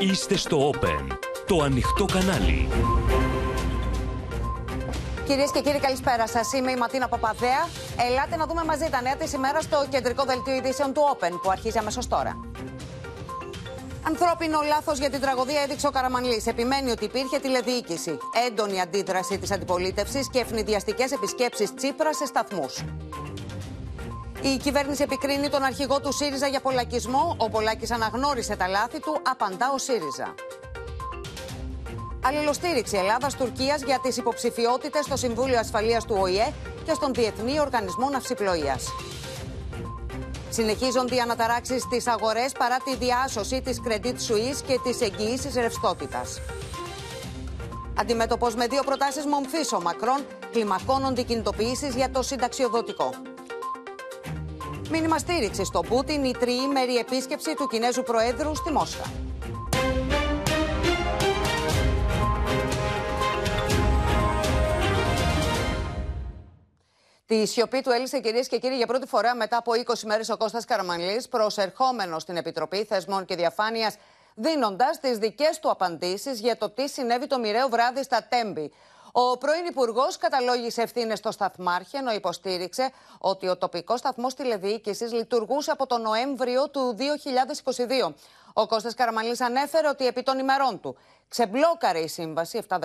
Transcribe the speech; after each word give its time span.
Είστε 0.00 0.36
στο 0.36 0.70
Open, 0.70 1.06
το 1.46 1.62
ανοιχτό 1.62 2.04
κανάλι. 2.04 2.68
Κυρίες 5.26 5.50
και 5.50 5.60
κύριοι, 5.60 5.78
καλησπέρα 5.78 6.26
σας. 6.26 6.52
Είμαι 6.52 6.70
η 6.70 6.76
Ματίνα 6.76 7.08
Παπαδέα. 7.08 7.68
Ελάτε 8.08 8.36
να 8.36 8.46
δούμε 8.46 8.64
μαζί 8.64 8.88
τα 8.90 9.02
νέα 9.02 9.16
της 9.16 9.32
ημέρας 9.32 9.64
στο 9.64 9.86
κεντρικό 9.90 10.24
δελτίο 10.24 10.54
ειδήσεων 10.54 10.92
του 10.92 11.00
Open, 11.12 11.30
που 11.42 11.50
αρχίζει 11.50 11.78
αμέσως 11.78 12.06
τώρα. 12.06 12.40
Ανθρώπινο 14.02 14.60
λάθος 14.68 14.98
για 14.98 15.10
την 15.10 15.20
τραγωδία 15.20 15.60
έδειξε 15.60 15.86
ο 15.86 15.90
Καραμανλής. 15.90 16.46
Επιμένει 16.46 16.90
ότι 16.90 17.04
υπήρχε 17.04 17.38
τηλεδιοίκηση, 17.38 18.18
έντονη 18.46 18.80
αντίδραση 18.80 19.38
της 19.38 19.50
αντιπολίτευσης 19.50 20.28
και 20.30 20.38
ευνηδιαστικές 20.38 21.12
επισκέψεις 21.12 21.74
Τσίπρα 21.74 22.14
σε 22.14 22.26
σταθμούς. 22.26 22.84
Η 24.42 24.56
κυβέρνηση 24.56 25.02
επικρίνει 25.02 25.48
τον 25.48 25.62
αρχηγό 25.62 26.00
του 26.00 26.12
ΣΥΡΙΖΑ 26.12 26.46
για 26.46 26.60
πολλακισμό. 26.60 27.36
Ο 27.38 27.50
Πολάκης 27.50 27.90
αναγνώρισε 27.90 28.56
τα 28.56 28.68
λάθη 28.68 29.00
του, 29.00 29.20
απαντά 29.30 29.70
ο 29.74 29.78
ΣΥΡΙΖΑ. 29.78 30.34
Αλληλοστήριξη 32.24 32.96
Ελλάδα-Τουρκία 32.96 33.78
για 33.86 33.98
τις 34.02 34.16
υποψηφιότητες 34.16 35.04
στο 35.04 35.16
Συμβούλιο 35.16 35.58
Ασφαλείας 35.58 36.04
του 36.04 36.16
ΟΗΕ 36.18 36.52
και 36.84 36.92
στον 36.94 37.14
Διεθνή 37.14 37.60
Οργανισμό 37.60 38.08
Ναυσιπλοείας. 38.08 38.84
Συνεχίζονται 40.50 41.14
οι 41.14 41.20
αναταράξεις 41.20 41.82
στις 41.82 42.06
αγορές 42.06 42.52
παρά 42.52 42.76
τη 42.84 42.96
διάσωση 42.96 43.60
της 43.62 43.80
Credit 43.88 44.14
Suisse 44.14 44.62
και 44.66 44.78
τη 44.84 45.04
εγγυήσεις 45.04 45.54
ρευστότητας. 45.54 46.40
Αντιμέτωπος 47.98 48.54
με 48.54 48.66
δύο 48.66 48.82
προτάσεις 48.82 49.26
μομφής 49.26 49.72
ο 49.72 49.80
Μακρόν, 49.80 50.26
κλιμακώνονται 50.52 51.20
οι 51.20 51.24
κινητοποιήσεις 51.24 51.94
για 51.94 52.10
το 52.10 52.22
συνταξιοδοτικό. 52.22 53.10
Μήνυμα 54.92 55.18
στήριξης 55.18 55.66
στον 55.66 55.86
Πούτιν 55.88 56.24
η 56.24 56.32
τριήμερη 56.32 56.96
επίσκεψη 56.96 57.54
του 57.54 57.66
Κινέζου 57.66 58.02
Προέδρου 58.02 58.54
στη 58.54 58.72
Μόσχα. 58.72 59.04
Τη 67.26 67.46
σιωπή 67.46 67.80
του 67.80 67.90
έλυσε 67.90 68.20
κυρίες 68.20 68.48
και 68.48 68.58
κύριοι 68.58 68.76
για 68.76 68.86
πρώτη 68.86 69.06
φορά 69.06 69.34
μετά 69.34 69.56
από 69.56 69.72
20 69.86 69.94
μέρες 70.04 70.28
ο 70.28 70.36
Κώστας 70.36 70.64
Καραμανλής 70.64 71.28
προσερχόμενος 71.28 72.22
στην 72.22 72.36
Επιτροπή 72.36 72.84
Θεσμών 72.84 73.24
και 73.24 73.36
Διαφάνειας, 73.36 73.96
δίνοντας 74.34 75.00
τις 75.00 75.18
δικές 75.18 75.58
του 75.58 75.70
απαντήσεις 75.70 76.40
για 76.40 76.56
το 76.56 76.70
τι 76.70 76.88
συνέβη 76.88 77.26
το 77.26 77.38
μοιραίο 77.38 77.68
βράδυ 77.68 78.02
στα 78.02 78.26
Τέμπη. 78.28 78.72
Ο 79.12 79.38
πρώην 79.38 79.66
Υπουργός 79.66 80.16
καταλόγησε 80.16 80.82
ευθύνες 80.82 81.18
στο 81.18 81.30
Σταθμάρχη, 81.30 81.96
ενώ 81.96 82.12
υποστήριξε 82.12 82.92
ότι 83.18 83.48
ο 83.48 83.56
τοπικός 83.56 83.98
σταθμός 83.98 84.34
τηλεδιοίκησης 84.34 85.12
λειτουργούσε 85.12 85.70
από 85.70 85.86
τον 85.86 86.00
Νοέμβριο 86.00 86.68
του 86.68 86.96
2022. 86.98 88.14
Ο 88.52 88.66
Κώστας 88.66 88.94
Καραμαλής 88.94 89.40
ανέφερε 89.40 89.88
ότι 89.88 90.06
επί 90.06 90.22
των 90.22 90.38
ημερών 90.38 90.80
του 90.80 90.96
ξεμπλόκαρε 91.28 91.98
η 91.98 92.08
σύμβαση 92.08 92.62
717, 92.68 92.76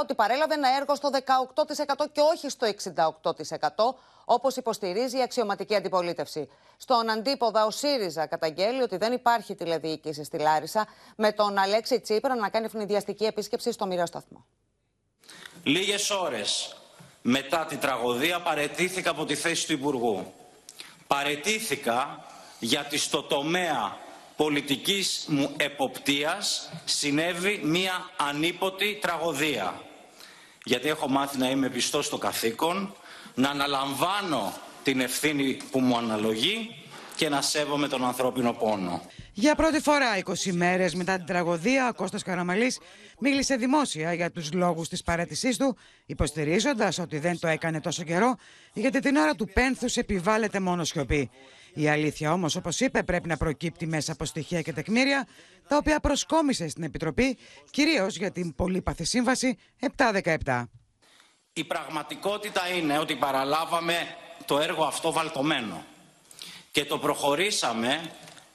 ότι 0.00 0.14
παρέλαβε 0.14 0.54
ένα 0.54 0.68
έργο 0.76 0.94
στο 0.94 1.10
18% 1.12 2.06
και 2.12 2.20
όχι 2.20 2.48
στο 2.48 2.66
68%, 2.66 3.94
όπως 4.24 4.56
υποστηρίζει 4.56 5.18
η 5.18 5.22
αξιωματική 5.22 5.74
αντιπολίτευση. 5.74 6.48
Στον 6.76 7.10
αντίποδα, 7.10 7.66
ο 7.66 7.70
ΣΥΡΙΖΑ 7.70 8.26
καταγγέλει 8.26 8.82
ότι 8.82 8.96
δεν 8.96 9.12
υπάρχει 9.12 9.54
τηλεδιοίκηση 9.54 10.24
στη 10.24 10.38
Λάρισα, 10.38 10.86
με 11.16 11.32
τον 11.32 11.58
Αλέξη 11.58 12.00
Τσίπρα 12.00 12.34
να 12.34 12.48
κάνει 12.48 12.64
ευνηδιαστική 12.64 13.24
επίσκεψη 13.24 13.72
στο 13.72 13.86
μοιραίο 13.86 14.06
σταθμό. 14.06 14.44
Λίγες 15.66 16.10
ώρες 16.10 16.76
μετά 17.22 17.64
την 17.64 17.78
τραγωδία 17.78 18.40
παρετήθηκα 18.40 19.10
από 19.10 19.24
τη 19.24 19.34
θέση 19.34 19.66
του 19.66 19.72
Υπουργού. 19.72 20.32
Παρετήθηκα 21.06 22.24
γιατί 22.58 22.98
στο 22.98 23.22
τομέα 23.22 23.96
πολιτικής 24.36 25.24
μου 25.28 25.54
εποπτείας 25.56 26.70
συνέβη 26.84 27.60
μία 27.64 28.10
ανίποτη 28.16 28.98
τραγωδία. 29.00 29.82
Γιατί 30.64 30.88
έχω 30.88 31.08
μάθει 31.08 31.38
να 31.38 31.50
είμαι 31.50 31.68
πιστός 31.68 32.06
στο 32.06 32.18
καθήκον, 32.18 32.94
να 33.34 33.50
αναλαμβάνω 33.50 34.52
την 34.82 35.00
ευθύνη 35.00 35.56
που 35.70 35.80
μου 35.80 35.96
αναλογεί 35.96 36.84
και 37.16 37.28
να 37.28 37.42
σέβομαι 37.42 37.88
τον 37.88 38.04
ανθρώπινο 38.04 38.52
πόνο. 38.52 39.02
Για 39.38 39.54
πρώτη 39.54 39.80
φορά, 39.80 40.18
20 40.24 40.52
μέρες 40.52 40.94
μετά 40.94 41.16
την 41.16 41.26
τραγωδία, 41.26 41.88
ο 41.88 41.94
Κώστας 41.94 42.22
Καραμαλής 42.22 42.78
μίλησε 43.18 43.56
δημόσια 43.56 44.12
για 44.12 44.30
τους 44.30 44.52
λόγους 44.52 44.88
της 44.88 45.02
παρέτησής 45.02 45.56
του, 45.56 45.76
υποστηρίζοντας 46.06 46.98
ότι 46.98 47.18
δεν 47.18 47.38
το 47.38 47.48
έκανε 47.48 47.80
τόσο 47.80 48.02
καιρό, 48.02 48.36
γιατί 48.72 49.00
την 49.00 49.16
ώρα 49.16 49.34
του 49.34 49.48
πένθους 49.52 49.96
επιβάλλεται 49.96 50.60
μόνο 50.60 50.84
σιωπή. 50.84 51.30
Η 51.74 51.88
αλήθεια 51.88 52.32
όμως, 52.32 52.56
όπως 52.56 52.80
είπε, 52.80 53.02
πρέπει 53.02 53.28
να 53.28 53.36
προκύπτει 53.36 53.86
μέσα 53.86 54.12
από 54.12 54.24
στοιχεία 54.24 54.62
και 54.62 54.72
τεκμήρια, 54.72 55.26
τα 55.68 55.76
οποία 55.76 56.00
προσκόμισε 56.00 56.68
στην 56.68 56.82
Επιτροπή, 56.82 57.38
κυρίως 57.70 58.16
για 58.16 58.30
την 58.30 58.54
πολύπαθη 58.54 59.04
σύμβαση 59.04 59.58
717. 59.96 60.68
Η 61.52 61.64
πραγματικότητα 61.64 62.68
είναι 62.68 62.98
ότι 62.98 63.16
παραλάβαμε 63.16 63.94
το 64.44 64.58
έργο 64.58 64.84
αυτό 64.84 65.12
βαλτωμένο 65.12 65.84
και 66.70 66.84
το 66.84 66.98
προχωρήσαμε 66.98 68.00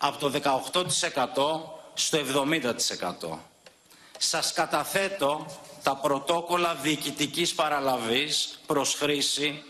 από 0.03 0.17
το 0.17 0.31
18% 0.43 1.91
στο 1.93 2.19
70%. 3.29 3.37
Σας 4.17 4.53
καταθέτω 4.53 5.45
τα 5.83 5.95
πρωτόκολλα 5.95 6.75
διοικητικής 6.75 7.53
παραλαβής 7.53 8.59
προς 8.65 8.93
χρήση 8.93 9.63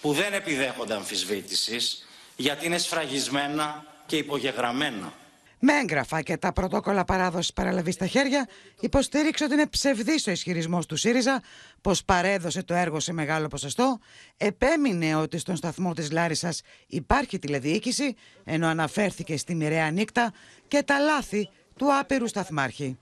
που 0.00 0.12
δεν 0.12 0.32
επιδέχονται 0.32 0.94
αμφισβήτησης 0.94 2.06
γιατί 2.36 2.66
είναι 2.66 2.78
σφραγισμένα 2.78 3.84
και 4.06 4.16
υπογεγραμμένα. 4.16 5.12
Με 5.62 5.72
έγγραφα 5.72 6.22
και 6.22 6.36
τα 6.36 6.52
πρωτόκολλα 6.52 7.04
παράδοσης 7.04 7.52
παραλαβή 7.52 7.90
στα 7.90 8.06
χέρια, 8.06 8.48
υποστήριξε 8.80 9.44
ότι 9.44 9.52
είναι 9.52 9.66
ψευδής 9.66 10.26
ο 10.26 10.30
ισχυρισμός 10.30 10.86
του 10.86 10.96
ΣΥΡΙΖΑ 10.96 11.42
πως 11.80 12.04
παρέδωσε 12.04 12.62
το 12.62 12.74
έργο 12.74 13.00
σε 13.00 13.12
μεγάλο 13.12 13.48
ποσοστό, 13.48 13.98
επέμεινε 14.36 15.14
ότι 15.14 15.38
στον 15.38 15.56
σταθμό 15.56 15.92
της 15.92 16.10
Λάρισας 16.10 16.60
υπάρχει 16.86 17.38
τηλεδιοίκηση, 17.38 18.14
ενώ 18.44 18.66
αναφέρθηκε 18.66 19.36
στη 19.36 19.54
μοιραία 19.54 19.90
νύχτα 19.90 20.32
και 20.68 20.82
τα 20.82 20.98
λάθη 20.98 21.48
του 21.76 21.98
άπειρου 21.98 22.28
σταθμάρχη. 22.28 22.98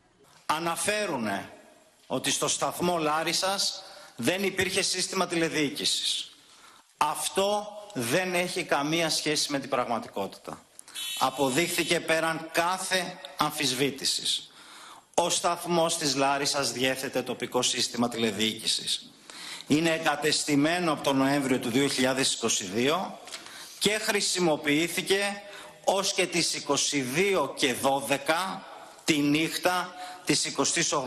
Αναφέρουν 0.47 1.29
ότι 2.07 2.31
στο 2.31 2.49
σταθμό 2.49 2.99
Λάρισας 2.99 3.83
δεν 4.17 4.45
υπήρχε 4.45 4.83
σύστημα 4.83 5.27
τηλεδιοίκησης. 5.27 6.37
Αυτό 6.97 7.67
δεν 7.95 8.35
έχει 8.35 8.65
καμία 8.65 9.11
σχέση 9.11 9.53
με 9.53 9.59
την 9.59 9.69
πραγματικότητα 9.71 10.63
αποδείχθηκε 11.19 12.01
πέραν 12.01 12.49
κάθε 12.53 13.19
αμφισβήτησης. 13.37 14.51
Ο 15.15 15.31
σταθμός 15.31 15.97
της 15.97 16.15
Λάρισας 16.15 16.73
διέθετε 16.73 17.23
τοπικό 17.23 17.63
σύστημα 17.63 18.09
τηλεδιοίκησης. 18.09 19.11
Είναι 19.67 19.91
εγκατεστημένο 19.91 20.93
από 20.93 21.03
τον 21.03 21.17
Νοέμβριο 21.17 21.59
του 21.59 21.71
2022 21.71 23.19
και 23.79 23.91
χρησιμοποιήθηκε 23.91 25.43
ως 25.85 26.13
και 26.13 26.27
τις 26.27 26.55
22 26.55 27.55
και 27.55 27.75
12 27.83 28.63
τη 29.05 29.19
νύχτα 29.19 29.95
της 30.25 30.55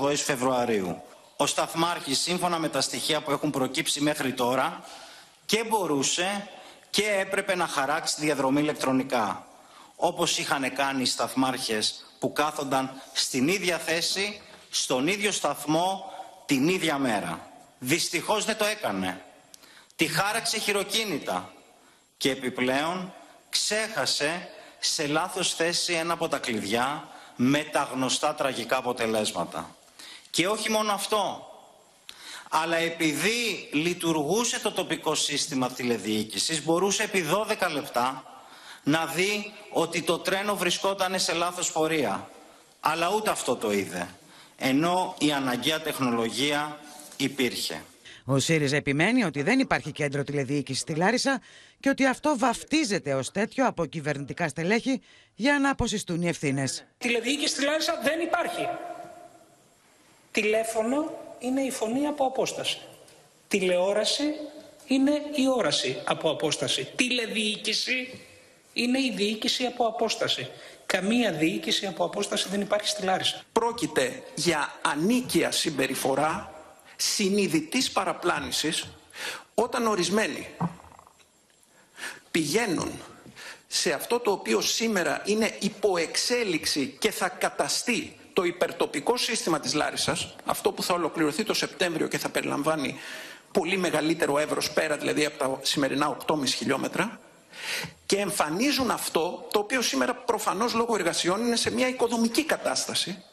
28 0.02 0.16
Φεβρουαρίου. 0.16 1.02
Ο 1.38 1.46
Σταθμάρχης, 1.46 2.20
σύμφωνα 2.20 2.60
με 2.60 2.70
τα 2.70 2.82
στοιχεία 2.82 3.22
που 3.22 3.32
έχουν 3.32 3.50
προκύψει 3.50 4.02
μέχρι 4.02 4.34
τώρα, 4.34 4.84
και 5.46 5.64
μπορούσε 5.64 6.50
και 6.90 7.04
έπρεπε 7.20 7.56
να 7.56 7.68
χαράξει 7.68 8.16
τη 8.16 8.22
διαδρομή 8.22 8.62
ηλεκτρονικά 8.62 9.46
όπως 10.04 10.38
είχαν 10.38 10.74
κάνει 10.74 11.02
οι 11.02 11.06
σταθμάρχες 11.06 12.06
που 12.20 12.34
κάθονταν 12.34 13.02
στην 13.14 13.48
ίδια 13.48 13.78
θέση, 13.78 14.42
στον 14.70 15.08
ίδιο 15.08 15.32
σταθμό, 15.32 16.12
την 16.46 16.68
ίδια 16.68 16.98
μέρα. 16.98 17.52
Δυστυχώς 17.80 18.46
δεν 18.46 18.58
το 18.58 18.66
έκανε. 18.66 19.26
Τη 19.96 20.08
χάραξε 20.08 20.58
χειροκίνητα 20.58 21.54
και 22.18 22.32
επιπλέον 22.32 23.14
ξέχασε 23.50 24.50
σε 24.80 25.08
λάθος 25.08 25.54
θέση 25.54 25.94
ένα 25.94 26.14
από 26.14 26.28
τα 26.28 26.38
κλειδιά 26.38 27.08
με 27.36 27.64
τα 27.64 27.90
γνωστά 27.94 28.36
τραγικά 28.36 28.78
αποτελέσματα. 28.78 29.76
Και 30.30 30.48
όχι 30.48 30.70
μόνο 30.70 30.92
αυτό, 30.92 31.48
αλλά 32.50 32.76
επειδή 32.76 33.70
λειτουργούσε 33.72 34.60
το 34.60 34.72
τοπικό 34.72 35.16
σύστημα 35.16 35.70
τηλεδιοίκησης, 35.70 36.64
μπορούσε 36.64 37.04
επί 37.04 37.26
12 37.32 37.72
λεπτά 37.72 38.31
να 38.84 39.06
δει 39.06 39.54
ότι 39.70 40.02
το 40.02 40.20
τρένο 40.20 40.56
βρισκόταν 40.56 41.20
σε 41.20 41.34
λάθος 41.34 41.72
πορεία. 41.72 42.30
Αλλά 42.80 43.12
ούτε 43.16 43.30
αυτό 43.30 43.56
το 43.56 43.72
είδε. 43.72 44.08
Ενώ 44.58 45.16
η 45.20 45.32
αναγκαία 45.32 45.82
τεχνολογία 45.82 46.80
υπήρχε. 47.18 47.84
Ο 48.26 48.40
ΣΥΡΙΖΑ 48.40 48.76
επιμένει 48.76 49.24
ότι 49.24 49.42
δεν 49.42 49.60
υπάρχει 49.60 49.92
κέντρο 49.92 50.24
τηλεδιοίκησης 50.24 50.82
στη 50.82 50.96
Λάρισα 50.96 51.42
και 51.80 51.90
ότι 51.90 52.06
αυτό 52.06 52.38
βαφτίζεται 52.38 53.14
ως 53.14 53.32
τέτοιο 53.32 53.68
από 53.68 53.86
κυβερνητικά 53.86 54.48
στελέχη 54.48 55.02
για 55.36 55.60
να 55.60 55.70
αποσυστούν 55.70 56.22
οι 56.22 56.28
ευθύνες. 56.28 56.86
Τηλεδιοίκηση 56.98 57.48
στη 57.48 57.64
Λάρισα 57.64 58.00
δεν 58.04 58.20
υπάρχει. 58.20 58.68
Τηλέφωνο 60.32 61.12
είναι 61.40 61.62
η 61.62 61.72
φωνή 61.72 62.08
από 62.08 62.26
απόσταση. 62.26 62.80
Τηλεόραση 63.48 64.24
είναι 64.88 65.12
η 65.36 65.48
όραση 65.56 66.02
από 66.06 66.30
απόσταση. 66.30 66.88
Τηλεδιοίκηση 66.96 68.20
είναι 68.74 69.00
η 69.00 69.14
διοίκηση 69.16 69.66
από 69.66 69.88
απόσταση. 69.88 70.50
Καμία 70.86 71.32
διοίκηση 71.32 71.86
από 71.86 72.06
απόσταση 72.06 72.48
δεν 72.50 72.62
υπάρχει 72.62 72.88
στη 72.88 73.04
Λάρισα. 73.04 73.44
Πρόκειται 73.52 74.24
για 74.36 74.74
ανίκια 74.82 75.52
συμπεριφορά 75.52 76.54
συνειδητής 76.96 77.92
παραπλάνησης 77.92 78.88
όταν 79.56 79.88
ορισμένοι 79.88 80.48
πηγαίνουν 82.32 82.92
σε 83.68 83.92
αυτό 83.92 84.20
το 84.20 84.32
οποίο 84.32 84.62
σήμερα 84.62 85.22
είναι 85.26 85.56
υποεξέλιξη 85.60 86.96
και 87.00 87.12
θα 87.12 87.30
καταστεί 87.30 88.16
το 88.34 88.44
υπερτοπικό 88.44 89.18
σύστημα 89.18 89.60
της 89.60 89.74
Λάρισας, 89.74 90.36
αυτό 90.46 90.72
που 90.72 90.84
θα 90.84 90.94
ολοκληρωθεί 90.94 91.44
το 91.44 91.54
Σεπτέμβριο 91.54 92.08
και 92.08 92.18
θα 92.18 92.30
περιλαμβάνει 92.30 92.96
πολύ 93.52 93.78
μεγαλύτερο 93.78 94.38
εύρος 94.38 94.72
πέρα, 94.72 94.98
δηλαδή 94.98 95.26
από 95.26 95.38
τα 95.38 95.60
σημερινά 95.62 96.18
8,5 96.28 96.46
χιλιόμετρα, 96.46 97.20
και 98.06 98.18
εμφανίζουν 98.18 98.92
αυτό 98.92 99.48
το 99.52 99.60
οποίο 99.60 99.82
σήμερα 99.82 100.16
προφανώς 100.16 100.74
λόγω 100.74 100.96
εργασιών 100.96 101.46
είναι 101.46 101.56
σε 101.56 101.72
μια 101.72 101.88
οικοδομική 101.88 102.46
κατάσταση 102.46 103.24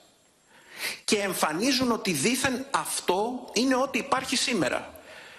και 1.04 1.16
εμφανίζουν 1.16 1.92
ότι 1.92 2.12
δήθεν 2.12 2.66
αυτό 2.70 3.50
είναι 3.52 3.74
ό,τι 3.74 3.98
υπάρχει 3.98 4.36
σήμερα. 4.36 4.92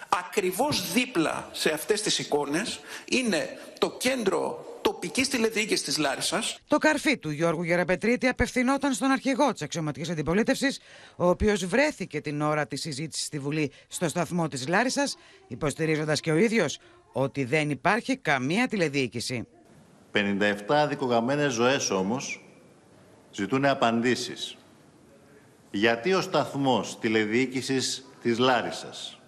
Ακριβώς 0.10 0.92
δίπλα 0.92 1.50
σε 1.52 1.72
αυτές 1.72 2.02
τις 2.02 2.20
εικόνες 2.20 2.80
είναι 3.06 3.60
το 3.78 3.92
κέντρο 3.92 4.70
τοπικής 4.81 5.28
τηλεδιοίκησης 5.28 5.84
της 5.84 5.98
Λάρισας. 5.98 6.60
Το 6.68 6.78
καρφί 6.78 7.18
του 7.18 7.30
Γιώργου 7.30 7.64
Γεραπετρίτη 7.64 8.28
απευθυνόταν 8.28 8.94
στον 8.94 9.12
αρχηγό 9.12 9.52
της 9.52 9.62
αξιωματικής 9.62 10.10
αντιπολίτευσης, 10.10 10.80
ο 11.16 11.30
οποίος 11.30 11.66
βρέθηκε 11.66 12.22
την 12.22 12.42
ώρα 12.42 12.68
της 12.68 12.81
συζήτησης 12.81 13.26
στη 13.26 13.40
Βουλή 13.40 13.72
στο 13.88 14.10
σταθμό 14.10 14.48
της 14.48 14.68
Λάρισας, 14.68 15.16
υποστηρίζοντας 15.48 16.20
και 16.20 16.31
ο 16.31 16.36
ίδιος 16.36 16.80
ότι 17.11 17.44
δεν 17.44 17.69
υπάρχει 17.69 18.17
καμία 18.17 18.67
τηλεδιοίκηση. 18.67 19.47
57 20.13 20.88
δικογραμμένες 20.89 21.53
ζωές 21.53 21.89
όμως 21.89 22.44
ζητούν 23.31 23.65
απαντήσεις. 23.65 24.57
Γιατί 25.71 26.13
ο 26.13 26.21
σταθμός 26.21 27.00
τηλεδιοίκησης 27.00 28.09
της 28.21 28.38
Λάρισας, 28.38 29.19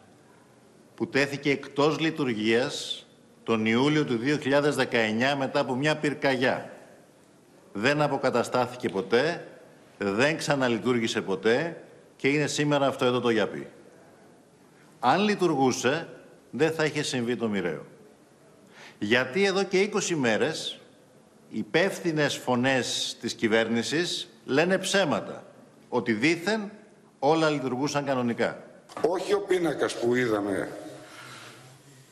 που 0.95 1.07
τέθηκε 1.07 1.51
εκτός 1.51 1.99
λειτουργίας 1.99 3.05
τον 3.43 3.65
Ιούλιο 3.65 4.05
του 4.05 4.17
2019 4.17 5.35
μετά 5.37 5.59
από 5.59 5.75
μια 5.75 5.97
πυρκαγιά, 5.97 6.71
δεν 7.73 8.01
αποκαταστάθηκε 8.01 8.89
ποτέ, 8.89 9.47
δεν 9.97 10.37
ξαναλειτουργήσε 10.37 11.21
ποτέ 11.21 11.83
και 12.15 12.27
είναι 12.27 12.47
σήμερα 12.47 12.87
αυτό 12.87 13.05
εδώ 13.05 13.19
το 13.19 13.29
γιαπί. 13.29 13.67
Αν 14.99 15.21
λειτουργούσε, 15.23 16.07
δεν 16.51 16.71
θα 16.71 16.85
είχε 16.85 17.03
συμβεί 17.03 17.35
το 17.35 17.47
μοιραίο. 17.47 17.85
Γιατί 18.99 19.45
εδώ 19.45 19.63
και 19.63 19.89
20 19.93 20.15
μέρες 20.15 20.79
υπεύθυνες 21.49 22.35
φωνές 22.35 23.17
της 23.21 23.33
κυβέρνησης 23.33 24.27
λένε 24.45 24.77
ψέματα. 24.77 25.45
Ότι 25.89 26.13
δήθεν 26.13 26.71
όλα 27.19 27.49
λειτουργούσαν 27.49 28.05
κανονικά. 28.05 28.63
Όχι 29.07 29.33
ο 29.33 29.39
πίνακας 29.39 29.93
που 29.93 30.15
είδαμε 30.15 30.77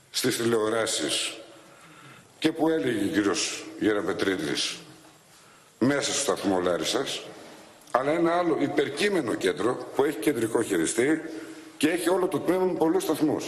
στις 0.09 0.37
τηλεοράσεις 0.37 1.37
και 2.39 2.51
που 2.51 2.69
έλεγε 2.69 3.05
ο 3.05 3.07
κύριος 3.07 3.65
Γεραπετρίδης 3.79 4.77
μέσα 5.79 6.11
στο 6.11 6.21
σταθμό 6.21 6.59
Λάρισας, 6.59 7.21
αλλά 7.91 8.11
ένα 8.11 8.37
άλλο 8.37 8.57
υπερκείμενο 8.59 9.33
κέντρο 9.33 9.87
που 9.95 10.03
έχει 10.03 10.17
κεντρικό 10.17 10.61
χειριστή 10.61 11.21
και 11.77 11.89
έχει 11.89 12.09
όλο 12.09 12.27
το 12.27 12.39
τμήμα 12.39 12.65
με 12.65 12.73
πολλούς 12.73 13.03
σταθμούς. 13.03 13.45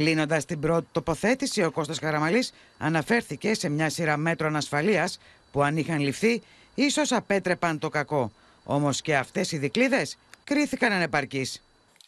Κλείνοντας 0.00 0.44
την 0.44 0.60
πρώτη 0.60 0.86
τοποθέτηση, 0.92 1.62
ο 1.62 1.70
Κώστας 1.70 1.98
Καραμαλής 1.98 2.52
αναφέρθηκε 2.78 3.54
σε 3.54 3.68
μια 3.68 3.90
σειρά 3.90 4.16
μέτρων 4.16 4.56
ασφαλείας 4.56 5.18
που 5.52 5.62
αν 5.62 5.76
είχαν 5.76 6.00
ληφθεί, 6.00 6.42
ίσως 6.74 7.12
απέτρεπαν 7.12 7.78
το 7.78 7.88
κακό. 7.88 8.32
Όμως 8.64 9.00
και 9.00 9.16
αυτές 9.16 9.52
οι 9.52 9.58
δικλείδες 9.58 10.16
κρίθηκαν 10.44 10.92
ανεπαρκείς. 10.92 11.62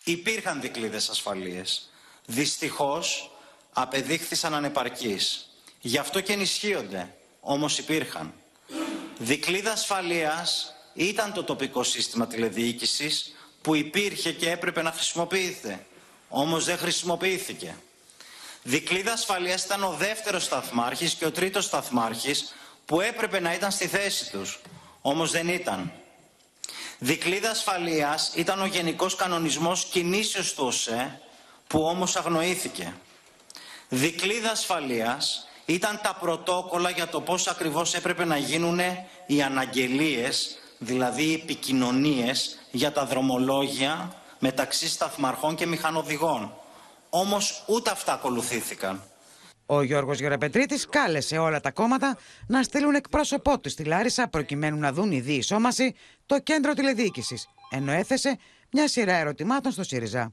Υπήρχαν 0.05 0.61
δικλείδες 0.61 1.09
ασφαλείες. 1.09 1.91
Δυστυχώς 2.27 3.31
απεδείχθησαν 3.73 4.55
ανεπαρκείς. 4.55 5.49
Γι' 5.81 5.99
αυτό 5.99 6.21
και 6.21 6.33
ενισχύονται. 6.33 7.15
Όμως 7.41 7.79
υπήρχαν. 7.79 8.33
Δικλείδα 9.19 9.73
ασφαλείας 9.73 10.75
ήταν 10.95 11.33
το 11.33 11.45
τοπικό 11.45 11.83
σύστημα 11.83 12.27
τηλεδιοίκησης 12.27 13.35
που 13.63 13.75
υπήρχε 13.75 14.33
και 14.33 14.51
έπρεπε 14.51 14.83
να 14.83 14.93
χρησιμοποιείται. 14.93 15.87
Όμως 16.35 16.65
δεν 16.65 16.79
χρησιμοποιήθηκε. 16.79 17.77
Δικλείδα 18.63 19.13
ασφαλείας 19.13 19.65
ήταν 19.65 19.83
ο 19.83 19.91
δεύτερος 19.99 20.45
σταθμάρχης 20.45 21.15
και 21.15 21.25
ο 21.25 21.31
τρίτος 21.31 21.65
σταθμάρχης 21.65 22.55
που 22.87 23.01
έπρεπε 23.01 23.41
να 23.41 23.55
ήταν 23.55 23.71
στη 23.71 23.87
θέση 23.87 24.31
τους. 24.31 24.61
Όμως 25.01 25.31
δεν 25.31 25.49
ήταν. 25.49 25.93
Δικλείδα 26.99 27.51
ασφαλείας 27.51 28.33
ήταν 28.35 28.63
ο 28.63 28.67
Γενικός 28.67 29.15
Κανονισμός 29.15 29.85
Κινήσεως 29.85 30.55
του 30.55 30.65
ΟΣΕ 30.67 31.21
που 31.67 31.83
όμως 31.83 32.17
αγνοήθηκε. 32.17 32.95
Δικλείδα 33.89 34.51
ασφαλείας 34.51 35.49
ήταν 35.65 36.01
τα 36.03 36.15
πρωτόκολλα 36.21 36.91
για 36.91 37.09
το 37.09 37.21
πώς 37.21 37.47
ακριβώς 37.47 37.95
έπρεπε 37.95 38.25
να 38.25 38.37
γίνουν 38.37 38.81
οι 39.27 39.43
αναγγελίες, 39.43 40.59
δηλαδή 40.79 41.23
οι 41.23 41.33
επικοινωνίες 41.33 42.59
για 42.71 42.93
τα 42.93 43.05
δρομολόγια 43.05 44.22
μεταξύ 44.43 44.89
σταθμαρχών 44.89 45.55
και 45.55 45.67
μηχανοδηγών. 45.67 46.55
Όμως 47.11 47.65
ούτε 47.67 47.91
αυτά 47.91 48.13
ακολουθήθηκαν. 48.13 49.03
Ο 49.67 49.83
Γιώργος 49.83 50.21
Γεραπετρίτης 50.21 50.89
κάλεσε 50.89 51.39
όλα 51.39 51.61
τα 51.61 51.71
κόμματα 51.71 52.17
να 52.47 52.63
στείλουν 52.63 52.95
εκπρόσωπό 52.95 53.61
του 53.61 53.69
στη 53.69 53.85
Λάρισα 53.85 54.29
προκειμένου 54.29 54.79
να 54.79 54.93
δουν 54.93 55.13
η 55.13 55.21
διεισόμαση 55.21 55.95
το 56.27 56.39
κέντρο 56.41 56.73
τηλεδιοίκησης, 56.73 57.49
ενώ 57.71 57.93
έθεσε 57.93 58.39
μια 58.73 58.89
σειρά 58.89 59.13
ερωτημάτων 59.13 59.73
στο 59.73 59.83
ΣΥΡΙΖΑ. 59.83 60.33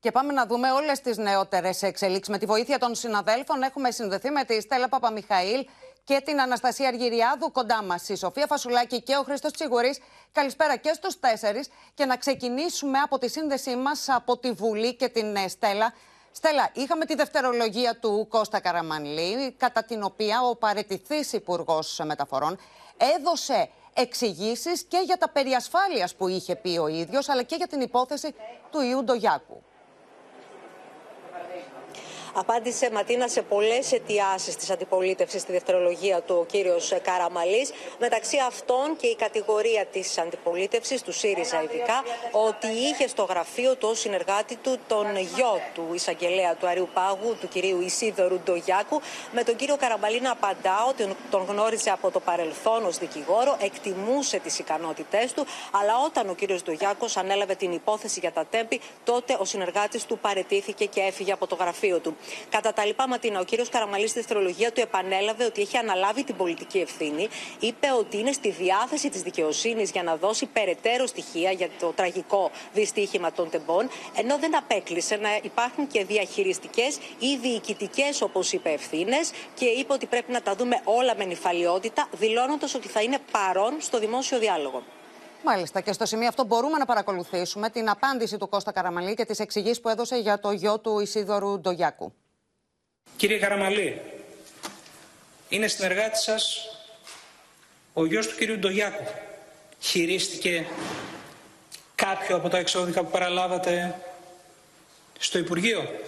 Και 0.00 0.10
πάμε 0.10 0.32
να 0.32 0.46
δούμε 0.46 0.70
όλες 0.70 1.00
τις 1.00 1.16
νεότερες 1.16 1.82
εξελίξεις. 1.82 2.28
Με 2.28 2.38
τη 2.38 2.46
βοήθεια 2.46 2.78
των 2.78 2.94
συναδέλφων, 2.94 3.62
έχουμε 3.62 3.90
συνδεθεί 3.90 4.30
με 4.30 4.44
τη 4.44 4.60
Στέλλα 4.60 4.88
Παπαμιχαήλ 4.88 5.66
και 6.06 6.20
την 6.24 6.40
Αναστασία 6.40 6.88
Αργυριάδου 6.88 7.52
κοντά 7.52 7.82
μας. 7.82 8.08
Η 8.08 8.16
Σοφία 8.16 8.46
Φασουλάκη 8.46 9.02
και 9.02 9.16
ο 9.16 9.22
Χρήστος 9.22 9.52
Τσιγουρή. 9.52 10.02
Καλησπέρα 10.32 10.76
και 10.76 10.92
στους 10.92 11.20
τέσσερις. 11.20 11.68
Και 11.94 12.04
να 12.04 12.16
ξεκινήσουμε 12.16 12.98
από 12.98 13.18
τη 13.18 13.28
σύνδεσή 13.30 13.76
μας 13.76 14.08
από 14.08 14.38
τη 14.38 14.52
Βουλή 14.52 14.94
και 14.94 15.08
την 15.08 15.36
ε, 15.36 15.48
Στέλλα. 15.48 15.92
Στέλλα, 16.32 16.70
είχαμε 16.72 17.04
τη 17.04 17.14
δευτερολογία 17.14 17.98
του 17.98 18.26
Κώστα 18.28 18.60
Καραμανλή, 18.60 19.52
κατά 19.52 19.84
την 19.84 20.02
οποία 20.02 20.42
ο 20.42 20.56
παρετηθής 20.56 21.32
υπουργός 21.32 22.00
Μεταφορών 22.04 22.58
έδωσε 23.16 23.70
εξηγήσεις 23.94 24.82
και 24.82 24.98
για 25.04 25.16
τα 25.16 25.28
περί 25.28 25.56
που 26.16 26.28
είχε 26.28 26.56
πει 26.56 26.78
ο 26.78 26.86
ίδιος, 26.86 27.28
αλλά 27.28 27.42
και 27.42 27.54
για 27.56 27.66
την 27.66 27.80
υπόθεση 27.80 28.34
του 28.70 28.80
Ιού 28.80 29.04
Ντογιάκου 29.04 29.62
απάντησε 32.38 32.90
Ματίνα 32.92 33.28
σε 33.28 33.42
πολλές 33.42 33.92
αιτιάσεις 33.92 34.56
της 34.56 34.70
αντιπολίτευσης 34.70 35.40
στη 35.40 35.52
δευτερολογία 35.52 36.20
του 36.20 36.36
ο 36.40 36.44
κύριος 36.44 36.92
Καραμαλής. 37.02 37.72
Μεταξύ 37.98 38.36
αυτών 38.46 38.96
και 38.96 39.06
η 39.06 39.16
κατηγορία 39.16 39.86
της 39.86 40.18
αντιπολίτευσης, 40.18 41.02
του 41.02 41.12
ΣΥΡΙΖΑ 41.12 41.62
ειδικά, 41.62 42.02
ότι 42.30 42.66
είχε 42.66 43.08
στο 43.08 43.24
γραφείο 43.24 43.74
του 43.76 43.88
ως 43.90 43.98
συνεργάτη 43.98 44.56
του 44.56 44.78
τον 44.88 45.16
γιο 45.16 45.60
του 45.74 45.88
εισαγγελέα 45.92 46.54
του 46.54 46.66
Αριού 46.66 46.88
Πάγου, 46.94 47.36
του 47.40 47.48
κυρίου 47.48 47.80
Ισίδωρου 47.80 48.40
Ντογιάκου, 48.44 49.00
με 49.32 49.42
τον 49.42 49.56
κύριο 49.56 49.76
Καραμαλή 49.76 50.20
να 50.20 50.30
απαντά 50.30 50.84
ότι 50.88 51.16
τον 51.30 51.44
γνώριζε 51.48 51.90
από 51.90 52.10
το 52.10 52.20
παρελθόν 52.20 52.84
ως 52.84 52.98
δικηγόρο, 52.98 53.56
εκτιμούσε 53.60 54.38
τις 54.38 54.58
ικανότητές 54.58 55.32
του, 55.32 55.46
αλλά 55.70 55.92
όταν 56.04 56.28
ο 56.28 56.34
κύριος 56.34 56.62
Ντογιάκος 56.62 57.16
ανέλαβε 57.16 57.54
την 57.54 57.72
υπόθεση 57.72 58.20
για 58.20 58.32
τα 58.32 58.44
τέμπη, 58.50 58.80
τότε 59.04 59.36
ο 59.40 59.44
συνεργάτης 59.44 60.04
του 60.04 60.18
παρετήθηκε 60.18 60.84
και 60.84 61.00
έφυγε 61.00 61.32
από 61.32 61.46
το 61.46 61.54
γραφείο 61.54 61.98
του. 61.98 62.16
Κατά 62.48 62.72
τα 62.72 62.84
λοιπά, 62.84 63.08
Ματίνα, 63.08 63.40
ο 63.40 63.44
κύριος 63.44 63.68
Καραμαλής 63.68 64.10
στη 64.10 64.18
δευτερολογία 64.18 64.72
του 64.72 64.80
επανέλαβε 64.80 65.44
ότι 65.44 65.60
έχει 65.60 65.76
αναλάβει 65.76 66.24
την 66.24 66.36
πολιτική 66.36 66.78
ευθύνη. 66.78 67.28
Είπε 67.60 67.86
ότι 67.98 68.18
είναι 68.18 68.32
στη 68.32 68.50
διάθεση 68.50 69.10
της 69.10 69.22
δικαιοσύνης 69.22 69.90
για 69.90 70.02
να 70.02 70.16
δώσει 70.16 70.46
περαιτέρω 70.46 71.06
στοιχεία 71.06 71.50
για 71.50 71.68
το 71.80 71.92
τραγικό 71.96 72.50
δυστύχημα 72.72 73.32
των 73.32 73.50
τεμπών, 73.50 73.88
ενώ 74.16 74.38
δεν 74.38 74.56
απέκλεισε 74.56 75.16
να 75.16 75.28
υπάρχουν 75.42 75.86
και 75.86 76.04
διαχειριστικές 76.04 76.98
ή 77.18 77.36
διοικητικές, 77.36 78.22
όπως 78.22 78.52
είπε, 78.52 78.70
ευθύνες 78.70 79.30
και 79.54 79.64
είπε 79.64 79.92
ότι 79.92 80.06
πρέπει 80.06 80.32
να 80.32 80.42
τα 80.42 80.54
δούμε 80.54 80.80
όλα 80.84 81.14
με 81.16 81.24
νυφαλιότητα, 81.24 82.08
δηλώνοντας 82.12 82.74
ότι 82.74 82.88
θα 82.88 83.02
είναι 83.02 83.18
παρόν 83.30 83.76
στο 83.80 83.98
δημόσιο 83.98 84.38
διάλογο. 84.38 84.82
Μάλιστα. 85.48 85.80
Και 85.80 85.92
στο 85.92 86.06
σημείο 86.06 86.28
αυτό 86.28 86.44
μπορούμε 86.44 86.78
να 86.78 86.84
παρακολουθήσουμε 86.84 87.70
την 87.70 87.88
απάντηση 87.88 88.36
του 88.36 88.48
Κώστα 88.48 88.72
Καραμαλή 88.72 89.14
και 89.14 89.24
τις 89.24 89.38
εξηγήσεις 89.38 89.80
που 89.80 89.88
έδωσε 89.88 90.16
για 90.16 90.40
το 90.40 90.50
γιο 90.50 90.78
του 90.78 91.00
Ισίδωρου 91.00 91.60
Ντογιάκου. 91.60 92.12
Κύριε 93.16 93.38
Καραμαλή, 93.38 94.00
είναι 95.48 95.66
συνεργάτη 95.66 96.18
σας 96.18 96.68
ο 97.92 98.06
γιος 98.06 98.26
του 98.26 98.36
κύριου 98.36 98.58
Ντογιάκου. 98.58 99.04
Χειρίστηκε 99.80 100.66
κάποιο 101.94 102.36
από 102.36 102.48
τα 102.48 102.58
εξώδικα 102.58 103.02
που 103.02 103.10
παραλάβατε 103.10 104.00
στο 105.18 105.38
Υπουργείο; 105.38 106.00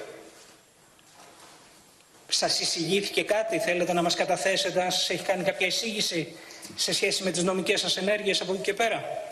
Σας 2.28 2.60
εισηγήθηκε 2.60 3.22
κάτι, 3.22 3.58
θέλετε 3.58 3.92
να 3.92 4.02
μας 4.02 4.14
καταθέσετε, 4.14 4.82
αν 4.82 4.92
σας 4.92 5.10
έχει 5.10 5.22
κάνει 5.24 5.44
κάποια 5.44 5.66
εισήγηση 5.66 6.36
σε 6.74 6.92
σχέση 6.92 7.22
με 7.22 7.30
τις 7.30 7.42
νομικές 7.42 7.80
σας 7.80 7.96
ενέργειες 7.96 8.40
από 8.40 8.52
εκεί 8.52 8.62
και 8.62 8.74
πέρα; 8.74 9.26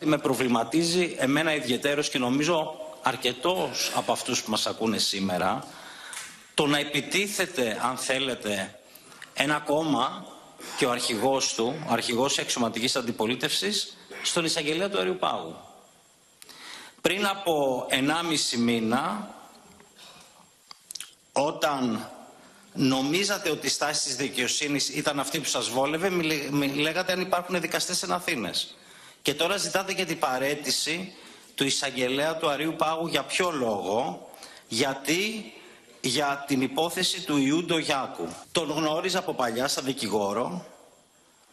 Με 0.00 0.18
προβληματίζει 0.18 1.14
εμένα 1.18 1.54
ιδιαίτερος 1.54 2.08
και 2.08 2.18
νομίζω 2.18 2.80
αρκετός 3.02 3.92
από 3.94 4.12
αυτούς 4.12 4.42
που 4.42 4.50
μας 4.50 4.66
ακούνε 4.66 4.98
σήμερα 4.98 5.66
το 6.54 6.66
να 6.66 6.78
επιτίθεται, 6.78 7.80
αν 7.82 7.96
θέλετε, 7.96 8.80
ένα 9.34 9.58
κόμμα 9.58 10.26
και 10.76 10.86
ο 10.86 10.90
αρχηγός 10.90 11.54
του, 11.54 11.74
ο 11.88 11.92
αρχηγός 11.92 12.38
εξωματικής 12.38 12.96
αντιπολίτευσης, 12.96 13.96
στον 14.22 14.44
εισαγγελέα 14.44 14.88
του 14.90 14.98
Αριού 14.98 15.16
Πάγου. 15.16 15.56
Πριν 17.00 17.26
από 17.26 17.86
1,5 17.90 18.56
μήνα, 18.58 19.34
όταν 21.32 22.10
νομίζατε 22.72 23.50
ότι 23.50 23.66
η 23.66 23.70
στάση 23.70 24.04
της 24.04 24.16
δικαιοσύνης 24.16 24.88
ήταν 24.88 25.20
αυτή 25.20 25.38
που 25.38 25.48
σας 25.48 25.68
βόλευε, 25.68 26.08
λέγατε 26.74 27.12
αν 27.12 27.20
υπάρχουν 27.20 27.60
δικαστές 27.60 28.02
εν 28.02 28.12
Αθήνες. 28.12 28.74
Και 29.22 29.34
τώρα 29.34 29.56
ζητάτε 29.56 29.92
και 29.92 30.04
την 30.04 30.18
παρέτηση 30.18 31.12
του 31.54 31.64
εισαγγελέα 31.64 32.36
του 32.36 32.48
Αρίου 32.48 32.74
Πάγου 32.76 33.06
για 33.06 33.22
ποιο 33.22 33.50
λόγο, 33.50 34.30
γιατί; 34.68 35.52
Για 36.02 36.44
την 36.46 36.60
υπόθεση 36.60 37.20
του 37.20 37.36
Ιούντο 37.36 37.78
Γιάκου. 37.78 38.28
Τον 38.52 38.70
γνώριζα 38.70 39.18
από 39.18 39.34
παλιά 39.34 39.68
σαν 39.68 39.84
δικηγόρο, 39.84 40.66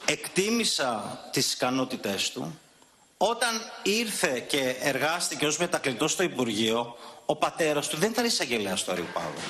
εκτίμησα 0.05 1.19
τις 1.31 1.53
ικανότητές 1.53 2.31
του. 2.31 2.59
Όταν 3.17 3.49
ήρθε 3.83 4.39
και 4.39 4.75
εργάστηκε 4.79 5.45
ως 5.45 5.57
μετακλητός 5.57 6.11
στο 6.11 6.23
Υπουργείο, 6.23 6.95
ο 7.25 7.35
πατέρας 7.35 7.87
του 7.87 7.97
δεν 7.97 8.11
ήταν 8.11 8.25
εισαγγελέας 8.25 8.83
του 8.83 8.91
Αρίου 8.91 9.07
Πάγου. 9.13 9.41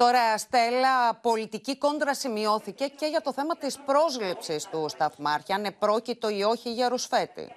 Τώρα, 0.00 0.38
Στέλλα, 0.38 1.14
πολιτική 1.14 1.76
κόντρα 1.78 2.14
σημειώθηκε 2.14 2.86
και 2.86 3.06
για 3.06 3.20
το 3.20 3.32
θέμα 3.32 3.56
της 3.56 3.78
πρόσληψης 3.78 4.64
του 4.64 4.86
Σταθμάρχη, 4.88 5.52
αν 5.52 5.64
επρόκειτο 5.64 6.28
ή 6.28 6.42
όχι 6.42 6.72
για 6.72 6.88
Ρουσφέτη. 6.88 7.52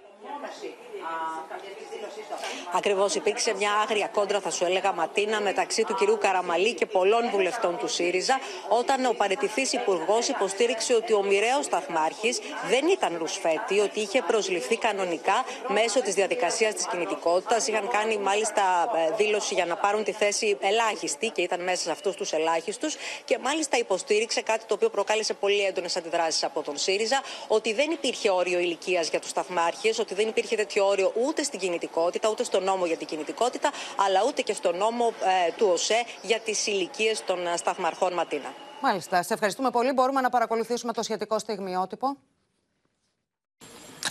Ακριβώς 2.76 3.16
υπήρξε 3.16 3.54
μια 3.58 3.72
άγρια 3.74 4.08
κόντρα, 4.08 4.40
θα 4.40 4.52
σου 4.52 4.66
έλεγα, 4.66 4.94
Ματίνα, 4.94 5.42
μεταξύ 5.42 5.84
του 5.84 5.94
κυρίου 5.94 6.18
Καραμαλή 6.22 6.74
και 6.74 6.86
πολλών 6.86 7.30
βουλευτών 7.30 7.78
του 7.78 7.88
ΣΥΡΙΖΑ, 7.88 8.40
όταν 8.70 9.06
ο 9.06 9.14
παρετηθή 9.18 9.68
υπουργός 9.72 10.28
υποστήριξε 10.28 10.94
ότι 10.94 11.14
ο 11.14 11.24
μοιραίος 11.24 11.66
σταθμάρχης 11.66 12.40
δεν 12.70 12.88
ήταν 12.88 13.16
ρουσφέτη, 13.18 13.80
ότι 13.80 14.00
είχε 14.00 14.22
προσληφθεί 14.28 14.78
κανονικά 14.78 15.46
μέσω 15.68 16.02
της 16.02 16.14
διαδικασίας 16.14 16.74
της 16.74 16.88
κινητικότητας. 16.88 17.68
Είχαν 17.68 17.88
κάνει 17.88 18.18
μάλιστα 18.18 18.62
ε, 18.96 19.16
δήλωση 19.16 19.54
για 19.54 19.66
να 19.66 19.76
πάρουν 19.76 20.04
τη 20.04 20.12
θέση 20.12 20.58
ελάχιστη 20.60 21.30
και 21.30 21.42
ήταν 21.42 21.64
μέσα 21.64 21.84
σε 21.84 21.92
αυτούς 21.92 22.16
τους 22.16 22.32
ελάχιστους. 22.32 22.96
Και 23.26 23.38
μάλιστα 23.38 23.78
υποστήριξε 23.78 24.42
κάτι 24.42 24.66
το 24.66 24.74
οποίο 24.74 24.90
προκάλεσε 24.90 25.34
πολύ 25.34 25.62
έντονες 25.66 25.96
αντιδράσεις 25.96 26.44
από 26.44 26.62
τον 26.62 26.78
ΣΥΡΙΖΑ, 26.78 27.22
ότι 27.48 27.74
δεν 27.74 27.92
υπήρχε 27.92 28.30
όριο 28.30 28.60
ηλικίας 28.60 29.10
για 29.10 29.20
τους 29.20 29.30
σταθμάρχες, 29.30 30.00
ότι 30.00 30.14
δεν 30.14 30.28
υπήρχε 30.28 30.56
τέτοιο 30.56 30.88
όριο 30.88 31.14
ούτε 31.26 31.44
στην 31.44 31.60
κινητικότητα, 31.60 32.30
ούτε 32.30 32.44
στον 32.44 32.63
νόμο 32.64 32.86
για 32.86 32.98
την 32.98 33.08
κινητικότητα, 33.08 33.72
αλλά 33.96 34.20
ούτε 34.28 34.42
και 34.42 34.54
στο 34.54 34.72
νόμο 34.72 35.14
ε, 35.48 35.52
του 35.58 35.70
ΟΣΕ 35.74 36.04
για 36.22 36.40
τις 36.40 36.68
ηλικίες 36.68 37.24
των 37.26 37.48
ε, 37.48 37.58
σταθμαρχών 37.58 38.14
Ματίνα. 38.14 38.54
Μάλιστα. 38.82 39.24
Σε 39.24 39.34
ευχαριστούμε 39.34 39.70
πολύ. 39.72 39.92
Μπορούμε 39.92 40.22
να 40.22 40.30
παρακολουθήσουμε 40.30 40.94
το 40.94 41.04
σχετικό 41.04 41.40
στιγμιότυπο. 41.40 42.18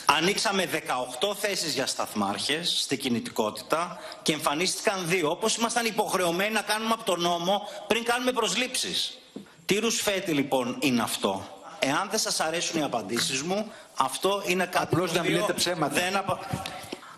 Ανοίξαμε 0.06 0.68
18 1.20 1.34
θέσεις 1.36 1.74
για 1.74 1.86
σταθμάρχες 1.86 2.80
στη 2.80 2.96
κινητικότητα 2.96 3.98
και 4.22 4.32
εμφανίστηκαν 4.32 5.08
δύο. 5.08 5.30
Όπως 5.30 5.56
ήμασταν 5.56 5.86
υποχρεωμένοι 5.86 6.52
να 6.52 6.62
κάνουμε 6.62 6.92
από 6.92 7.04
τον 7.04 7.20
νόμο 7.20 7.68
πριν 7.86 8.04
κάνουμε 8.04 8.32
προσλήψεις. 8.32 9.18
Τι 9.66 9.78
ρουσφέτη 9.78 10.32
λοιπόν 10.32 10.76
είναι 10.80 11.02
αυτό. 11.02 11.44
Εάν 11.78 12.08
δεν 12.10 12.18
σας 12.18 12.40
αρέσουν 12.40 12.80
οι 12.80 12.82
απαντήσεις 12.84 13.42
μου, 13.42 13.72
αυτό 13.96 14.42
είναι 14.46 14.64
κάτι 14.64 14.84
Απλώς 14.84 15.12
να 15.12 15.22
μιλείτε 15.22 15.52
ψέματα. 15.52 15.94
Δεν 15.94 16.16
απα... 16.16 16.38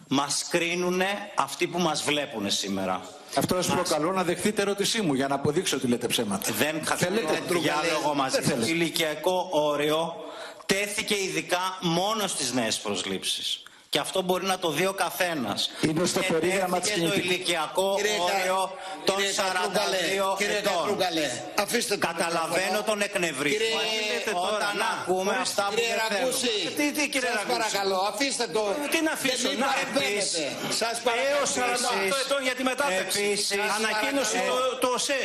Μας 0.08 0.46
κρίνουν 0.50 1.02
αυτοί 1.34 1.66
που 1.66 1.78
μας 1.78 2.02
βλέπουν 2.02 2.50
σήμερα. 2.50 3.00
Αυτός 3.36 3.66
σα 3.66 3.74
προκαλώ 3.74 4.12
να 4.12 4.24
δεχτείτε 4.24 4.62
ερώτησή 4.62 5.00
μου 5.02 5.14
για 5.14 5.28
να 5.28 5.34
αποδείξω 5.34 5.76
ότι 5.76 5.86
λέτε 5.86 6.06
ψέματα. 6.06 6.52
Δεν 6.52 6.84
θέλετε 6.96 7.42
διάλογο 7.48 8.14
μαζί 8.14 8.42
σας. 8.42 8.68
Ηλικιακό 8.68 9.48
όριο 9.50 10.14
τέθηκε 10.66 11.14
ειδικά 11.14 11.78
μόνο 11.80 12.26
στις 12.26 12.52
νέες 12.52 12.78
προσλήψεις. 12.78 13.62
Και 13.94 14.00
αυτό 14.00 14.22
μπορεί 14.22 14.44
να 14.44 14.58
το 14.58 14.70
δει 14.70 14.86
ο 14.86 14.92
καθένας. 14.92 15.70
Είναι 15.80 16.06
στο 16.06 16.20
περίγραμμα 16.32 16.80
της 16.80 16.92
το 16.92 17.14
ηλικιακό 17.14 17.88
όριο 18.28 18.58
των 19.04 19.16
42 19.16 20.40
ετών. 20.58 20.86
Αφήστε 21.64 21.96
το 21.96 22.06
Καταλαβαίνω 22.06 22.82
τον 22.82 23.00
εκνευρισμό. 23.00 23.80
Όταν 24.52 24.76
ακούμε 24.92 25.36
αυτά 25.40 25.64
που 25.70 25.74
δεν 25.74 26.00
θέλουμε. 26.08 26.74
Τι, 26.76 26.92
τι 26.96 27.08
κύριε 27.08 27.28
Σας 27.34 27.44
παρακαλώ, 27.54 27.98
αφήστε 28.12 28.46
το. 28.46 28.62
Τι 28.90 28.98
να 29.02 29.12
αφήσω, 29.12 29.48
να 29.62 29.66
παρεμβαίνετε. 29.66 30.44
Σας 30.80 30.96
παρακαλώ. 31.04 31.28
Έως 31.36 31.50
48 32.12 32.16
ετών 32.24 32.42
για 32.42 32.54
τη 32.58 32.62
μετάταξη. 32.70 33.26
Ανακοίνωση 33.78 34.38
το 34.80 34.88
ΟΣΕ. 34.96 35.24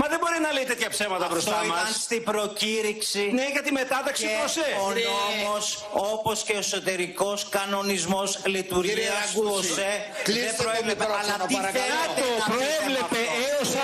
Μα 0.00 0.06
δεν 0.08 0.18
μπορεί 0.18 0.40
να 0.40 0.52
λέει 0.52 0.64
τέτοια 0.64 0.88
ψέματα 0.88 1.24
Αυτό 1.24 1.34
μπροστά 1.34 1.64
μας. 1.64 1.80
Ήταν 1.80 1.92
στην 1.92 2.24
προκήρυξη. 2.24 3.30
Ναι, 3.32 3.46
για 3.52 3.62
τη 3.62 3.72
μετάταξη 3.72 4.24
του 4.24 4.40
ΟΣΕ. 4.44 4.68
Ο 4.86 4.88
νόμος, 5.08 5.88
όπως 5.92 6.42
και 6.42 6.52
ο 6.52 6.58
εσωτερικός 6.58 7.48
κανονισμός 7.48 8.42
λειτουργίας 8.46 9.32
του 9.34 9.52
ΟΣΕ, 9.58 9.92
δεν 10.24 10.56
προέβλεπε. 10.56 11.04
Αλλά 11.04 11.46
τι 11.46 11.54
θέλετε 11.54 12.22
προέβλεπε 12.46 13.18
έως 13.50 13.68
48 13.68 13.76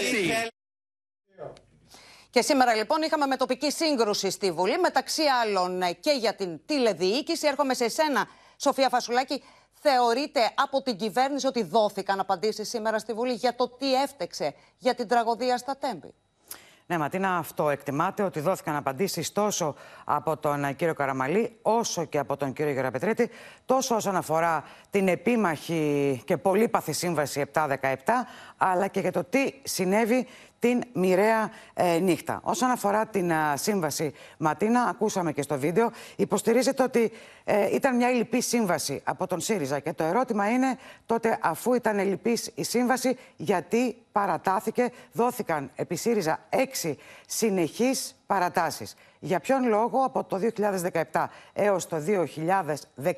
έτη. 0.00 0.32
Και 2.30 2.42
σήμερα 2.42 2.74
λοιπόν 2.74 3.02
είχαμε 3.02 3.26
με 3.26 3.36
τοπική 3.36 3.70
σύγκρουση 3.70 4.30
στη 4.30 4.52
Βουλή, 4.52 4.78
μεταξύ 4.78 5.22
άλλων 5.22 5.82
και 6.00 6.10
για 6.10 6.34
την 6.34 6.60
τηλεδιοίκηση. 6.66 7.46
Έρχομαι 7.46 7.74
σε 7.74 7.84
εσένα, 7.84 8.28
Σοφία 8.56 8.88
Φασουλάκη. 8.88 9.42
Θεωρείτε 9.88 10.40
από 10.54 10.82
την 10.82 10.96
κυβέρνηση 10.96 11.46
ότι 11.46 11.62
δόθηκαν 11.62 12.20
απαντήσεις 12.20 12.68
σήμερα 12.68 12.98
στη 12.98 13.12
Βουλή 13.12 13.32
για 13.32 13.54
το 13.54 13.68
τι 13.68 13.94
έφτεξε 13.94 14.54
για 14.78 14.94
την 14.94 15.08
τραγωδία 15.08 15.58
στα 15.58 15.76
Τέμπη; 15.76 16.14
Ναι, 16.86 16.98
Ματίνα, 16.98 17.36
αυτό 17.36 17.70
εκτιμάται 17.70 18.22
ότι 18.22 18.40
δόθηκαν 18.40 18.76
απαντήσεις 18.76 19.32
τόσο 19.32 19.74
από 20.04 20.36
τον 20.36 20.76
κύριο 20.76 20.94
Καραμαλή, 20.94 21.58
όσο 21.62 22.04
και 22.04 22.18
από 22.18 22.36
τον 22.36 22.52
κύριο 22.52 22.72
Γεραπετρέτη, 22.72 23.30
τόσο 23.64 23.94
όσον 23.94 24.16
αφορά 24.16 24.64
την 24.90 25.08
επίμαχη 25.08 26.22
και 26.24 26.36
πολύπαθη 26.36 26.92
σύμβαση 26.92 27.44
7-17, 27.52 27.74
αλλά 28.56 28.86
και 28.86 29.00
για 29.00 29.12
το 29.12 29.24
τι 29.24 29.52
συνέβη 29.62 30.26
την 30.58 30.82
μοιραία 30.92 31.50
ε, 31.74 31.98
νύχτα. 31.98 32.40
Όσον 32.42 32.70
αφορά 32.70 33.06
την 33.06 33.32
σύμβαση 33.54 34.12
Ματίνα, 34.38 34.82
ακούσαμε 34.82 35.32
και 35.32 35.42
στο 35.42 35.58
βίντεο, 35.58 35.90
υποστηρίζεται 36.16 36.82
ότι 36.82 37.12
ε, 37.44 37.74
ήταν 37.74 37.96
μια 37.96 38.08
ελληπή 38.08 38.40
σύμβαση 38.40 39.00
από 39.04 39.26
τον 39.26 39.40
ΣΥΡΙΖΑ. 39.40 39.78
Και 39.78 39.92
το 39.92 40.04
ερώτημα 40.04 40.50
είναι 40.50 40.78
τότε, 41.06 41.38
αφού 41.42 41.74
ήταν 41.74 41.98
ελληπή 41.98 42.38
η 42.54 42.62
σύμβαση, 42.62 43.16
γιατί 43.36 43.96
παρατάθηκε, 44.12 44.90
δόθηκαν 45.12 45.70
επί 45.74 45.96
ΣΥΡΙΖΑ 45.96 46.38
έξι 46.48 46.98
συνεχείς 47.26 48.16
παρατάσεις. 48.26 48.94
Για 49.18 49.40
ποιον 49.40 49.68
λόγο 49.68 50.04
από 50.04 50.24
το 50.24 50.40
2017 51.12 51.24
έως 51.52 51.86
το 51.86 51.96
2019 52.06 53.12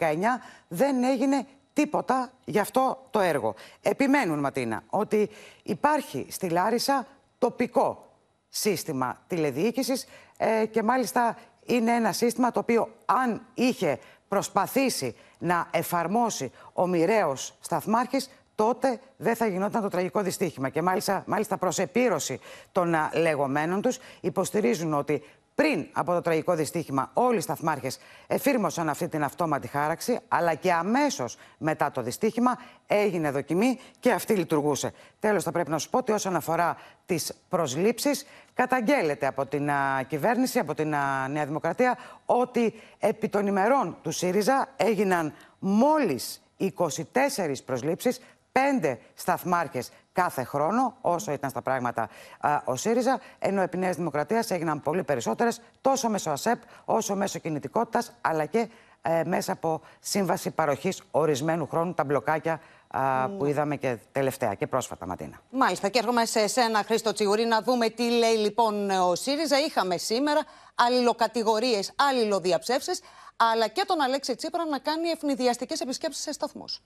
δεν 0.68 1.04
έγινε 1.04 1.46
τίποτα 1.72 2.32
για 2.44 2.60
αυτό 2.60 3.06
το 3.10 3.20
έργο. 3.20 3.54
Επιμένουν, 3.82 4.38
Ματίνα, 4.38 4.82
ότι 4.86 5.30
υπάρχει 5.62 6.26
στη 6.30 6.48
Λάρισα 6.48 7.06
τοπικό 7.38 8.06
σύστημα 8.48 9.22
τηλεδιοίκησης 9.26 10.06
ε, 10.36 10.66
και 10.66 10.82
μάλιστα 10.82 11.36
είναι 11.64 11.92
ένα 11.92 12.12
σύστημα 12.12 12.50
το 12.50 12.58
οποίο 12.58 12.88
αν 13.04 13.46
είχε 13.54 13.98
προσπαθήσει 14.28 15.16
να 15.38 15.68
εφαρμόσει 15.70 16.52
ο 16.72 16.86
μοιραίος 16.86 17.54
σταθμάρχης 17.60 18.30
τότε 18.54 19.00
δεν 19.16 19.36
θα 19.36 19.46
γινόταν 19.46 19.82
το 19.82 19.88
τραγικό 19.88 20.20
δυστύχημα. 20.22 20.68
Και 20.68 20.82
μάλιστα, 20.82 21.22
μάλιστα 21.26 21.56
προς 21.56 21.78
επίρρωση 21.78 22.40
των 22.72 22.94
λεγόμενων 23.14 23.82
τους 23.82 23.98
υποστηρίζουν 24.20 24.94
ότι 24.94 25.22
πριν 25.62 25.86
από 25.92 26.12
το 26.12 26.20
τραγικό 26.20 26.54
δυστύχημα, 26.54 27.10
όλοι 27.14 27.36
οι 27.36 27.40
σταθμάρχες 27.40 27.98
εφήρμοσαν 28.26 28.88
αυτή 28.88 29.08
την 29.08 29.24
αυτόματη 29.24 29.68
χάραξη, 29.68 30.18
αλλά 30.28 30.54
και 30.54 30.72
αμέσως 30.72 31.36
μετά 31.58 31.90
το 31.90 32.02
δυστύχημα 32.02 32.58
έγινε 32.86 33.30
δοκιμή 33.30 33.78
και 34.00 34.12
αυτή 34.12 34.34
λειτουργούσε. 34.34 34.92
Τέλος, 35.20 35.44
θα 35.44 35.50
πρέπει 35.50 35.70
να 35.70 35.78
σου 35.78 35.90
πω 35.90 35.98
ότι 35.98 36.12
όσον 36.12 36.36
αφορά 36.36 36.76
τις 37.06 37.32
προσλήψεις, 37.48 38.26
καταγγέλλεται 38.54 39.26
από 39.26 39.46
την 39.46 39.70
κυβέρνηση, 40.08 40.58
από 40.58 40.74
την 40.74 40.88
Νέα 41.28 41.46
Δημοκρατία, 41.46 41.98
ότι 42.26 42.74
επί 42.98 43.28
των 43.28 43.46
ημερών 43.46 43.96
του 44.02 44.10
ΣΥΡΙΖΑ 44.10 44.68
έγιναν 44.76 45.32
μόλις 45.58 46.42
24 46.56 47.62
προσλήψεις, 47.64 48.20
5 48.52 48.98
σταθμάρχες 49.14 49.90
κάθε 50.22 50.44
χρόνο, 50.44 50.96
όσο 51.00 51.32
ήταν 51.32 51.50
στα 51.50 51.62
πράγματα 51.62 52.08
α, 52.40 52.62
ο 52.64 52.76
ΣΥΡΙΖΑ, 52.76 53.20
ενώ 53.38 53.60
επί 53.62 53.76
Νέας 53.76 53.96
Δημοκρατίας 53.96 54.50
έγιναν 54.50 54.82
πολύ 54.82 55.02
περισσότερες, 55.02 55.60
τόσο 55.80 56.08
μέσω 56.08 56.30
ΑΣΕΠ, 56.30 56.62
όσο 56.84 57.14
μέσω 57.14 57.38
κινητικότητας, 57.38 58.12
αλλά 58.20 58.44
και 58.44 58.68
ε, 59.02 59.22
μέσα 59.24 59.52
από 59.52 59.80
σύμβαση 60.00 60.50
παροχής 60.50 61.02
ορισμένου 61.10 61.66
χρόνου, 61.66 61.94
τα 61.94 62.04
μπλοκάκια 62.04 62.60
α, 62.88 63.28
που 63.28 63.44
είδαμε 63.44 63.76
και 63.76 63.98
τελευταία 64.12 64.54
και 64.54 64.66
πρόσφατα, 64.66 65.06
Ματίνα. 65.06 65.40
Μάλιστα, 65.50 65.88
και 65.88 65.98
έρχομαι 65.98 66.24
σε 66.24 66.40
εσένα, 66.40 66.82
Χρήστο 66.82 67.12
Τσιγουρή, 67.12 67.44
να 67.44 67.62
δούμε 67.62 67.88
τι 67.88 68.10
λέει 68.10 68.36
λοιπόν 68.36 68.90
ο 68.90 69.14
ΣΥΡΙΖΑ. 69.14 69.58
Είχαμε 69.58 69.96
σήμερα 69.96 70.40
αλληλοκατηγορίες, 70.74 71.92
αλληλοδιαψεύσεις, 71.96 73.00
αλλά 73.36 73.68
και 73.68 73.84
τον 73.86 74.00
Αλέξη 74.00 74.34
Τσίπρα 74.34 74.64
να 74.64 74.78
κάνει 74.78 75.08
ευνηδιαστικές 75.08 75.80
επισκέψεις 75.80 76.22
σε 76.22 76.32
σταθμούς. 76.32 76.82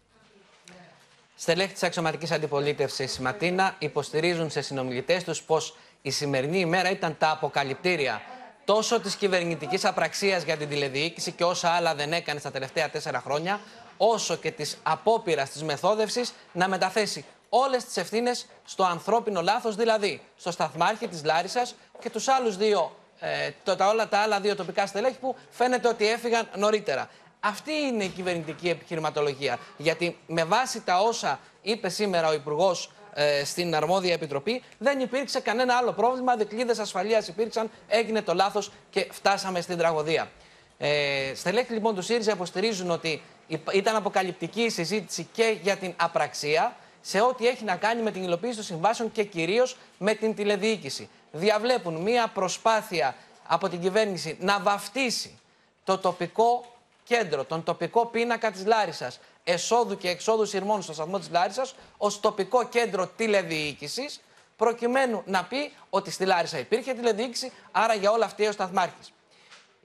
Στελέχη 1.37 1.73
της 1.73 1.83
αξιωματικής 1.83 2.31
αντιπολίτευσης 2.31 3.19
Ματίνα 3.19 3.75
υποστηρίζουν 3.79 4.51
σε 4.51 4.61
συνομιλητές 4.61 5.25
τους 5.25 5.43
πως 5.43 5.77
η 6.03 6.11
σημερινή 6.11 6.59
ημέρα 6.59 6.91
ήταν 6.91 7.17
τα 7.19 7.31
αποκαλυπτήρια 7.31 8.23
τόσο 8.65 9.01
της 9.01 9.15
κυβερνητικής 9.15 9.85
απραξίας 9.85 10.43
για 10.43 10.57
την 10.57 10.69
τηλεδιοίκηση 10.69 11.33
και 11.33 11.45
όσα 11.45 11.71
άλλα 11.71 11.95
δεν 11.95 12.13
έκανε 12.13 12.41
στα 12.41 12.51
τελευταία 12.51 12.91
τέσσερα 12.91 13.21
χρόνια, 13.21 13.61
όσο 13.97 14.37
και 14.37 14.51
της 14.51 14.79
απόπειρας 14.83 15.51
της 15.51 15.63
μεθόδευσης 15.63 16.33
να 16.53 16.69
μεταθέσει 16.69 17.25
όλες 17.49 17.85
τις 17.85 17.97
ευθύνες 17.97 18.47
στο 18.65 18.85
ανθρώπινο 18.85 19.43
λάθος, 19.43 19.77
δηλαδή 19.77 20.21
στο 20.37 20.51
σταθμάρχη 20.51 21.09
της 21.09 21.25
Λάρισας 21.25 21.75
και 22.01 22.11
τους 22.11 22.29
άλλους 22.29 22.57
δύο, 22.57 22.97
ε, 23.21 23.51
το, 23.65 23.77
τα, 23.77 23.89
όλα 23.89 24.09
τα 24.09 24.19
άλλα 24.19 24.41
δύο 24.41 24.57
τοπικά 24.57 24.87
στελέχη 24.87 25.19
που 25.21 25.37
φαίνεται 25.51 25.89
ότι 25.89 26.09
έφυγαν 26.09 26.49
νωρίτερα. 26.57 27.09
Αυτή 27.45 27.73
είναι 27.73 28.05
η 28.05 28.09
κυβερνητική 28.09 28.69
επιχειρηματολογία. 28.69 29.59
Γιατί 29.77 30.19
με 30.27 30.45
βάση 30.45 30.81
τα 30.81 30.99
όσα 31.01 31.41
είπε 31.63 31.89
σήμερα 31.89 32.29
ο 32.29 32.33
Υπουργός 32.33 32.93
ε, 33.15 33.45
στην 33.45 33.75
αρμόδια 33.75 34.13
επιτροπή, 34.13 34.63
δεν 34.79 35.01
υπήρξε 35.01 35.41
κανένα 35.41 35.75
άλλο 35.75 35.93
πρόβλημα. 35.93 36.37
Δικλείδες 36.37 36.79
ασφαλείας 36.79 37.29
υπήρξαν, 37.29 37.71
έγινε 37.89 38.23
το 38.23 38.35
λάθος 38.35 38.73
και 38.91 39.09
φτάσαμε 39.11 39.61
στην 39.61 39.79
τραγωδία. 39.79 40.31
Ε, 40.79 41.33
στελέχη 41.35 41.73
λοιπόν 41.73 41.95
του 41.95 42.03
ΣΥΡΙΖΑ 42.03 42.33
υποστηρίζουν 42.33 42.91
ότι 42.91 43.23
ήταν 43.73 43.97
αποκαλυπτική 43.97 44.63
η 44.63 44.71
συζήτηση 44.71 45.29
και 45.33 45.59
για 45.63 45.77
την 45.77 45.95
απραξία 45.97 46.77
σε 47.01 47.21
ό,τι 47.21 47.47
έχει 47.47 47.65
να 47.65 47.77
κάνει 47.77 48.03
με 48.03 48.11
την 48.11 48.23
υλοποίηση 48.23 48.55
των 48.55 48.65
συμβάσεων 48.65 49.13
και 49.13 49.25
κυρίως 49.25 49.77
με 49.99 50.15
την 50.15 50.35
τηλεδιοίκηση. 50.35 51.09
Διαβλέπουν 51.33 51.95
μία 51.97 52.29
προσπάθεια 52.29 53.15
από 53.47 53.69
την 53.69 53.81
κυβέρνηση 53.81 54.37
να 54.41 54.61
βαφτίσει 54.61 55.39
το 55.85 55.99
τοπικό 55.99 56.65
κέντρο, 57.13 57.45
τον 57.45 57.63
τοπικό 57.63 58.07
πίνακα 58.07 58.51
της 58.51 58.67
Λάρισας, 58.67 59.21
εσόδου 59.45 59.97
και 59.97 60.09
εξόδου 60.09 60.45
σειρμών 60.45 60.83
στο 60.83 60.93
σταθμό 60.93 61.19
της 61.19 61.31
Λάρισας, 61.31 61.75
ως 61.97 62.21
τοπικό 62.21 62.65
κέντρο 62.65 63.07
τηλεδιοίκησης, 63.07 64.21
προκειμένου 64.57 65.23
να 65.27 65.45
πει 65.45 65.73
ότι 65.91 66.11
στη 66.11 66.25
Λάρισα 66.25 66.59
υπήρχε 66.59 66.93
τηλεδιοίκηση, 66.93 67.53
άρα 67.73 67.95
για 67.95 68.11
όλα 68.11 68.25
αυτή 68.25 68.47
ο 68.47 68.53
σταθμάρχης. 68.53 69.13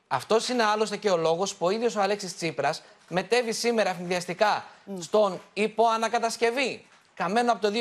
Αυτός 0.08 0.50
είναι 0.50 0.64
άλλωστε 0.64 0.98
και 0.98 1.10
ο 1.10 1.18
λόγος 1.18 1.56
που 1.56 1.66
ο 1.66 1.70
ίδιος 1.70 1.96
ο 1.96 2.02
Αλέξης 2.02 2.36
Τσίπρας 2.36 2.84
μετέβη 3.08 3.54
σήμερα 3.54 3.90
ευνηδιαστικά 3.90 4.66
στον 5.00 5.42
υποανακατασκευή, 5.54 6.86
καμένο 7.16 7.52
από 7.52 7.62
το 7.62 7.72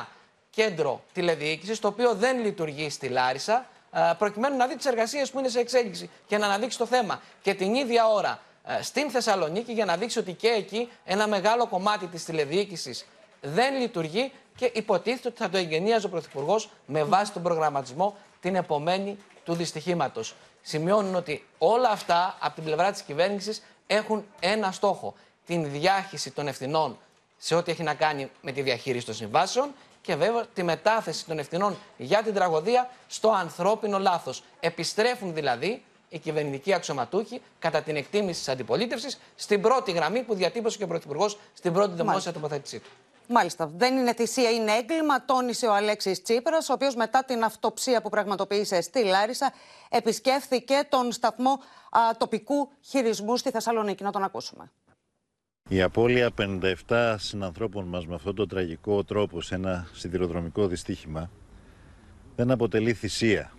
2019 0.00 0.06
κέντρο 0.50 1.02
τηλεδιοίκησης, 1.12 1.78
το 1.78 1.88
οποίο 1.88 2.14
δεν 2.14 2.40
λειτουργεί 2.40 2.90
στη 2.90 3.08
Λάρισα, 3.08 3.66
ε, 3.92 4.12
προκειμένου 4.18 4.56
να 4.56 4.66
δει 4.66 4.76
τις 4.76 4.86
εργασίες 4.86 5.30
που 5.30 5.38
είναι 5.38 5.48
σε 5.48 5.60
εξέλιξη 5.60 6.10
και 6.26 6.38
να 6.38 6.46
αναδείξει 6.46 6.78
το 6.78 6.86
θέμα. 6.86 7.20
Και 7.42 7.54
την 7.54 7.74
ίδια 7.74 8.08
ώρα 8.08 8.30
ε, 8.30 8.49
στην 8.80 9.10
Θεσσαλονίκη 9.10 9.72
για 9.72 9.84
να 9.84 9.96
δείξει 9.96 10.18
ότι 10.18 10.32
και 10.32 10.48
εκεί 10.48 10.88
ένα 11.04 11.28
μεγάλο 11.28 11.66
κομμάτι 11.66 12.06
της 12.06 12.24
τηλεδιοίκησης 12.24 13.06
δεν 13.40 13.74
λειτουργεί 13.74 14.32
και 14.56 14.70
υποτίθεται 14.74 15.28
ότι 15.28 15.36
θα 15.36 15.48
το 15.48 15.56
εγγενίαζε 15.56 16.06
ο 16.06 16.08
Πρωθυπουργός 16.08 16.70
με 16.86 17.04
βάση 17.04 17.32
τον 17.32 17.42
προγραμματισμό 17.42 18.16
την 18.40 18.54
επομένη 18.54 19.18
του 19.44 19.54
δυστυχήματος. 19.54 20.34
Σημειώνουν 20.62 21.14
ότι 21.14 21.46
όλα 21.58 21.88
αυτά 21.88 22.36
από 22.40 22.54
την 22.54 22.64
πλευρά 22.64 22.90
της 22.90 23.02
κυβέρνησης 23.02 23.62
έχουν 23.86 24.24
ένα 24.40 24.72
στόχο. 24.72 25.14
Την 25.46 25.70
διάχυση 25.70 26.30
των 26.30 26.48
ευθυνών 26.48 26.98
σε 27.38 27.54
ό,τι 27.54 27.70
έχει 27.70 27.82
να 27.82 27.94
κάνει 27.94 28.30
με 28.40 28.52
τη 28.52 28.62
διαχείριση 28.62 29.06
των 29.06 29.14
συμβάσεων 29.14 29.70
και 30.02 30.14
βέβαια 30.14 30.46
τη 30.46 30.62
μετάθεση 30.62 31.26
των 31.26 31.38
ευθυνών 31.38 31.78
για 31.96 32.22
την 32.22 32.34
τραγωδία 32.34 32.90
στο 33.06 33.30
ανθρώπινο 33.30 33.98
λάθος. 33.98 34.42
Επιστρέφουν 34.60 35.34
δηλαδή 35.34 35.82
οι 36.12 36.18
κυβερνητικοί 36.18 36.72
αξιωματούχοι, 36.72 37.40
κατά 37.58 37.82
την 37.82 37.96
εκτίμηση 37.96 38.38
της 38.38 38.48
αντιπολίτευσης, 38.48 39.18
στην 39.34 39.60
πρώτη 39.60 39.92
γραμμή 39.92 40.22
που 40.22 40.34
διατύπωσε 40.34 40.78
και 40.78 40.84
ο 40.84 40.86
Πρωθυπουργός 40.86 41.38
στην 41.52 41.72
πρώτη 41.72 41.94
δημόσια 41.94 42.32
τοποθέτησή 42.32 42.78
του. 42.78 42.88
Μάλιστα. 43.32 43.70
Δεν 43.76 43.96
είναι 43.96 44.14
θυσία, 44.14 44.50
είναι 44.50 44.72
έγκλημα, 44.72 45.24
τόνισε 45.24 45.66
ο 45.66 45.74
Αλέξης 45.74 46.22
Τσίπρας, 46.22 46.68
ο 46.68 46.72
οποίος 46.72 46.94
μετά 46.94 47.24
την 47.24 47.44
αυτοψία 47.44 48.02
που 48.02 48.08
πραγματοποίησε 48.08 48.80
στη 48.80 49.04
Λάρισα 49.04 49.52
επισκέφθηκε 49.88 50.74
τον 50.88 51.12
σταθμό 51.12 51.50
α, 51.90 52.00
τοπικού 52.18 52.70
χειρισμού 52.80 53.36
στη 53.36 53.50
Θεσσαλονίκη. 53.50 54.02
Να 54.02 54.12
τον 54.12 54.22
ακούσουμε. 54.22 54.70
Η 55.68 55.82
απώλεια 55.82 56.30
57 56.88 57.14
συνανθρώπων 57.18 57.84
μας 57.84 58.06
με 58.06 58.14
αυτόν 58.14 58.34
τον 58.34 58.48
τραγικό 58.48 59.04
τρόπο 59.04 59.40
σε 59.40 59.54
ένα 59.54 59.88
σιδηροδρομικό 59.92 60.66
δυστύχημα 60.66 61.30
δεν 62.36 62.50
αποτελεί 62.50 62.92
θυσία. 62.92 63.52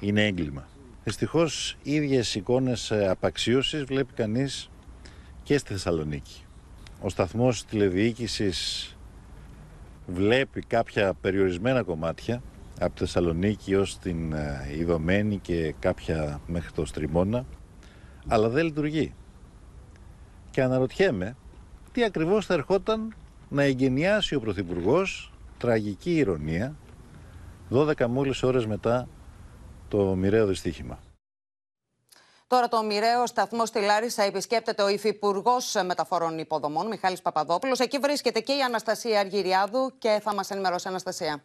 Είναι 0.00 0.26
έγκλημα. 0.26 0.68
Δυστυχώς, 1.10 1.76
ίδιες 1.82 2.34
εικόνες 2.34 2.92
απαξίωσης 2.92 3.84
βλέπει 3.84 4.12
κανείς 4.12 4.70
και 5.42 5.58
στη 5.58 5.72
Θεσσαλονίκη. 5.72 6.44
Ο 7.00 7.08
σταθμός 7.08 7.64
τηλεδιοίκησης 7.64 8.96
βλέπει 10.06 10.60
κάποια 10.60 11.14
περιορισμένα 11.14 11.82
κομμάτια 11.82 12.42
από 12.80 12.92
τη 12.92 12.98
Θεσσαλονίκη 12.98 13.74
ως 13.74 13.98
την 13.98 14.34
Ιδωμένη 14.78 15.38
και 15.38 15.74
κάποια 15.78 16.40
μέχρι 16.46 16.72
το 16.72 16.84
Στριμώνα 16.84 17.44
αλλά 18.26 18.48
δεν 18.48 18.64
λειτουργεί. 18.64 19.14
Και 20.50 20.62
αναρωτιέμαι 20.62 21.36
τι 21.92 22.04
ακριβώς 22.04 22.46
θα 22.46 22.54
ερχόταν 22.54 23.14
να 23.48 23.62
εγκαινιάσει 23.62 24.34
ο 24.34 24.40
Πρωθυπουργός, 24.40 25.32
τραγική 25.58 26.14
ηρωνία, 26.14 26.76
12 27.70 28.06
μόλις 28.06 28.42
ώρες 28.42 28.66
μετά 28.66 29.08
το 29.90 30.14
μοιραίο 30.14 30.46
δυστύχημα. 30.46 30.98
Τώρα 32.46 32.68
το 32.68 32.82
μοιραίο 32.82 33.26
σταθμό 33.26 33.66
στη 33.66 33.80
Λάρισα 33.80 34.22
επισκέπτεται 34.22 34.82
ο 34.82 34.88
Υφυπουργός 34.88 35.76
Μεταφορών 35.84 36.38
Υποδομών, 36.38 36.86
Μιχάλης 36.86 37.22
Παπαδόπουλος. 37.22 37.78
Εκεί 37.78 37.98
βρίσκεται 37.98 38.40
και 38.40 38.52
η 38.52 38.60
Αναστασία 38.60 39.20
Αργυριάδου 39.20 39.92
και 39.98 40.20
θα 40.22 40.34
μας 40.34 40.50
ενημερώσει 40.50 40.88
Αναστασία 40.88 41.42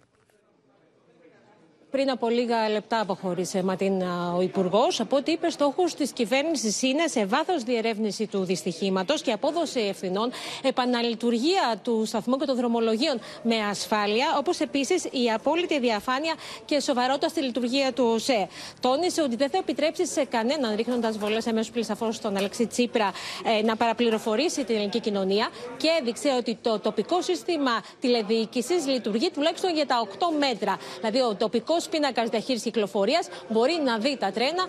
πριν 1.96 2.10
από 2.10 2.30
λίγα 2.30 2.70
λεπτά 2.70 3.00
αποχώρησε 3.00 3.64
Ματίνα 3.64 4.34
ο 4.38 4.42
Υπουργός. 4.42 5.00
Από 5.00 5.16
ό,τι 5.16 5.32
είπε, 5.32 5.50
στόχος 5.50 5.96
της 5.96 6.12
κυβέρνησης 6.12 6.82
είναι 6.82 7.08
σε 7.08 7.26
βάθος 7.26 7.64
διερεύνηση 7.64 8.28
του 8.28 8.44
δυστυχήματος 8.44 9.22
και 9.22 9.32
απόδοση 9.32 9.80
ευθυνών, 9.80 10.32
επαναλειτουργία 10.64 11.80
του 11.84 12.04
σταθμού 12.06 12.38
και 12.38 12.46
των 12.46 12.56
δρομολογίων 12.56 13.20
με 13.44 13.56
ασφάλεια, 13.70 14.36
όπως 14.38 14.60
επίσης 14.60 15.04
η 15.04 15.32
απόλυτη 15.34 15.80
διαφάνεια 15.80 16.34
και 16.66 16.80
σοβαρότητα 16.80 17.28
στη 17.28 17.42
λειτουργία 17.42 17.94
του 17.94 18.04
ΟΣΕ. 18.14 18.48
Τόνισε 18.80 19.22
ότι 19.22 19.36
δεν 19.36 19.50
θα 19.50 19.58
επιτρέψει 19.58 20.08
σε 20.08 20.26
κανέναν, 20.26 20.76
ρίχνοντας 20.76 21.18
βολές 21.18 21.48
αμέσως 21.48 21.72
πλησαφώ 21.72 22.12
στον 22.12 22.38
Αλεξή 22.38 22.68
Τσίπρα, 22.68 23.12
ε, 23.60 23.62
να 23.62 23.76
παραπληροφορήσει 23.76 24.64
την 24.64 24.76
ελληνική 24.76 25.00
κοινωνία 25.00 25.50
και 25.78 25.88
έδειξε 26.02 26.30
ότι 26.38 26.58
το 26.62 26.80
τοπικό 26.80 27.22
σύστημα 27.22 27.72
τηλεδιοίκησης 28.00 28.88
λειτουργεί 28.88 29.30
τουλάχιστον 29.30 29.74
για 29.74 29.86
τα 29.86 30.00
8 30.00 30.32
μέτρα. 30.40 30.78
Δηλαδή, 31.00 31.22
ο 31.22 31.36
τοπικός 31.36 31.85
πίνακας 31.88 32.30
διαχείρισης 32.30 32.64
κυκλοφορίας 32.64 33.28
μπορεί 33.50 33.80
να 33.86 33.98
δει 33.98 34.18
τα 34.18 34.32
τρένα 34.32 34.66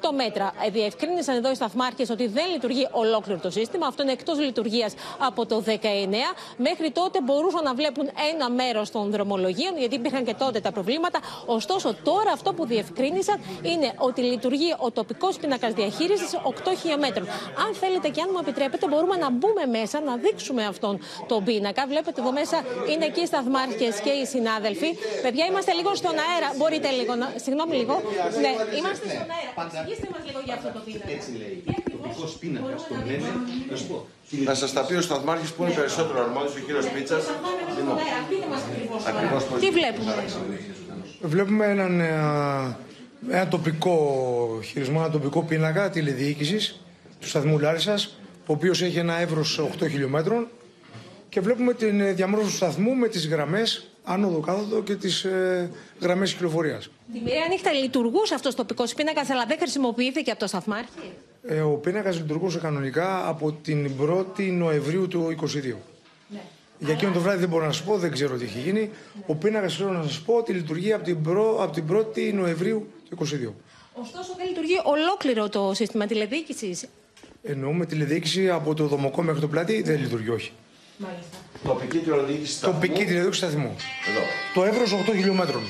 8 0.00 0.12
μέτρα. 0.14 0.52
Ε, 0.66 0.70
διευκρίνησαν 0.70 1.36
εδώ 1.36 1.50
οι 1.50 1.54
σταθμάρχες 1.54 2.10
ότι 2.10 2.26
δεν 2.26 2.44
λειτουργεί 2.52 2.88
ολόκληρο 2.90 3.38
το 3.38 3.50
σύστημα. 3.50 3.86
Αυτό 3.86 4.02
είναι 4.02 4.12
εκτός 4.12 4.38
λειτουργίας 4.38 4.94
από 5.18 5.46
το 5.46 5.60
19. 5.60 5.76
Μέχρι 6.56 6.90
τότε 6.90 7.20
μπορούσαν 7.20 7.62
να 7.64 7.74
βλέπουν 7.74 8.10
ένα 8.32 8.50
μέρος 8.50 8.90
των 8.90 9.10
δρομολογίων, 9.10 9.78
γιατί 9.78 9.94
υπήρχαν 9.94 10.24
και 10.24 10.34
τότε 10.34 10.60
τα 10.60 10.72
προβλήματα. 10.72 11.18
Ωστόσο, 11.46 11.94
τώρα 12.04 12.32
αυτό 12.32 12.52
που 12.52 12.66
διευκρίνησαν 12.66 13.40
είναι 13.62 13.92
ότι 13.98 14.20
λειτουργεί 14.20 14.74
ο 14.78 14.90
τοπικός 14.90 15.36
πίνακας 15.36 15.72
διαχείρισης 15.72 16.36
8 16.42 16.74
χιλιόμετρων. 16.80 17.26
Αν 17.66 17.74
θέλετε 17.74 18.08
και 18.08 18.20
αν 18.20 18.28
μου 18.32 18.38
επιτρέπετε, 18.40 18.88
μπορούμε 18.88 19.16
να 19.16 19.30
μπούμε 19.30 19.66
μέσα 19.66 20.00
να 20.00 20.16
δείξουμε 20.16 20.64
αυτόν 20.64 21.00
τον 21.28 21.44
πίνακα. 21.44 21.86
Βλέπετε 21.86 22.20
εδώ 22.20 22.32
μέσα 22.32 22.62
είναι 22.90 23.08
και 23.08 23.20
οι 23.20 23.26
σταθμάρχες 23.26 24.00
και 24.00 24.10
οι 24.10 24.24
συνάδελφοι. 24.26 24.98
Παιδιά, 25.22 25.46
είμαστε 25.46 25.72
λίγο 25.72 25.94
στον 25.94 26.14
αέρα. 26.26 26.49
Μπορείτε 26.58 26.88
λίγο 26.98 27.12
να. 27.22 27.26
Συγγνώμη 27.44 27.74
λίγο. 27.80 27.94
Ναι, 28.44 28.50
είμαστε 28.78 29.04
στον 29.14 29.28
αέρα. 29.36 29.52
Εξηγήστε 29.66 30.08
μας 30.14 30.22
λίγο 30.28 30.40
για 30.46 30.54
αυτό 30.58 30.68
το 30.76 30.80
πίνακα. 30.86 31.10
Έτσι 31.16 31.30
λέει. 31.40 31.56
Τοπικό 31.94 32.26
πίνακα. 32.40 32.74
Το 32.92 32.96
λένε. 33.08 33.28
Να 33.70 33.76
σου 33.80 33.86
πω. 33.90 33.96
Θα 34.48 34.54
σας 34.62 34.70
τα 34.76 34.82
πει 34.86 34.94
ο 34.94 35.04
Σταθμάρχης 35.08 35.50
που 35.52 35.62
είναι 35.62 35.74
περισσότερο 35.80 36.18
αρμόδιος, 36.26 36.54
ο 36.60 36.60
κύριος 36.66 36.86
Πίτσας. 36.94 37.24
Τι 39.60 39.68
βλέπουμε; 39.78 40.12
Βλέπουμε 41.34 41.64
έναν 41.66 41.92
ένα 43.28 43.48
τοπικό 43.48 44.60
χειρισμό, 44.64 44.98
ένα 45.00 45.10
τοπικό 45.10 45.42
πίνακα 45.42 45.90
τηλεδιοίκησης 45.90 46.80
του 47.20 47.28
σταθμού 47.28 47.58
Λάρισας, 47.58 48.18
ο 48.46 48.52
οποίος 48.52 48.82
έχει 48.82 48.98
ένα 48.98 49.18
εύρος 49.18 49.58
8 49.58 49.88
χιλιόμετρων 49.88 50.48
και 51.28 51.40
βλέπουμε 51.40 51.74
την 51.74 52.00
ε, 52.00 52.12
διαμόρφωση 52.12 52.50
του 52.50 52.56
σταθμού 52.56 52.94
με 52.94 53.08
τις 53.08 53.28
γραμμές 53.28 53.90
άνοδο, 54.12 54.40
κάθοδο 54.40 54.82
και 54.82 54.94
τις 54.96 55.24
ε, 55.24 55.70
γραμμές 56.00 56.32
κυκλοφορίας. 56.32 56.90
Τη 57.12 57.20
μοιραία 57.20 57.46
νύχτα 57.48 57.72
λειτουργούσε 57.72 58.34
αυτός 58.34 58.52
ο 58.52 58.56
τοπικό 58.56 58.84
πίνακας, 58.96 59.30
αλλά 59.30 59.46
δεν 59.46 59.58
χρησιμοποιήθηκε 59.58 60.30
από 60.30 60.40
το 60.40 60.46
σταθμάρχη; 60.46 61.12
Ε, 61.42 61.60
ο 61.60 61.70
πίνακας 61.70 62.16
λειτουργούσε 62.16 62.58
κανονικά 62.58 63.28
από 63.28 63.52
την 63.52 63.90
1η 64.00 64.50
Νοεμβρίου 64.52 65.08
του 65.08 65.36
2022. 65.40 65.74
Ναι. 66.28 66.40
Για 66.78 66.92
εκείνο 66.92 67.12
το 67.12 67.20
βράδυ 67.20 67.38
δεν 67.38 67.48
μπορώ 67.48 67.66
να 67.66 67.72
σας 67.72 67.84
πω, 67.84 67.96
δεν 67.96 68.10
ξέρω 68.12 68.36
τι 68.36 68.44
έχει 68.44 68.58
γίνει. 68.58 68.90
Ο 69.26 69.34
πίνακας 69.34 69.76
θέλω 69.76 69.90
να 69.90 70.02
σας 70.02 70.20
πω 70.20 70.34
ότι 70.34 70.52
λειτουργεί 70.52 70.92
από 70.92 71.04
την, 71.04 71.22
προ... 71.22 71.62
από 71.62 71.72
την 71.72 71.84
1η 71.96 72.32
Νοεμβρίου 72.34 72.86
του 73.10 73.16
2022. 73.18 73.52
Ωστόσο, 73.94 74.34
δεν 74.36 74.46
λειτουργεί 74.48 74.80
ολόκληρο 74.84 75.48
το 75.48 75.72
σύστημα 75.74 76.06
τηλεδιοίκησης; 76.06 76.86
Εννοούμε 77.42 77.86
τηλεδιοίκηση 77.86 78.50
από 78.50 78.74
το 78.74 78.86
δομοκό 78.86 79.22
μέχρι 79.22 79.40
το 79.40 79.48
πλατή, 79.48 79.82
δεν 79.82 80.00
λειτουργεί, 80.00 80.30
όχι. 80.30 80.52
Μάλιστα. 80.96 81.36
Τοπική 81.64 81.98
τηλεδιοίκηση 81.98 82.52
σταθμού. 82.52 82.72
Τοπική 82.80 83.04
τηλεδιοίκηση 83.04 83.40
σταθμού. 83.40 83.76
Εδώ. 84.08 84.20
Το 84.54 84.64
εύρος 84.64 84.92
8 84.92 85.12
χιλιόμετρων. 85.12 85.62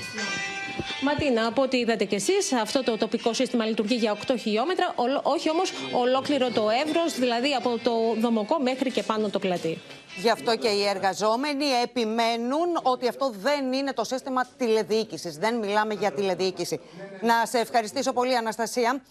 Ματίνα, 1.02 1.46
από 1.46 1.62
ό,τι 1.62 1.76
είδατε 1.76 2.04
κι 2.04 2.14
εσείς, 2.14 2.52
αυτό 2.52 2.82
το 2.84 2.96
τοπικό 2.96 3.32
σύστημα 3.34 3.64
λειτουργεί 3.64 3.94
για 3.94 4.12
8 4.12 4.34
χιλιόμετρα, 4.38 4.92
ολο- 4.96 5.20
όχι 5.24 5.50
όμως 5.50 5.72
ολόκληρο 5.92 6.50
το 6.50 6.68
εύρος, 6.86 7.18
δηλαδή 7.18 7.54
από 7.54 7.78
το 7.82 7.92
δομοκό 8.20 8.60
μέχρι 8.60 8.90
και 8.90 9.02
πάνω 9.02 9.28
το 9.28 9.38
πλατή. 9.38 9.78
Γι' 10.16 10.30
αυτό 10.30 10.56
και 10.56 10.68
οι 10.68 10.86
εργαζόμενοι 10.86 11.64
επιμένουν 11.82 12.68
ότι 12.82 13.08
αυτό 13.08 13.32
δεν 13.42 13.72
είναι 13.72 13.92
το 13.92 14.04
σύστημα 14.04 14.46
τηλεδιοίκησης. 14.56 15.36
Δεν 15.38 15.54
μιλάμε 15.58 15.94
για 15.94 16.12
τηλεδιοίκηση. 16.12 16.80
Να 17.20 17.46
σε 17.46 17.58
ευχαριστήσω 17.58 18.12
πολύ, 18.12 18.36
Αναστασία. 18.36 19.02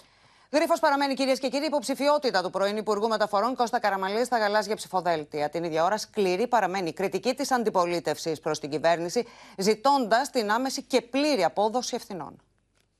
Γρήφο 0.51 0.73
παραμένει, 0.79 1.13
κυρίες 1.13 1.39
και 1.39 1.49
κύριοι, 1.49 1.65
υποψηφιότητα 1.65 2.43
του 2.43 2.49
πρώην 2.49 2.77
Υπουργού 2.77 3.07
Μεταφορών 3.07 3.55
Κώστα 3.55 3.79
Καραμαλής 3.79 4.25
στα 4.25 4.37
γαλάζια 4.37 4.75
ψηφοδέλτια. 4.75 5.49
Την 5.49 5.63
ίδια 5.63 5.83
ώρα 5.83 5.97
σκληρή 5.97 6.47
παραμένει 6.47 6.89
η 6.89 6.93
κριτική 6.93 7.33
της 7.33 7.51
αντιπολίτευσης 7.51 8.39
προς 8.39 8.59
την 8.59 8.69
κυβέρνηση, 8.69 9.25
ζητώντας 9.57 10.29
την 10.29 10.51
άμεση 10.51 10.83
και 10.83 11.01
πλήρη 11.01 11.43
απόδοση 11.43 11.95
ευθυνών. 11.95 12.35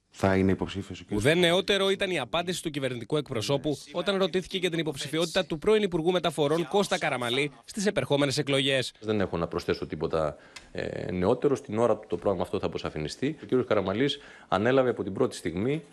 Θα 0.09 0.35
είναι 0.35 0.51
υποψήφιος 0.51 0.99
ο 1.01 1.03
κ. 1.07 1.11
Ουδέν 1.11 1.39
νεότερο 1.39 1.89
ήταν 1.89 2.11
η 2.11 2.19
απάντηση 2.19 2.63
του 2.63 2.69
κυβερνητικού 2.69 3.17
εκπροσώπου 3.17 3.77
όταν 3.91 4.17
ρωτήθηκε 4.17 4.57
για 4.57 4.69
την 4.69 4.79
υποψηφιότητα 4.79 5.45
του 5.45 5.57
πρώην 5.57 5.83
Υπουργού 5.83 6.11
Μεταφορών 6.11 6.67
Κώστα 6.67 6.97
Καραμαλή 6.97 7.51
στις 7.65 7.85
επερχόμενες 7.85 8.37
εκλογές. 8.37 8.93
Δεν 8.99 9.21
έχω 9.21 9.37
να 9.37 9.47
προσθέσω 9.47 9.87
τίποτα 9.87 10.37
ε, 10.71 11.11
νεότερο. 11.11 11.55
Στην 11.55 11.77
ώρα 11.77 11.95
που 11.95 12.07
το 12.07 12.17
πρόγραμμα 12.17 12.43
αυτό 12.43 12.59
θα 12.59 12.65
αποσαφινιστεί, 12.65 13.37
ο 13.43 13.61
κ. 13.61 13.65
Καραμαλής 13.65 14.19
ανέλαβε 14.47 14.89
από 14.89 15.03
την 15.03 15.13
πρώτη 15.13 15.35
στιγμή 15.35 15.83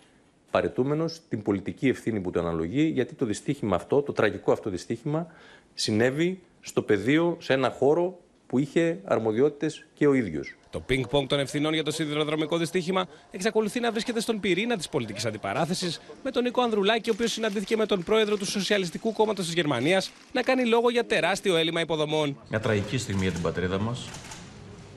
παρετούμενος 0.51 1.21
την 1.29 1.41
πολιτική 1.41 1.87
ευθύνη 1.87 2.19
που 2.19 2.31
του 2.31 2.39
αναλογεί, 2.39 2.83
γιατί 2.83 3.13
το 3.15 3.25
δυστύχημα 3.25 3.75
αυτό, 3.75 4.01
το 4.01 4.11
τραγικό 4.11 4.51
αυτό 4.51 4.69
δυστύχημα, 4.69 5.27
συνέβη 5.73 6.41
στο 6.61 6.81
πεδίο, 6.81 7.37
σε 7.39 7.53
ένα 7.53 7.69
χώρο 7.69 8.19
που 8.47 8.59
είχε 8.59 8.99
αρμοδιότητες 9.03 9.85
και 9.93 10.07
ο 10.07 10.13
ίδιος. 10.13 10.55
Το 10.69 10.79
πινκ-πονγκ 10.79 11.27
των 11.27 11.39
ευθυνών 11.39 11.73
για 11.73 11.83
το 11.83 11.91
σιδηροδρομικό 11.91 12.57
δυστύχημα 12.57 13.07
εξακολουθεί 13.31 13.79
να 13.79 13.91
βρίσκεται 13.91 14.19
στον 14.19 14.39
πυρήνα 14.39 14.77
της 14.77 14.89
πολιτικής 14.89 15.25
αντιπαράθεσης, 15.25 16.01
με 16.23 16.31
τον 16.31 16.43
Νίκο 16.43 16.61
Ανδρουλάκη, 16.61 17.09
ο 17.09 17.13
οποίος 17.15 17.31
συναντήθηκε 17.31 17.77
με 17.77 17.85
τον 17.85 18.03
πρόεδρο 18.03 18.37
του 18.37 18.45
Σοσιαλιστικού 18.45 19.13
Κόμματος 19.13 19.45
της 19.45 19.53
Γερμανίας 19.53 20.11
να 20.31 20.41
κάνει 20.41 20.65
λόγο 20.65 20.89
για 20.89 21.05
τεράστιο 21.05 21.55
έλλειμμα 21.55 21.81
υποδομών. 21.81 22.37
Μια 22.49 22.59
τραγική 22.59 22.97
στιγμή 22.97 23.21
για 23.21 23.31
την 23.31 23.41
πατρίδα 23.41 23.79
μας 23.79 24.09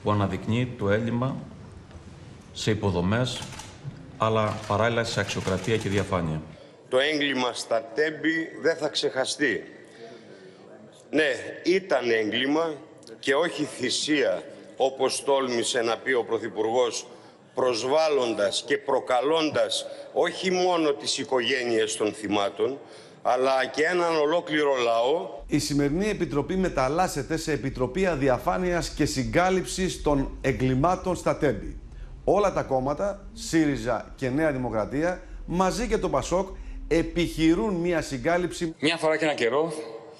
που 0.03 0.11
αναδεικνύει 0.11 0.67
το 0.77 0.89
έλλειμμα 0.89 1.35
σε 2.53 2.71
υποδομές 2.71 3.41
αλλά 4.23 4.57
παράλληλα 4.67 5.03
σε 5.03 5.19
αξιοκρατία 5.19 5.77
και 5.77 5.89
διαφάνεια. 5.89 6.41
Το 6.89 6.99
έγκλημα 6.99 7.53
στα 7.53 7.81
τέμπη 7.95 8.49
δεν 8.61 8.75
θα 8.75 8.87
ξεχαστεί. 8.87 9.63
Ναι, 11.09 11.29
ήταν 11.63 12.09
έγκλημα 12.09 12.73
και 13.19 13.35
όχι 13.35 13.63
θυσία 13.63 14.43
όπως 14.77 15.23
τόλμησε 15.23 15.81
να 15.81 15.97
πει 15.97 16.13
ο 16.13 16.23
Πρωθυπουργός 16.23 17.07
προσβάλλοντας 17.53 18.63
και 18.67 18.77
προκαλώντας 18.77 19.85
όχι 20.13 20.51
μόνο 20.51 20.91
τις 20.91 21.17
οικογένειες 21.17 21.95
των 21.97 22.13
θυμάτων 22.13 22.77
αλλά 23.21 23.65
και 23.65 23.83
έναν 23.83 24.15
ολόκληρο 24.15 24.75
λαό 24.83 25.29
Η 25.47 25.59
σημερινή 25.59 26.09
επιτροπή 26.09 26.55
μεταλλάσσεται 26.55 27.37
σε 27.37 27.51
επιτροπή 27.51 28.05
αδιαφάνειας 28.05 28.89
και 28.89 29.05
συγκάλυψης 29.05 30.01
των 30.01 30.37
εγκλημάτων 30.41 31.15
στα 31.15 31.37
τέμπη. 31.37 31.80
Όλα 32.23 32.53
τα 32.53 32.63
κόμματα, 32.63 33.27
ΣΥΡΙΖΑ 33.33 34.13
και 34.15 34.29
Νέα 34.29 34.51
Δημοκρατία, 34.51 35.21
μαζί 35.45 35.87
και 35.87 35.97
το 35.97 36.09
ΠΑΣΟΚ, 36.09 36.47
επιχειρούν 36.87 37.73
μια 37.73 38.01
συγκάλυψη 38.01 38.75
Μια 38.79 38.97
φορά 38.97 39.17
και 39.17 39.25
ένα 39.25 39.33
καιρό 39.33 39.73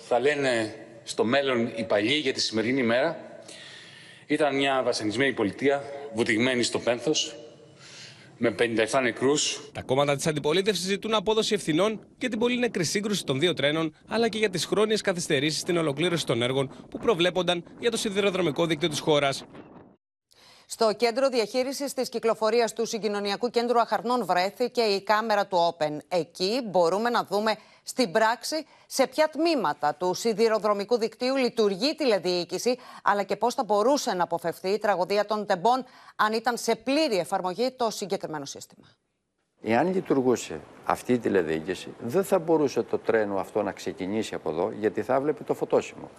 θα 0.07 0.19
λένε 0.19 0.75
στο 1.03 1.23
μέλλον 1.23 1.71
οι 1.75 1.83
παλιοί 1.83 2.19
για 2.21 2.33
τη 2.33 2.41
σημερινή 2.41 2.79
ημέρα. 2.79 3.17
Ήταν 4.25 4.55
μια 4.55 4.81
βασανισμένη 4.83 5.33
πολιτεία, 5.33 5.83
βουτυγμένη 6.13 6.63
στο 6.63 6.79
πένθος, 6.79 7.35
με 8.37 8.55
57 8.59 9.01
νεκρούς. 9.01 9.61
Τα 9.71 9.81
κόμματα 9.81 10.15
της 10.15 10.27
αντιπολίτευσης 10.27 10.85
ζητούν 10.85 11.13
απόδοση 11.13 11.53
ευθυνών 11.53 11.99
για 12.17 12.29
την 12.29 12.39
πολύ 12.39 12.57
νεκρή 12.57 12.83
σύγκρουση 12.83 13.23
των 13.25 13.39
δύο 13.39 13.53
τρένων, 13.53 13.95
αλλά 14.07 14.27
και 14.27 14.37
για 14.37 14.49
τις 14.49 14.65
χρόνιες 14.65 15.01
καθυστερήσεις 15.01 15.59
στην 15.61 15.77
ολοκλήρωση 15.77 16.25
των 16.25 16.41
έργων 16.41 16.71
που 16.89 16.97
προβλέπονταν 16.97 17.63
για 17.79 17.91
το 17.91 17.97
σιδηροδρομικό 17.97 18.65
δίκτυο 18.65 18.89
της 18.89 18.99
χώρας. 18.99 19.45
Στο 20.73 20.93
κέντρο 20.93 21.29
διαχείρισης 21.29 21.93
της 21.93 22.09
κυκλοφορίας 22.09 22.73
του 22.73 22.85
Συγκοινωνιακού 22.85 23.49
Κέντρου 23.49 23.79
Αχαρνών 23.79 24.25
βρέθηκε 24.25 24.81
η 24.81 25.01
κάμερα 25.03 25.47
του 25.47 25.57
Open. 25.77 25.97
Εκεί 26.07 26.61
μπορούμε 26.65 27.09
να 27.09 27.23
δούμε 27.23 27.55
στην 27.83 28.11
πράξη 28.11 28.65
σε 28.87 29.07
ποια 29.07 29.29
τμήματα 29.29 29.95
του 29.95 30.13
σιδηροδρομικού 30.13 30.97
δικτύου 30.97 31.35
λειτουργεί 31.35 31.89
η 31.89 31.95
τηλεδιοίκηση, 31.95 32.77
αλλά 33.03 33.23
και 33.23 33.35
πώς 33.35 33.53
θα 33.53 33.63
μπορούσε 33.63 34.13
να 34.13 34.23
αποφευθεί 34.23 34.69
η 34.69 34.77
τραγωδία 34.77 35.25
των 35.25 35.45
τεμπών 35.45 35.85
αν 36.15 36.33
ήταν 36.33 36.57
σε 36.57 36.75
πλήρη 36.75 37.17
εφαρμογή 37.17 37.71
το 37.71 37.89
συγκεκριμένο 37.89 38.45
σύστημα. 38.45 38.87
Εάν 39.61 39.93
λειτουργούσε 39.93 40.59
αυτή 40.85 41.13
η 41.13 41.19
τηλεδιοίκηση, 41.19 41.93
δεν 41.99 42.23
θα 42.23 42.39
μπορούσε 42.39 42.83
το 42.83 42.97
τρένο 42.97 43.39
αυτό 43.39 43.63
να 43.63 43.71
ξεκινήσει 43.71 44.35
από 44.35 44.49
εδώ, 44.49 44.71
γιατί 44.79 45.01
θα 45.01 45.19
βλέπει 45.19 45.43
το 45.43 45.53
φωτόσημο. 45.53 46.09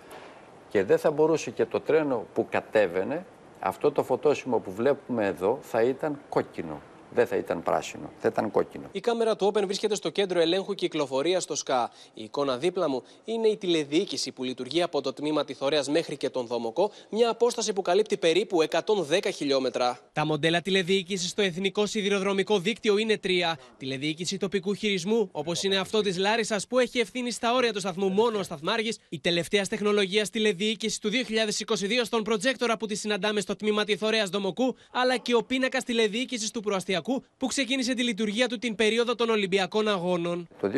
Και 0.68 0.84
δεν 0.84 0.98
θα 0.98 1.10
μπορούσε 1.10 1.50
και 1.50 1.66
το 1.66 1.80
τρένο 1.80 2.26
που 2.34 2.46
κατέβαινε, 2.50 3.26
αυτό 3.64 3.92
το 3.92 4.02
φωτόσημο 4.02 4.58
που 4.58 4.72
βλέπουμε 4.72 5.26
εδώ, 5.26 5.58
θα 5.62 5.82
ήταν 5.82 6.18
κόκκινο. 6.28 6.80
Δεν 7.14 7.26
θα 7.26 7.36
ήταν 7.36 7.62
πράσινο, 7.62 8.10
θα 8.18 8.28
ήταν 8.28 8.50
κόκκινο. 8.50 8.88
Η 8.92 9.00
κάμερα 9.00 9.36
του 9.36 9.52
Open 9.54 9.62
βρίσκεται 9.64 9.94
στο 9.94 10.10
κέντρο 10.10 10.40
ελέγχου 10.40 10.74
κυκλοφορία 10.74 11.40
στο 11.40 11.54
ΣΚΑ. 11.54 11.90
Η 12.14 12.22
εικόνα 12.22 12.56
δίπλα 12.56 12.88
μου 12.88 13.02
είναι 13.24 13.48
η 13.48 13.56
τηλεδιοίκηση 13.56 14.32
που 14.32 14.44
λειτουργεί 14.44 14.82
από 14.82 15.00
το 15.00 15.12
τμήμα 15.12 15.44
Τιθωρέα 15.44 15.82
μέχρι 15.90 16.16
και 16.16 16.30
τον 16.30 16.46
Δομοκό, 16.46 16.90
μια 17.10 17.30
απόσταση 17.30 17.72
που 17.72 17.82
καλύπτει 17.82 18.16
περίπου 18.16 18.62
110 18.70 19.28
χιλιόμετρα. 19.34 19.98
Τα 20.12 20.26
μοντέλα 20.26 20.60
τηλεδιοίκησης 20.60 21.30
στο 21.30 21.42
Εθνικό 21.42 21.86
Σιδηροδρομικό 21.86 22.58
Δίκτυο 22.58 22.96
είναι 22.96 23.18
τρία. 23.18 23.58
Τηλεδιοίκηση 23.78 24.36
τοπικού 24.36 24.74
χειρισμού, 24.74 25.28
όπως 25.32 25.62
είναι 25.62 25.76
αυτό 25.76 26.00
της 26.00 26.16
Λάρισας 26.18 26.66
που 26.66 26.78
έχει 26.78 26.98
ευθύνη 26.98 27.30
στα 27.30 27.54
όρια 27.54 27.72
του 27.72 27.80
σταθμού 27.80 28.08
μόνο 28.08 28.38
ο 28.38 28.42
Σταθμάργη, 28.42 28.94
η 29.08 29.20
τελευταία 29.20 29.66
τεχνολογίας 29.66 30.30
τηλεδιοίκησης 30.30 30.98
του 30.98 31.10
2022 31.10 32.04
στον 32.04 32.22
προτζέκτορα 32.22 32.76
που 32.76 32.86
τη 32.86 32.94
συναντάμε 32.94 33.40
στο 33.40 33.56
τμήμα 33.56 33.84
Τιθωρέα 33.84 34.24
Δομοκού, 34.24 34.76
αλλά 34.92 35.16
και 35.16 35.34
ο 35.34 35.42
πίνακας 35.42 35.84
τηλεδιοίκησης 35.84 36.50
του 36.50 36.60
προαστιακού 36.60 37.01
που 37.38 37.46
ξεκίνησε 37.46 37.94
τη 37.94 38.02
λειτουργία 38.02 38.48
του 38.48 38.58
την 38.58 38.74
περίοδο 38.74 39.14
των 39.14 39.30
Ολυμπιακών 39.30 39.88
Αγώνων. 39.88 40.48
Το 40.60 40.70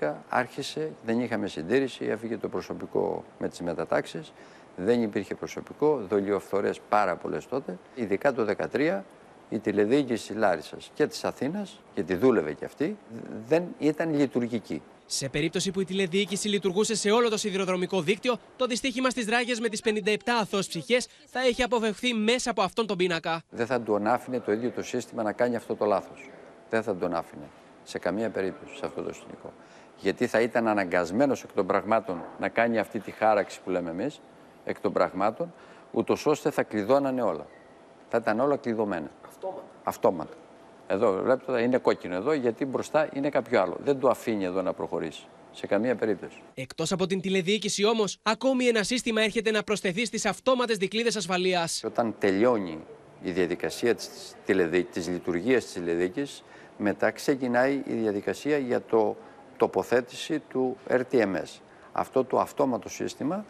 2012 0.00 0.12
άρχισε, 0.28 0.92
δεν 1.04 1.20
είχαμε 1.20 1.48
συντήρηση, 1.48 2.04
έφυγε 2.04 2.36
το 2.36 2.48
προσωπικό 2.48 3.24
με 3.38 3.48
τις 3.48 3.60
μετατάξεις, 3.60 4.32
δεν 4.76 5.02
υπήρχε 5.02 5.34
προσωπικό, 5.34 6.00
δολιοφθορές 6.08 6.80
πάρα 6.88 7.16
πολλές 7.16 7.48
τότε. 7.48 7.78
Ειδικά 7.94 8.32
το 8.32 8.46
2013 8.72 9.02
η 9.50 9.58
τηλεδιοίκηση 9.58 10.32
Λάρισας 10.32 10.90
και 10.94 11.06
της 11.06 11.24
Αθήνας, 11.24 11.80
γιατί 11.94 12.14
δούλευε 12.14 12.52
και 12.52 12.64
αυτή, 12.64 12.96
δεν 13.46 13.64
ήταν 13.78 14.14
λειτουργική. 14.14 14.82
Σε 15.06 15.28
περίπτωση 15.28 15.70
που 15.70 15.80
η 15.80 15.84
τηλεδιοίκηση 15.84 16.48
λειτουργούσε 16.48 16.94
σε 16.94 17.10
όλο 17.10 17.28
το 17.28 17.36
σιδηροδρομικό 17.36 18.00
δίκτυο, 18.00 18.36
το 18.56 18.66
δυστύχημα 18.66 19.10
στις 19.10 19.26
Ράγες 19.26 19.60
με 19.60 19.68
τις 19.68 19.80
57 19.84 20.16
αθώε 20.40 20.60
ψυχές 20.60 21.08
θα 21.26 21.40
έχει 21.40 21.62
αποφευχθεί 21.62 22.14
μέσα 22.14 22.50
από 22.50 22.62
αυτόν 22.62 22.86
τον 22.86 22.96
πίνακα. 22.96 23.42
Δεν 23.50 23.66
θα 23.66 23.82
τον 23.82 24.06
άφηνε 24.06 24.40
το 24.40 24.52
ίδιο 24.52 24.70
το 24.70 24.82
σύστημα 24.82 25.22
να 25.22 25.32
κάνει 25.32 25.56
αυτό 25.56 25.74
το 25.76 25.84
λάθος. 25.84 26.30
Δεν 26.70 26.82
θα 26.82 26.96
τον 26.96 27.14
άφηνε 27.14 27.48
σε 27.84 27.98
καμία 27.98 28.30
περίπτωση 28.30 28.76
σε 28.76 28.86
αυτό 28.86 29.02
το 29.02 29.12
σκηνικό. 29.12 29.52
Γιατί 30.00 30.26
θα 30.26 30.40
ήταν 30.40 30.68
αναγκασμένος 30.68 31.42
εκ 31.42 31.52
των 31.52 31.66
πραγμάτων 31.66 32.22
να 32.38 32.48
κάνει 32.48 32.78
αυτή 32.78 32.98
τη 33.00 33.10
χάραξη 33.10 33.60
που 33.64 33.70
λέμε 33.70 33.90
εμείς, 33.90 34.20
εκ 34.64 34.80
των 34.80 34.92
πραγμάτων, 34.92 35.52
ούτως 35.90 36.26
ώστε 36.26 36.50
θα 36.50 36.62
κλειδώνανε 36.62 37.22
όλα. 37.22 37.46
Θα 38.08 38.18
ήταν 38.18 38.40
όλα 38.40 38.56
κλειδωμένα. 38.56 39.10
Αυτόματα. 39.26 39.62
Αυτόματα. 39.84 40.34
Εδώ 40.86 41.22
βλέπετε 41.22 41.62
είναι 41.62 41.78
κόκκινο 41.78 42.14
εδώ 42.14 42.32
γιατί 42.32 42.64
μπροστά 42.64 43.08
είναι 43.12 43.28
κάποιο 43.28 43.60
άλλο. 43.60 43.76
Δεν 43.84 44.00
το 44.00 44.08
αφήνει 44.08 44.44
εδώ 44.44 44.62
να 44.62 44.72
προχωρήσει. 44.72 45.26
Σε 45.52 45.66
καμία 45.66 45.94
περίπτωση. 45.96 46.36
Εκτός 46.54 46.92
από 46.92 47.06
την 47.06 47.20
τηλεδιοίκηση 47.20 47.84
όμως, 47.84 48.18
ακόμη 48.22 48.66
ένα 48.66 48.82
σύστημα 48.82 49.22
έρχεται 49.22 49.50
να 49.50 49.62
προσθεθεί 49.62 50.04
στις 50.04 50.26
αυτόματες 50.26 50.76
δικλείδε 50.76 51.10
ασφαλείας. 51.16 51.82
Όταν 51.84 52.14
τελειώνει 52.18 52.80
η 53.22 53.30
διαδικασία 53.30 53.94
της, 53.94 54.08
τηλεδί... 54.44 54.82
της 54.82 55.08
λειτουργίας 55.08 55.64
της 55.64 55.72
τηλεδιοίκησης, 55.72 56.44
μετά 56.78 57.10
ξεκινάει 57.10 57.82
η 57.86 57.92
διαδικασία 57.92 58.58
για 58.58 58.80
το 58.82 59.16
τοποθέτηση 59.56 60.38
του 60.38 60.76
RTMS. 60.88 61.60
Αυτό 61.92 62.24
το 62.24 62.38
αυτόματο 62.38 62.88
σύστημα 62.88 63.44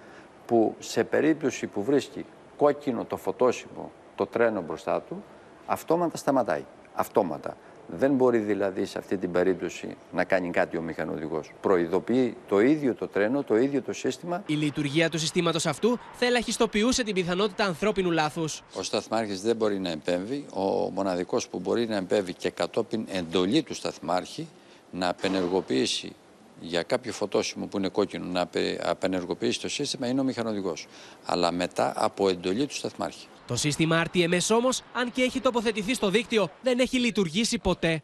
που 0.46 0.74
σε 0.78 1.04
περίπτωση 1.04 1.66
που 1.66 1.82
βρίσκει 1.82 2.24
κόκκινο 2.56 3.04
το 3.04 3.16
φωτόσιμο 3.16 3.90
το 4.14 4.26
τρένο 4.26 4.60
μπροστά 4.60 5.02
του, 5.02 5.24
αυτόματα 5.66 6.16
σταματάει. 6.16 6.64
Αυτόματα. 6.94 7.56
Δεν 7.86 8.12
μπορεί 8.12 8.38
δηλαδή 8.38 8.84
σε 8.84 8.98
αυτή 8.98 9.16
την 9.16 9.32
περίπτωση 9.32 9.96
να 10.12 10.24
κάνει 10.24 10.50
κάτι 10.50 10.76
ο 10.76 10.82
μηχανοδηγός. 10.82 11.52
Προειδοποιεί 11.60 12.36
το 12.48 12.60
ίδιο 12.60 12.94
το 12.94 13.08
τρένο, 13.08 13.42
το 13.42 13.56
ίδιο 13.56 13.82
το 13.82 13.92
σύστημα. 13.92 14.42
Η 14.46 14.54
λειτουργία 14.54 15.10
του 15.10 15.18
συστήματος 15.18 15.66
αυτού 15.66 15.98
θα 16.12 16.26
ελαχιστοποιούσε 16.26 17.02
την 17.02 17.14
πιθανότητα 17.14 17.64
ανθρώπινου 17.64 18.10
λάθους. 18.10 18.62
Ο 18.74 18.82
σταθμάρχης 18.82 19.42
δεν 19.42 19.56
μπορεί 19.56 19.78
να 19.78 19.90
επέμβει. 19.90 20.46
Ο 20.54 20.90
μοναδικός 20.90 21.48
που 21.48 21.58
μπορεί 21.58 21.86
να 21.86 21.96
επέμβει 21.96 22.34
και 22.34 22.50
κατόπιν 22.50 23.06
εντολή 23.12 23.62
του 23.62 23.74
σταθμάρχη 23.74 24.48
να 24.90 25.08
απενεργοποιήσει 25.08 26.12
για 26.60 26.82
κάποιο 26.82 27.12
φωτόσιμο 27.12 27.66
που 27.66 27.78
είναι 27.78 27.88
κόκκινο 27.88 28.24
να 28.24 28.48
απενεργοποιήσει 28.82 29.60
το 29.60 29.68
σύστημα 29.68 30.06
είναι 30.06 30.20
ο 30.20 30.24
μηχανοδηγός. 30.24 30.86
Αλλά 31.24 31.52
μετά 31.52 31.92
από 31.96 32.28
εντολή 32.28 32.66
του 32.66 32.74
σταθμάρχη. 32.74 33.26
Το 33.46 33.56
σύστημα 33.56 34.04
RTMS 34.12 34.56
όμως, 34.56 34.82
αν 34.92 35.12
και 35.12 35.22
έχει 35.22 35.40
τοποθετηθεί 35.40 35.94
στο 35.94 36.08
δίκτυο, 36.08 36.50
δεν 36.62 36.78
έχει 36.78 36.98
λειτουργήσει 36.98 37.58
ποτέ. 37.58 38.02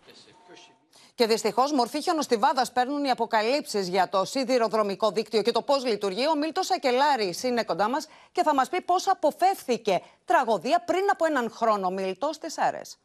Και 1.14 1.26
δυστυχώς, 1.26 1.72
μορφή 1.72 2.02
χιονοστιβάδας 2.02 2.72
παίρνουν 2.72 3.04
οι 3.04 3.10
αποκαλύψεις 3.10 3.88
για 3.88 4.08
το 4.08 4.24
σιδηροδρομικό 4.24 5.10
δίκτυο 5.10 5.42
και 5.42 5.52
το 5.52 5.62
πώς 5.62 5.84
λειτουργεί. 5.84 6.28
Ο 6.28 6.36
Μίλτος 6.36 6.70
Ακελάρη 6.70 7.34
είναι 7.42 7.64
κοντά 7.64 7.88
μας 7.88 8.06
και 8.32 8.42
θα 8.42 8.54
μας 8.54 8.68
πει 8.68 8.80
πώς 8.80 9.08
αποφεύθηκε 9.08 10.02
τραγωδία 10.24 10.82
πριν 10.86 11.02
από 11.10 11.24
έναν 11.24 11.50
χρόνο. 11.50 11.90
Μίλτος, 11.90 12.36
στι 12.36 12.46
ΑΡΕΣ. 12.56 12.98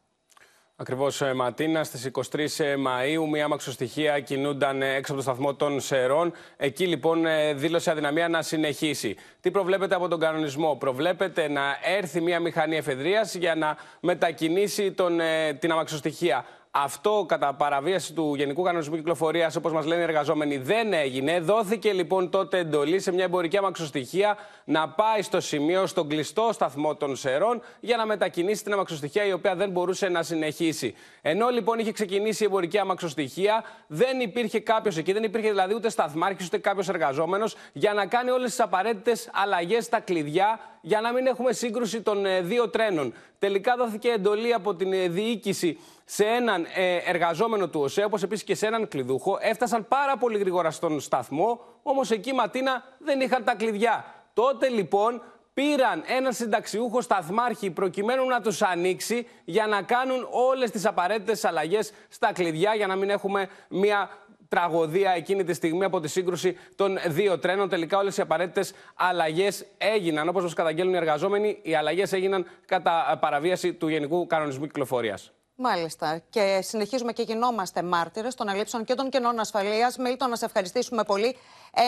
Ακριβώς, 0.78 1.20
ε, 1.20 1.34
Ματίνα. 1.34 1.84
Στις 1.84 2.04
23 2.04 2.64
ε, 2.64 2.76
Μαου, 2.76 3.28
μία 3.28 3.48
μαξοστοιχεία 3.48 4.20
κινούνταν 4.20 4.82
ε, 4.82 4.94
έξω 4.94 5.12
από 5.12 5.22
το 5.22 5.28
σταθμό 5.28 5.54
των 5.54 5.80
Σερών. 5.80 6.32
Εκεί 6.56 6.86
λοιπόν 6.86 7.24
δήλωσε 7.54 7.90
αδυναμία 7.90 8.28
να 8.28 8.42
συνεχίσει. 8.42 9.16
Τι 9.40 9.50
προβλέπετε 9.50 9.94
από 9.94 10.08
τον 10.08 10.20
κανονισμό, 10.20 10.76
Προβλέπετε 10.76 11.48
να 11.48 11.62
έρθει 11.82 12.20
μία 12.20 12.40
μηχανή 12.40 12.76
εφεδρείας 12.76 13.34
για 13.34 13.54
να 13.54 13.76
μετακινήσει 14.00 14.92
τον, 14.92 15.18
την 15.58 15.72
αμαξοστοιχεία. 15.72 16.44
Αυτό 16.84 17.24
κατά 17.28 17.54
παραβίαση 17.54 18.12
του 18.12 18.34
Γενικού 18.34 18.62
Κανονισμού 18.62 18.96
Κυκλοφορίας, 18.96 19.56
όπως 19.56 19.72
μας 19.72 19.86
λένε 19.86 20.00
οι 20.00 20.04
εργαζόμενοι, 20.04 20.56
δεν 20.56 20.92
έγινε. 20.92 21.40
Δόθηκε 21.40 21.92
λοιπόν 21.92 22.30
τότε 22.30 22.58
εντολή 22.58 23.00
σε 23.00 23.12
μια 23.12 23.24
εμπορική 23.24 23.56
αμαξοστοιχεία 23.56 24.36
να 24.64 24.88
πάει 24.88 25.22
στο 25.22 25.40
σημείο, 25.40 25.86
στον 25.86 26.08
κλειστό 26.08 26.50
σταθμό 26.52 26.94
των 26.94 27.16
Σερών, 27.16 27.60
για 27.80 27.96
να 27.96 28.06
μετακινήσει 28.06 28.62
την 28.62 28.72
αμαξοστοιχεία 28.72 29.24
η 29.24 29.32
οποία 29.32 29.54
δεν 29.54 29.70
μπορούσε 29.70 30.08
να 30.08 30.22
συνεχίσει. 30.22 30.94
Ενώ 31.22 31.48
λοιπόν 31.48 31.78
είχε 31.78 31.92
ξεκινήσει 31.92 32.42
η 32.42 32.46
εμπορική 32.46 32.78
αμαξοστοιχεία, 32.78 33.64
δεν 33.86 34.20
υπήρχε 34.20 34.60
κάποιος 34.60 34.96
εκεί, 34.96 35.12
δεν 35.12 35.22
υπήρχε 35.22 35.48
δηλαδή 35.48 35.74
ούτε 35.74 35.88
σταθμάρχης 35.88 36.46
ούτε 36.46 36.58
κάποιος 36.58 36.88
εργαζόμενος 36.88 37.56
για 37.72 37.92
να 37.92 38.06
κάνει 38.06 38.30
όλες 38.30 38.50
τις 38.50 38.60
απαραίτητες 38.60 39.30
αλλαγές 39.32 39.84
στα 39.84 40.00
κλειδιά 40.00 40.60
για 40.86 41.00
να 41.00 41.12
μην 41.12 41.26
έχουμε 41.26 41.52
σύγκρουση 41.52 42.02
των 42.02 42.26
ε, 42.26 42.40
δύο 42.40 42.68
τρένων. 42.68 43.14
Τελικά 43.38 43.76
δόθηκε 43.76 44.08
εντολή 44.08 44.52
από 44.52 44.74
την 44.74 44.92
ε, 44.92 45.08
διοίκηση 45.08 45.78
σε 46.04 46.24
έναν 46.24 46.66
ε, 46.74 46.96
εργαζόμενο 46.96 47.68
του 47.68 47.80
ΟΣΕ, 47.80 48.04
όπως 48.04 48.22
επίσης 48.22 48.44
και 48.44 48.54
σε 48.54 48.66
έναν 48.66 48.88
κλειδούχο. 48.88 49.38
Έφτασαν 49.40 49.88
πάρα 49.88 50.16
πολύ 50.16 50.38
γρήγορα 50.38 50.70
στον 50.70 51.00
σταθμό, 51.00 51.60
όμως 51.82 52.10
εκεί 52.10 52.32
Ματίνα 52.32 52.84
δεν 52.98 53.20
είχαν 53.20 53.44
τα 53.44 53.54
κλειδιά. 53.54 54.04
Τότε 54.34 54.68
λοιπόν 54.68 55.22
πήραν 55.54 56.02
έναν 56.06 56.32
συνταξιούχο 56.32 57.00
σταθμάρχη 57.00 57.70
προκειμένου 57.70 58.26
να 58.26 58.40
τους 58.40 58.62
ανοίξει 58.62 59.28
για 59.44 59.66
να 59.66 59.82
κάνουν 59.82 60.28
όλες 60.30 60.70
τις 60.70 60.86
απαραίτητες 60.86 61.44
αλλαγές 61.44 61.92
στα 62.08 62.32
κλειδιά 62.32 62.74
για 62.74 62.86
να 62.86 62.96
μην 62.96 63.10
έχουμε 63.10 63.48
μια 63.68 64.10
τραγωδία 64.48 65.10
εκείνη 65.10 65.44
τη 65.44 65.54
στιγμή 65.54 65.84
από 65.84 66.00
τη 66.00 66.08
σύγκρουση 66.08 66.56
των 66.76 66.98
δύο 67.06 67.38
τρένων. 67.38 67.68
Τελικά 67.68 67.98
όλες 67.98 68.16
οι 68.16 68.20
απαραίτητες 68.20 68.72
αλλαγές 68.94 69.66
έγιναν. 69.78 70.28
Όπως 70.28 70.42
μας 70.42 70.54
καταγγέλνουν 70.54 70.94
οι 70.94 70.96
εργαζόμενοι, 70.96 71.58
οι 71.62 71.74
αλλαγές 71.74 72.12
έγιναν 72.12 72.46
κατά 72.66 73.18
παραβίαση 73.20 73.72
του 73.72 73.88
Γενικού 73.88 74.26
Κανονισμού 74.26 74.66
Κυκλοφορίας. 74.66 75.30
Μάλιστα. 75.58 76.22
Και 76.30 76.58
συνεχίζουμε 76.62 77.12
και 77.12 77.22
γινόμαστε 77.22 77.82
μάρτυρες 77.82 78.34
των 78.34 78.48
αλήψεων 78.48 78.84
και 78.84 78.94
των 78.94 79.10
κενών 79.10 79.38
ασφαλείας. 79.38 79.96
Μίλτο, 79.96 80.26
να 80.26 80.36
σε 80.36 80.44
ευχαριστήσουμε 80.44 81.04
πολύ. 81.04 81.36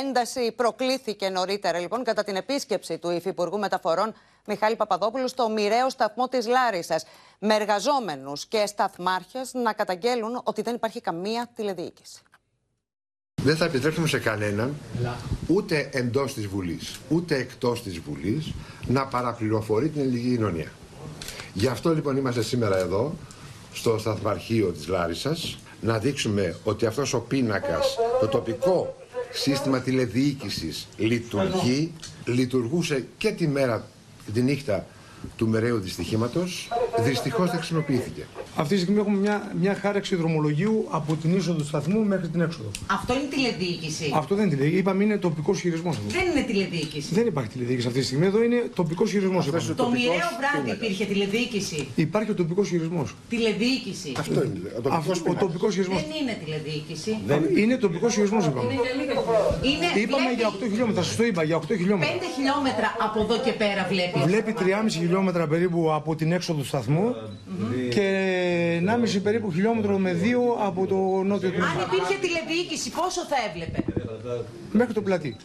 Ένταση 0.03 0.53
προκλήθηκε 0.53 1.29
νωρίτερα, 1.29 1.79
λοιπόν, 1.79 2.05
κατά 2.05 2.25
την 2.25 2.37
επίσκεψη 2.37 2.99
του 2.99 3.11
Υφυπουργού 3.11 3.59
Μεταφορών 3.59 4.15
Μιχάλη 4.47 4.77
Παπαδόπουλου 4.77 5.29
στο 5.29 5.49
μοιραίο 5.49 5.91
σταθμό 5.91 6.29
της 6.29 6.47
Λάρισας. 6.47 7.05
Με 7.39 7.55
εργαζόμενους 7.55 8.47
και 8.47 8.67
σταθμάρχες 8.67 9.55
να 9.55 9.73
καταγγέλουν 9.73 10.41
ότι 10.45 10.63
δεν 10.63 10.75
υπάρχει 10.75 11.01
καμία 11.01 11.51
τηλεδιοίκηση. 11.55 12.23
Δεν 13.45 13.57
θα 13.57 13.65
επιτρέψουμε 13.65 14.07
σε 14.07 14.19
κανέναν, 14.19 14.75
ούτε 15.47 15.89
εντός 15.93 16.35
της 16.35 16.47
Βουλής, 16.47 16.99
ούτε 17.09 17.37
εκτός 17.37 17.83
της 17.83 17.99
Βουλής, 17.99 18.53
να 18.87 19.07
παραπληροφορεί 19.07 19.89
την 19.89 20.01
ελληνική 20.01 20.29
κοινωνία. 20.35 20.73
Γι' 21.53 21.67
αυτό 21.67 21.95
λοιπόν 21.95 22.17
είμαστε 22.17 22.43
σήμερα 22.43 22.79
εδώ, 22.79 23.15
στο 23.73 23.99
σταθμαρχείο 23.99 24.67
της 24.67 24.87
Λάρισας, 24.87 25.59
να 25.81 25.99
δείξουμε 25.99 26.57
ότι 26.65 26.87
αυτός 26.87 27.15
ο 27.15 27.21
πίνακας, 27.21 27.97
το 28.21 28.27
τοπικό 28.27 28.97
σύστημα 29.33 29.81
τηλεδιοίκησης 29.81 30.89
λειτουργεί, 30.97 31.93
λειτουργούσε 32.25 33.07
και 33.19 33.31
τη 33.31 33.49
μέρα, 33.49 33.87
τη 34.33 34.43
νύχτα 34.43 34.87
του 35.37 35.49
μεραίου 35.49 35.79
δυστυχήματος, 35.79 36.69
δυστυχώς 37.03 37.51
δεν 37.51 37.59
χρησιμοποιήθηκε. 37.59 38.27
Αυτή 38.57 38.75
τη 38.75 38.81
στιγμή 38.81 39.01
έχουμε 39.01 39.17
μια, 39.17 39.53
μια 39.61 39.75
χάραξη 39.75 40.17
δρομολογίου 40.17 40.87
από 40.91 41.15
την 41.15 41.37
είσοδο 41.37 41.59
του 41.59 41.67
σταθμού 41.67 42.05
μέχρι 42.05 42.29
την 42.29 42.41
έξοδο. 42.41 42.71
Αυτό 42.87 43.15
είναι 43.15 43.29
τηλεδιοίκηση. 43.31 44.13
Αυτό 44.15 44.35
δεν 44.35 44.45
είναι 44.45 44.55
τηλεδιοίκηση. 44.55 44.83
Είπαμε 44.83 45.05
είναι 45.05 45.17
τοπικός 45.17 45.61
χειρισμός. 45.61 45.99
Δεν 46.09 46.27
είναι 46.31 46.43
τηλεδιοίκηση. 46.47 47.15
Δεν 47.15 47.27
υπάρχει 47.27 47.51
τηλεδιοίκηση 47.51 47.87
αυτή 47.87 47.99
τη 47.99 48.07
στιγμή. 48.07 48.27
Εδώ 48.27 48.43
είναι 48.43 48.71
τοπικός 48.75 49.11
χειρισμός. 49.11 49.45
Το 49.45 49.51
τοπικός... 49.51 49.93
μοιραίο 49.93 50.29
βράδυ 50.41 50.71
υπήρχε 50.71 51.05
τηλεδιοίκηση. 51.05 51.89
Υπάρχει 51.95 52.31
ο 52.31 52.35
τοπικός 52.35 52.69
χειρισμός. 52.69 53.15
Τηλεδιοίκηση. 53.29 54.13
Αυτό 54.19 54.43
είναι. 54.45 54.61
Ο 55.29 55.35
τοπικός 55.35 55.75
χειρισμός. 55.75 56.03
Δεν 56.03 56.11
είναι 56.21 56.39
τηλεδιοίκηση. 56.45 57.19
Δεν... 57.27 57.41
Είναι 57.57 57.77
τοπικός 57.77 58.15
χειρισμός, 58.15 58.47
είπαμε. 58.47 58.73
Είναι... 59.63 60.01
Είπαμε 60.03 60.31
για 60.37 60.49
8 60.49 60.53
χιλιόμετρα. 60.71 61.03
Σας 61.03 61.17
το 61.17 61.25
είπα 61.25 61.43
για 61.43 61.57
8 61.59 61.63
χιλιόμετρα. 61.77 62.15
5 62.15 62.21
χιλιόμετρα 62.35 62.97
από 63.01 63.21
εδώ 63.21 63.39
και 63.45 63.53
πέρα 63.53 63.87
βλέπεις. 63.91 64.23
Βλέπει 64.23 64.55
3,5 64.59 64.65
χιλιόμετρα 64.91 65.47
περίπου 65.47 65.93
από 65.93 66.15
την 66.15 66.33
έξοδο 66.33 66.59
του 66.59 66.67
σταθμού 66.67 66.88
και 67.91 68.83
1,5 68.87 69.23
περίπου 69.23 69.53
χιλιόμετρο 69.53 69.99
με 69.99 70.21
2 70.23 70.27
από 70.59 70.87
το 70.87 70.95
νότιο 71.23 71.51
του 71.51 71.65
Αν 71.65 71.81
υπήρχε 71.81 72.19
τηλεδιοίκηση, 72.21 72.91
πόσο 72.91 73.25
θα 73.25 73.37
έβλεπε; 73.49 73.85
Μέχρι 74.73 74.93
το 74.93 75.03
πλατή. 75.03 75.37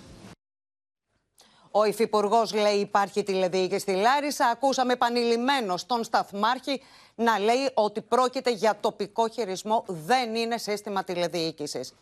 Ο 1.71 1.86
Υφυπουργός 1.86 2.53
λέει 2.53 2.75
υπάρχει 2.75 3.23
τηλεδιοίκηση 3.23 3.79
στη 3.79 3.91
Λάρισα. 3.91 4.45
Ακούσαμε 4.47 4.93
επανειλημμένο 4.93 5.75
τον 5.88 6.03
Σταθμάρχη 6.03 6.82
να 7.15 7.39
λέει 7.39 7.69
ότι 7.73 8.01
πρόκειται 8.01 8.51
για 8.51 8.77
τοπικό 8.79 9.29
χειρισμό, 9.29 9.84
δεν 9.88 10.36
είναι 10.36 10.58
σύστημα 10.58 11.03
τηλεδιοίκησης. 11.03 11.93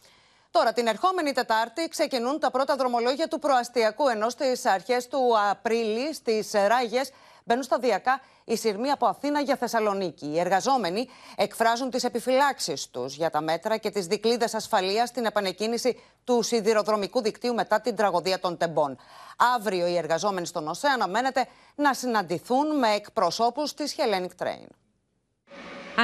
Τώρα, 0.51 0.73
την 0.73 0.87
ερχόμενη 0.87 1.31
Τετάρτη 1.31 1.87
ξεκινούν 1.87 2.39
τα 2.39 2.51
πρώτα 2.51 2.75
δρομολόγια 2.75 3.27
του 3.27 3.39
προαστιακού, 3.39 4.07
ενώ 4.07 4.29
στις 4.29 4.65
αρχές 4.65 5.07
του 5.07 5.19
Απρίλη 5.49 6.13
στις 6.13 6.51
Ράγες 6.67 7.11
μπαίνουν 7.51 7.63
σταδιακά 7.63 8.21
οι 8.45 8.55
σειρμοί 8.55 8.89
από 8.89 9.05
Αθήνα 9.05 9.39
για 9.41 9.55
Θεσσαλονίκη. 9.55 10.25
Οι 10.25 10.39
εργαζόμενοι 10.39 11.07
εκφράζουν 11.35 11.89
τις 11.89 12.03
επιφυλάξεις 12.03 12.89
τους 12.89 13.15
για 13.15 13.29
τα 13.29 13.41
μέτρα 13.41 13.77
και 13.77 13.89
τις 13.89 14.05
δικλείδες 14.05 14.53
ασφαλείας 14.53 15.09
στην 15.09 15.25
επανεκκίνηση 15.25 15.99
του 16.23 16.41
σιδηροδρομικού 16.41 17.21
δικτύου 17.21 17.53
μετά 17.53 17.81
την 17.81 17.95
τραγωδία 17.95 18.39
των 18.39 18.57
Τεμπών. 18.57 18.97
Αύριο 19.55 19.87
οι 19.87 19.97
εργαζόμενοι 19.97 20.45
στον 20.45 20.67
ΟΣΕ 20.67 20.87
αναμένεται 20.87 21.47
να 21.75 21.93
συναντηθούν 21.93 22.77
με 22.79 22.87
εκπροσώπους 22.87 23.73
της 23.73 23.95
Hellenic 23.97 24.45
Train. 24.45 24.67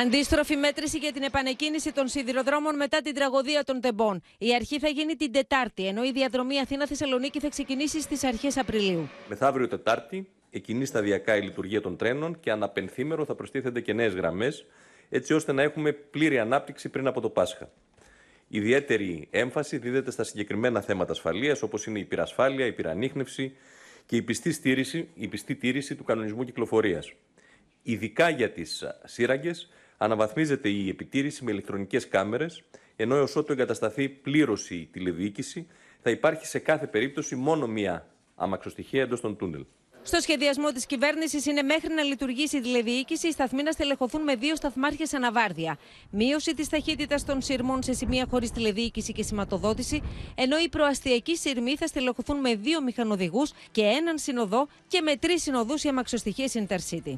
Αντίστροφη 0.02 0.56
μέτρηση 0.56 0.98
για 0.98 1.12
την 1.14 1.24
επανεκκίνηση 1.24 1.92
των 1.92 2.08
σιδηροδρόμων 2.08 2.76
μετά 2.76 3.02
την 3.02 3.14
τραγωδία 3.14 3.64
των 3.64 3.82
Τεμπών. 3.82 4.22
Η 4.38 4.56
αρχή 4.56 4.80
θα 4.80 4.88
γίνει 4.88 5.16
την 5.16 5.32
Τετάρτη, 5.32 5.88
ενώ 5.88 6.04
η 6.04 6.12
διαδρομή 6.12 6.60
Αθήνα-Θεσσαλονίκη 6.60 7.40
θα 7.40 7.50
ξεκινήσει 7.50 8.02
στις 8.02 8.24
αρχές 8.24 8.58
Απριλίου. 8.58 9.10
Μεθαύριο 9.28 9.68
Τετάρτη 9.68 10.32
εκκινεί 10.50 10.86
σταδιακά 10.86 11.36
η 11.38 11.42
λειτουργία 11.42 11.82
των 11.82 11.98
τρένων 11.98 12.40
και 12.40 12.52
αναπενθήμερο 12.52 13.26
θα 13.26 13.36
προστίθενται 13.36 13.82
και 13.82 13.94
νέες 13.94 14.14
γραμμές, 14.14 14.66
έτσι 15.10 15.34
ώστε 15.34 15.52
να 15.52 15.62
έχουμε 15.62 15.92
πλήρη 15.92 16.40
ανάπτυξη 16.40 16.90
πριν 16.90 17.08
από 17.08 17.22
το 17.22 17.30
Πάσχα. 17.30 17.70
Ιδιαίτερη 18.48 19.28
έμφαση 19.32 19.78
δίδεται 19.78 20.12
στα 20.12 20.24
συγκεκριμένα 20.24 20.82
θέματα 20.82 21.12
ασφαλείας, 21.12 21.62
όπως 21.62 21.86
είναι 21.86 22.00
η 22.00 22.04
πυρασφάλεια, 22.06 22.66
η 22.66 22.72
πυρανίχνευση 22.72 23.56
και 24.06 24.16
η 24.16 24.22
πιστή, 24.22 24.52
στήριση, 24.52 25.10
η 25.14 25.28
πιστή 25.28 25.56
τήρηση 25.56 25.96
του 25.96 26.04
κανονισμού 26.04 26.44
κυκλοφορίας. 26.44 27.14
Ειδικά 27.84 28.30
για 28.30 28.52
τις 28.52 28.84
σύραγγες, 29.04 29.70
αναβαθμίζεται 29.98 30.70
η 30.70 30.90
επιτήρηση 30.90 31.44
με 31.44 31.52
ηλεκτρονικές 31.52 32.08
κάμερες, 32.08 32.64
ενώ 32.96 33.16
έως 33.16 33.36
ότου 33.36 33.52
εγκατασταθεί 33.52 34.10
πλήρως 34.10 34.70
η 34.70 34.90
τηλεδιοίκηση, 34.92 35.68
θα 36.02 36.10
υπάρχει 36.10 36.46
σε 36.46 36.60
κάθε 36.60 36.88
περίπτωση 36.88 37.36
μόνο 37.36 37.68
μία 37.68 38.08
αμαξοστοιχεία 38.36 39.02
εντός 39.02 39.22
των 39.22 39.38
τούνελ. 39.38 39.66
Στο 40.08 40.20
σχεδιασμό 40.20 40.72
της 40.72 40.86
κυβέρνησης 40.86 41.46
είναι 41.46 41.62
μέχρι 41.62 41.94
να 41.94 42.02
λειτουργήσει 42.02 42.58
η 42.58 42.62
τηλεδιοίκηση 42.62 43.28
οι 43.28 43.32
σταθμοί 43.32 43.64
να 43.64 43.72
στελεχωθούν 43.72 44.22
με 44.24 44.36
δύο 44.36 44.56
σταθμάρχες 44.56 45.14
αναβάρδια. 45.14 45.78
Μείωση 46.10 46.54
της 46.54 46.70
ταχύτητας 46.70 47.26
των 47.26 47.42
σειρμών 47.42 47.84
σε 47.84 47.94
σημεία 47.94 48.26
χωρίς 48.30 48.52
τηλεδιοίκηση 48.52 49.14
και 49.14 49.24
σηματοδότηση, 49.24 50.02
ενώ 50.36 50.58
οι 50.58 50.70
προαστιακοί 50.70 51.38
σειρμοί 51.38 51.76
θα 51.78 51.88
στελεχωθούν 51.88 52.40
με 52.40 52.56
δύο 52.56 52.82
μηχανοδηγούς 52.82 53.52
και 53.72 53.82
έναν 53.82 54.18
συνοδό 54.18 54.68
και 54.88 55.02
με 55.02 55.16
τρεις 55.16 55.42
συνοδούς 55.42 55.82
για 55.82 55.94
μαξοστοιχίε 55.94 56.48
Intercity. 56.54 57.18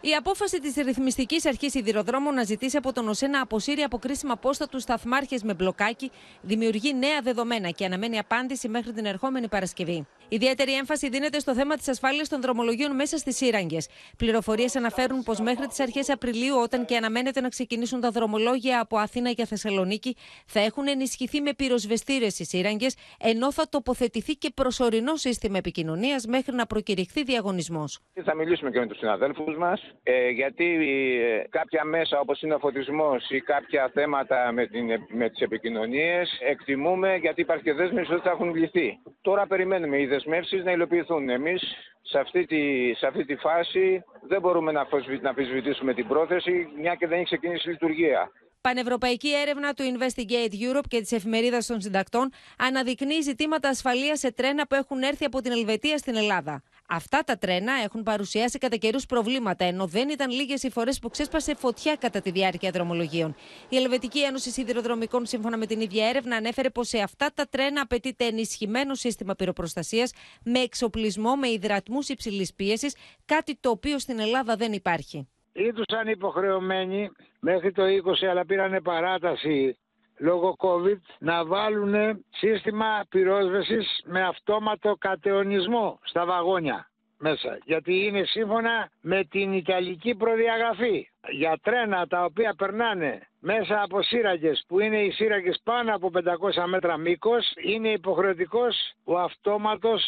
Η 0.00 0.14
απόφαση 0.18 0.60
της 0.60 0.74
Ρυθμιστικής 0.74 1.46
Αρχής 1.46 1.70
Σιδηροδρόμων 1.72 2.34
να 2.34 2.42
ζητήσει 2.42 2.76
από 2.76 2.92
τον 2.92 3.08
ΟΣΕ 3.08 3.26
να 3.26 3.40
αποσύρει 3.40 3.82
από 3.82 3.98
κρίσιμα 3.98 4.36
πόστα 4.36 4.68
τους 4.68 4.82
σταθμάρχες 4.82 5.42
με 5.42 5.54
μπλοκάκι 5.54 6.10
δημιουργεί 6.42 6.94
νέα 6.94 7.20
δεδομένα 7.22 7.70
και 7.70 7.84
αναμένει 7.84 8.18
απάντηση 8.18 8.68
μέχρι 8.68 8.92
την 8.92 9.04
ερχόμενη 9.04 9.48
Παρασκευή. 9.48 10.06
Ιδιαίτερη 10.32 10.74
έμφαση 10.74 11.08
δίνεται 11.08 11.38
στο 11.38 11.54
θέμα 11.54 11.76
της 11.76 11.88
ασφάλειας 11.88 12.28
των 12.28 12.40
δρομολογίων 12.40 12.94
μέσα 12.94 13.16
στις 13.16 13.36
σύραγγες. 13.36 13.88
Πληροφορίες 14.16 14.76
αναφέρουν 14.76 15.22
πως 15.22 15.40
μέχρι 15.40 15.66
τις 15.66 15.80
αρχές 15.80 16.10
Απριλίου, 16.10 16.56
όταν 16.62 16.84
και 16.84 16.96
αναμένεται 16.96 17.40
να 17.40 17.48
ξεκινήσουν 17.48 18.00
τα 18.00 18.10
δρομολόγια 18.10 18.80
από 18.80 18.96
Αθήνα 18.96 19.30
για 19.30 19.44
Θεσσαλονίκη, 19.44 20.16
θα 20.46 20.60
έχουν 20.60 20.88
ενισχυθεί 20.88 21.40
με 21.40 21.52
πυροσβεστήρες 21.54 22.38
οι 22.38 22.44
σύραγγες, 22.44 22.96
ενώ 23.20 23.52
θα 23.52 23.68
τοποθετηθεί 23.68 24.34
και 24.34 24.50
προσωρινό 24.54 25.16
σύστημα 25.16 25.58
επικοινωνίας 25.58 26.26
μέχρι 26.26 26.54
να 26.54 26.66
προκηρυχθεί 26.66 27.22
διαγωνισμός. 27.22 27.98
Θα 28.24 28.34
μιλήσουμε 28.34 28.70
και 28.70 28.78
με 28.78 28.86
τους 28.86 28.98
συναδέλφους 28.98 29.56
μας, 29.56 29.94
ε, 30.02 30.28
γιατί 30.28 30.64
ε, 30.64 31.48
κάποια 31.48 31.84
μέσα 31.84 32.20
όπως 32.20 32.42
είναι 32.42 32.54
ο 32.54 32.58
φωτισμός 32.58 33.30
ή 33.30 33.40
κάποια 33.40 33.90
θέματα 33.94 34.52
με, 34.52 34.66
την, 34.66 34.86
με 35.08 35.28
τις 35.30 35.40
επικοινωνίες 35.40 36.38
εκτιμούμε 36.48 37.16
γιατί 37.16 37.40
υπάρχει 37.40 37.62
και 37.62 37.72
δέσμευση 37.72 38.12
ότι 38.12 38.22
θα 38.22 38.30
έχουν 38.30 38.54
λυθεί. 38.54 38.98
Τώρα 39.20 39.46
περιμένουμε 39.46 39.96
οι 39.96 40.06
δεσμεύσεις 40.24 40.64
να 40.64 40.72
υλοποιηθούν. 40.72 41.28
Εμείς 41.28 41.62
σε 42.02 42.18
αυτή, 42.18 42.46
τη, 42.46 42.94
σε 42.94 43.06
αυτή 43.06 43.24
τη 43.24 43.36
φάση 43.36 44.04
δεν 44.28 44.40
μπορούμε 44.40 44.72
να, 44.72 44.86
να 45.20 45.28
αμφισβητήσουμε 45.28 45.94
την 45.94 46.06
πρόθεση, 46.08 46.68
μια 46.80 46.94
και 46.94 47.06
δεν 47.06 47.16
έχει 47.16 47.24
ξεκινήσει 47.24 47.68
η 47.68 47.72
λειτουργία. 47.72 48.30
Πανευρωπαϊκή 48.60 49.34
έρευνα 49.34 49.74
του 49.74 49.82
Investigate 49.94 50.52
Europe 50.52 50.88
και 50.88 51.00
της 51.00 51.12
Εφημερίδας 51.12 51.66
των 51.66 51.80
Συντακτών 51.80 52.32
αναδεικνύει 52.58 53.20
ζητήματα 53.20 53.68
ασφαλείας 53.68 54.18
σε 54.18 54.32
τρένα 54.32 54.66
που 54.66 54.74
έχουν 54.74 55.02
έρθει 55.02 55.24
από 55.24 55.40
την 55.40 55.52
Ελβετία 55.52 55.98
στην 55.98 56.16
Ελλάδα. 56.16 56.62
Αυτά 56.92 57.22
τα 57.24 57.38
τρένα 57.38 57.72
έχουν 57.84 58.02
παρουσιάσει 58.02 58.58
κατά 58.58 58.76
καιρούς 58.76 59.06
προβλήματα, 59.06 59.64
ενώ 59.64 59.86
δεν 59.86 60.08
ήταν 60.08 60.30
λίγες 60.30 60.62
οι 60.62 60.70
φορές 60.70 60.98
που 60.98 61.08
ξέσπασε 61.08 61.54
φωτιά 61.54 61.96
κατά 61.96 62.20
τη 62.20 62.30
διάρκεια 62.30 62.70
δρομολογίων. 62.70 63.34
Η 63.68 63.76
Ελβετική 63.76 64.22
Ένωση 64.22 64.50
Σιδηροδρομικών, 64.50 65.26
σύμφωνα 65.26 65.56
με 65.56 65.66
την 65.66 65.80
ίδια 65.80 66.08
έρευνα, 66.08 66.36
ανέφερε 66.36 66.70
πως 66.70 66.88
σε 66.88 66.98
αυτά 66.98 67.30
τα 67.34 67.46
τρένα 67.50 67.80
απαιτείται 67.80 68.24
ενισχυμένο 68.24 68.94
σύστημα 68.94 69.34
πυροπροστασίας 69.34 70.12
με 70.44 70.58
εξοπλισμό 70.58 71.36
με 71.36 71.48
υδρατμούς 71.48 72.08
υψηλής 72.08 72.54
πίεσης, 72.54 72.96
κάτι 73.24 73.56
το 73.60 73.70
οποίο 73.70 73.98
στην 73.98 74.18
Ελλάδα 74.18 74.56
δεν 74.56 74.72
υπάρχει. 74.72 75.28
Ήτουσαν 75.52 76.08
υποχρεωμένοι 76.08 77.10
μέχρι 77.40 77.72
το 77.72 77.82
20 78.22 78.26
αλλά 78.30 78.44
πήρανε 78.46 78.80
παράταση 78.80 79.78
λόγω 80.20 80.56
COVID 80.58 81.00
να 81.18 81.44
βάλουν 81.44 82.24
σύστημα 82.30 83.04
πυρόσβεσης 83.08 84.02
με 84.04 84.22
αυτόματο 84.22 84.96
κατεωνισμό 84.98 85.98
στα 86.02 86.24
βαγόνια 86.24 86.90
μέσα. 87.18 87.58
Γιατί 87.64 88.06
είναι 88.06 88.24
σύμφωνα 88.24 88.90
με 89.00 89.24
την 89.24 89.52
Ιταλική 89.52 90.14
προδιαγραφή. 90.14 91.08
Για 91.30 91.58
τρένα 91.62 92.06
τα 92.06 92.24
οποία 92.24 92.54
περνάνε 92.58 93.28
μέσα 93.38 93.82
από 93.82 94.02
σύραγγες 94.02 94.64
που 94.68 94.80
είναι 94.80 95.02
οι 95.02 95.10
σύραγγες 95.10 95.60
πάνω 95.64 95.94
από 95.94 96.10
500 96.14 96.64
μέτρα 96.66 96.96
μήκος 96.96 97.52
είναι 97.62 97.88
υποχρεωτικός 97.88 98.76
ο 99.04 99.18
αυτόματος 99.18 100.02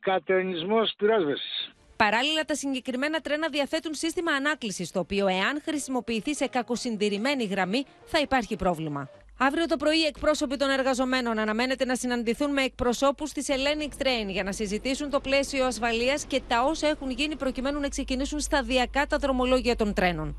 κατεωνισμός 0.00 0.94
πυρόσβεσης. 0.98 1.74
Παράλληλα, 1.96 2.44
τα 2.44 2.54
συγκεκριμένα 2.54 3.20
τρένα 3.20 3.48
διαθέτουν 3.48 3.94
σύστημα 3.94 4.32
ανάκλησης, 4.32 4.90
το 4.90 4.98
οποίο, 4.98 5.26
εάν 5.26 5.62
χρησιμοποιηθεί 5.64 6.34
σε 6.34 6.46
κακοσυντηρημένη 6.46 7.44
γραμμή, 7.44 7.84
θα 8.04 8.18
υπάρχει 8.18 8.56
πρόβλημα. 8.56 9.08
Αύριο 9.46 9.66
το 9.66 9.76
πρωί, 9.76 10.04
εκπρόσωποι 10.04 10.56
των 10.56 10.70
εργαζομένων 10.70 11.38
αναμένεται 11.38 11.84
να 11.84 11.96
συναντηθούν 11.96 12.52
με 12.52 12.62
εκπροσώπους 12.62 13.32
της 13.32 13.46
Hellenic 13.48 14.02
Train 14.02 14.28
για 14.28 14.42
να 14.42 14.52
συζητήσουν 14.52 15.10
το 15.10 15.20
πλαίσιο 15.20 15.66
ασφαλείας 15.66 16.24
και 16.24 16.42
τα 16.48 16.62
όσα 16.62 16.88
έχουν 16.88 17.10
γίνει 17.10 17.36
προκειμένου 17.36 17.80
να 17.80 17.88
ξεκινήσουν 17.88 18.40
σταδιακά 18.40 19.06
τα 19.06 19.18
δρομολόγια 19.18 19.76
των 19.76 19.94
τρένων. 19.94 20.36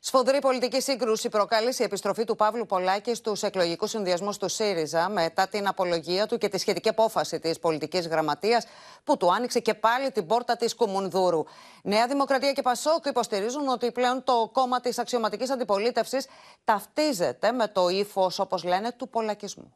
Σφοδρή 0.00 0.38
πολιτική 0.38 0.80
σύγκρουση 0.80 1.28
προκάλεσε 1.28 1.82
η 1.82 1.86
επιστροφή 1.86 2.24
του 2.24 2.36
Παύλου 2.36 2.66
Πολάκη 2.66 3.14
στους 3.14 3.42
εκλογικούς 3.42 3.90
συνδυασμούς 3.90 4.36
του 4.36 4.48
ΣΥΡΙΖΑ 4.48 5.08
μετά 5.08 5.48
την 5.48 5.68
απολογία 5.68 6.26
του 6.26 6.38
και 6.38 6.48
τη 6.48 6.58
σχετική 6.58 6.88
απόφαση 6.88 7.40
της 7.40 7.58
πολιτικής 7.58 8.08
γραμματείας 8.08 8.66
που 9.04 9.16
του 9.16 9.32
άνοιξε 9.32 9.60
και 9.60 9.74
πάλι 9.74 10.10
την 10.10 10.26
πόρτα 10.26 10.56
της 10.56 10.74
Κουμουνδούρου. 10.74 11.44
Νέα 11.82 12.06
Δημοκρατία 12.06 12.52
και 12.52 12.62
Πασόκ 12.62 13.06
υποστηρίζουν 13.06 13.68
ότι 13.68 13.92
πλέον 13.92 14.24
το 14.24 14.50
κόμμα 14.52 14.80
της 14.80 14.98
αξιωματικής 14.98 15.50
αντιπολίτευσης 15.50 16.26
ταυτίζεται 16.64 17.52
με 17.52 17.68
το 17.68 17.88
ύφος, 17.88 18.38
όπως 18.38 18.64
λένε, 18.64 18.92
του 18.92 19.08
πολακισμού 19.08 19.72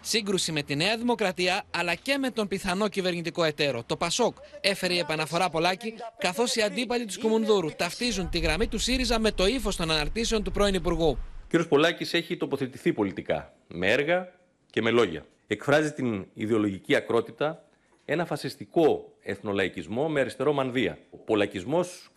σύγκρουση 0.00 0.52
με 0.52 0.62
τη 0.62 0.76
Νέα 0.76 0.96
Δημοκρατία 0.96 1.62
αλλά 1.70 1.94
και 1.94 2.18
με 2.18 2.30
τον 2.30 2.48
πιθανό 2.48 2.88
κυβερνητικό 2.88 3.44
εταίρο. 3.44 3.82
Το 3.86 3.96
Πασόκ 3.96 4.36
έφερε 4.60 4.94
η 4.94 4.98
επαναφορά 4.98 5.50
Πολάκη, 5.50 5.94
καθώς 6.18 6.56
οι 6.56 6.62
αντίπαλοι 6.62 7.04
του 7.04 7.20
Κουμουνδούρου 7.20 7.70
ταυτίζουν 7.76 8.28
τη 8.30 8.38
γραμμή 8.38 8.66
του 8.66 8.78
ΣΥΡΙΖΑ 8.78 9.18
με 9.18 9.30
το 9.30 9.46
ύφος 9.46 9.76
των 9.76 9.90
αναρτήσεων 9.90 10.42
του 10.42 10.50
πρώην 10.50 10.74
Υπουργού. 10.74 11.18
Ο 11.52 11.58
κ. 11.58 11.62
Πολάκης 11.68 12.14
έχει 12.14 12.36
τοποθετηθεί 12.36 12.92
πολιτικά 12.92 13.52
με 13.68 13.90
έργα 13.90 14.32
και 14.70 14.82
με 14.82 14.90
λόγια. 14.90 15.26
Εκφράζει 15.46 15.92
την 15.92 16.26
ιδεολογική 16.34 16.94
ακρότητα, 16.94 17.64
ένα 18.04 18.24
φασιστικό 18.24 19.12
εθνολαϊκισμό 19.22 20.08
με 20.08 20.20
αριστερό 20.20 20.52
μανδύα. 20.52 20.98
Ο 21.10 21.16
πολακισμός 21.16 22.10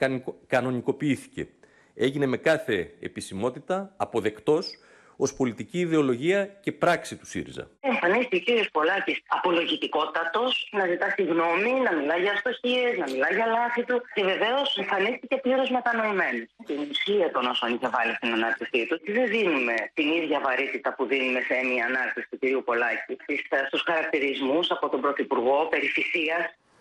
κανονικοποιήθηκε. 0.47 1.47
Έγινε 1.95 2.25
με 2.25 2.37
κάθε 2.37 2.93
επισημότητα 2.99 3.93
αποδεκτός 3.97 4.77
ως 5.23 5.33
πολιτική 5.33 5.79
ιδεολογία 5.79 6.39
και 6.63 6.71
πράξη 6.71 7.13
του 7.19 7.27
ΣΥΡΙΖΑ. 7.31 7.65
Εμφανίστηκε 7.79 8.51
ο 8.51 8.55
κ. 8.55 8.71
Πολάκης 8.77 9.17
απολογητικότατος, 9.37 10.51
να 10.77 10.83
ζητά 10.91 11.07
συγγνώμη, 11.17 11.71
να 11.85 11.91
μιλά 11.97 12.15
για 12.23 12.31
αστοχίες, 12.35 12.93
να 13.01 13.07
μιλά 13.11 13.29
για 13.37 13.45
λάθη 13.57 13.83
του 13.89 13.97
και 14.15 14.23
βεβαίως 14.31 14.67
εμφανίστηκε 14.81 15.35
πλήρως 15.43 15.69
μετανοημένος. 15.77 16.47
Την 16.69 16.79
ουσία 16.89 17.27
των 17.35 17.43
όσων 17.51 17.67
είχε 17.75 17.89
βάλει 17.95 18.13
στην 18.19 18.29
ανάρτησή 18.37 18.81
του 18.89 18.95
δεν 19.15 19.27
δίνουμε 19.33 19.75
την 19.97 20.07
ίδια 20.19 20.39
βαρύτητα 20.45 20.89
που 20.95 21.03
δίνουμε 21.11 21.41
σε 21.49 21.55
μια 21.69 21.85
ανάρτηση 21.89 22.27
του 22.29 22.37
κ. 22.41 22.43
Πολάκη 22.69 23.13
στους 23.67 23.81
χαρακτηρισμούς 23.89 24.65
από 24.75 24.85
τον 24.91 24.99
Πρωθυπουργό 25.01 25.57
περί 25.71 25.87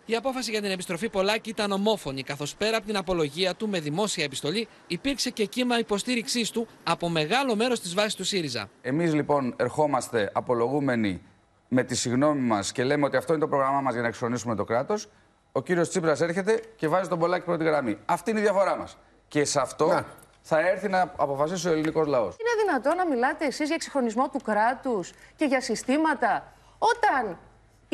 η 0.05 0.15
απόφαση 0.15 0.51
για 0.51 0.61
την 0.61 0.71
επιστροφή 0.71 1.09
Πολάκη 1.09 1.49
ήταν 1.49 1.71
ομόφωνη, 1.71 2.23
καθώς 2.23 2.55
πέρα 2.55 2.77
από 2.77 2.85
την 2.85 2.97
απολογία 2.97 3.55
του 3.55 3.69
με 3.69 3.79
δημόσια 3.79 4.23
επιστολή, 4.23 4.67
υπήρξε 4.87 5.29
και 5.29 5.45
κύμα 5.45 5.79
υποστήριξής 5.79 6.49
του 6.49 6.67
από 6.83 7.09
μεγάλο 7.09 7.55
μέρος 7.55 7.79
της 7.79 7.93
βάσης 7.93 8.15
του 8.15 8.23
ΣΥΡΙΖΑ. 8.23 8.69
Εμείς 8.81 9.13
λοιπόν 9.13 9.53
ερχόμαστε 9.57 10.29
απολογούμενοι 10.33 11.21
με 11.67 11.83
τη 11.83 11.95
συγνώμη 11.95 12.39
μας 12.41 12.71
και 12.71 12.83
λέμε 12.83 13.05
ότι 13.05 13.17
αυτό 13.17 13.33
είναι 13.33 13.41
το 13.41 13.47
πρόγραμμά 13.47 13.81
μας 13.81 13.93
για 13.93 14.01
να 14.01 14.07
εξονίσουμε 14.07 14.55
το 14.55 14.63
κράτος. 14.63 15.09
Ο 15.51 15.61
κύριος 15.61 15.89
Τσίπρας 15.89 16.21
έρχεται 16.21 16.61
και 16.75 16.87
βάζει 16.87 17.09
τον 17.09 17.19
Πολάκη 17.19 17.45
πρώτη 17.45 17.63
γραμμή. 17.63 17.97
Αυτή 18.05 18.31
είναι 18.31 18.39
η 18.39 18.43
διαφορά 18.43 18.77
μας. 18.77 18.97
Και 19.27 19.45
σε 19.45 19.59
αυτό 19.59 20.05
θα 20.41 20.59
έρθει 20.59 20.89
να 20.89 21.01
αποφασίσει 21.01 21.67
ο 21.67 21.71
ελληνικός 21.71 22.07
λαός. 22.07 22.35
Είναι 22.39 22.63
δυνατόν 22.65 22.95
να 22.95 23.07
μιλάτε 23.07 23.45
εσείς 23.45 23.65
για 23.65 23.75
εξυγχρονισμό 23.75 24.29
του 24.29 24.39
κράτους 24.43 25.11
και 25.35 25.45
για 25.45 25.61
συστήματα 25.61 26.53
όταν 26.77 27.37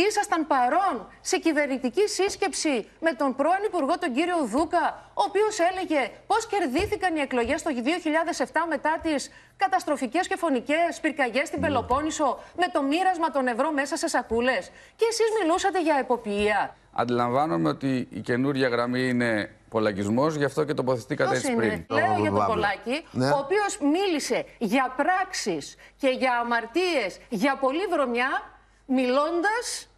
ήσασταν 0.01 0.47
παρόν 0.47 1.07
σε 1.21 1.37
κυβερνητική 1.37 2.07
σύσκεψη 2.07 2.87
με 2.99 3.11
τον 3.13 3.35
πρώην 3.35 3.63
Υπουργό, 3.65 3.97
τον 3.99 4.13
κύριο 4.13 4.45
Δούκα, 4.45 5.11
ο 5.13 5.23
οποίος 5.27 5.59
έλεγε 5.59 6.11
πώς 6.27 6.47
κερδίθηκαν 6.47 7.15
οι 7.15 7.19
εκλογές 7.19 7.61
το 7.61 7.69
2007 8.45 8.45
μετά 8.69 8.99
τις 9.01 9.31
καταστροφικές 9.57 10.27
και 10.27 10.35
φωνικές 10.37 10.99
πυρκαγιές 11.01 11.47
στην 11.47 11.61
Πελοπόννησο 11.61 12.39
με 12.57 12.65
το 12.73 12.81
μοίρασμα 12.83 13.31
των 13.31 13.47
ευρώ 13.47 13.71
μέσα 13.71 13.95
σε 13.97 14.07
σακούλες. 14.07 14.71
Και 14.95 15.05
εσείς 15.09 15.27
μιλούσατε 15.41 15.81
για 15.81 15.95
εποπία. 15.99 16.75
Αντιλαμβάνομαι 16.93 17.69
ότι 17.69 18.07
η 18.11 18.19
καινούργια 18.19 18.67
γραμμή 18.67 19.07
είναι 19.07 19.51
πολλακισμός, 19.69 20.35
γι' 20.35 20.43
αυτό 20.43 20.63
και 20.63 20.73
τοποθετήκατε 20.73 21.35
έτσι 21.35 21.55
πριν. 21.55 21.85
Λέω 21.89 22.15
για 22.19 22.31
τον 22.31 22.45
Πολάκη, 22.45 23.05
ναι. 23.11 23.29
ο 23.29 23.37
οποίος 23.37 23.77
μίλησε 23.79 24.45
για 24.57 24.93
πράξεις 24.97 25.75
και 25.97 26.07
για 26.07 26.39
αμαρτίες, 26.39 27.19
για 27.29 27.57
πολλή 27.57 27.85
βρωμιά, 27.91 28.41
μιλώντας 28.85 29.88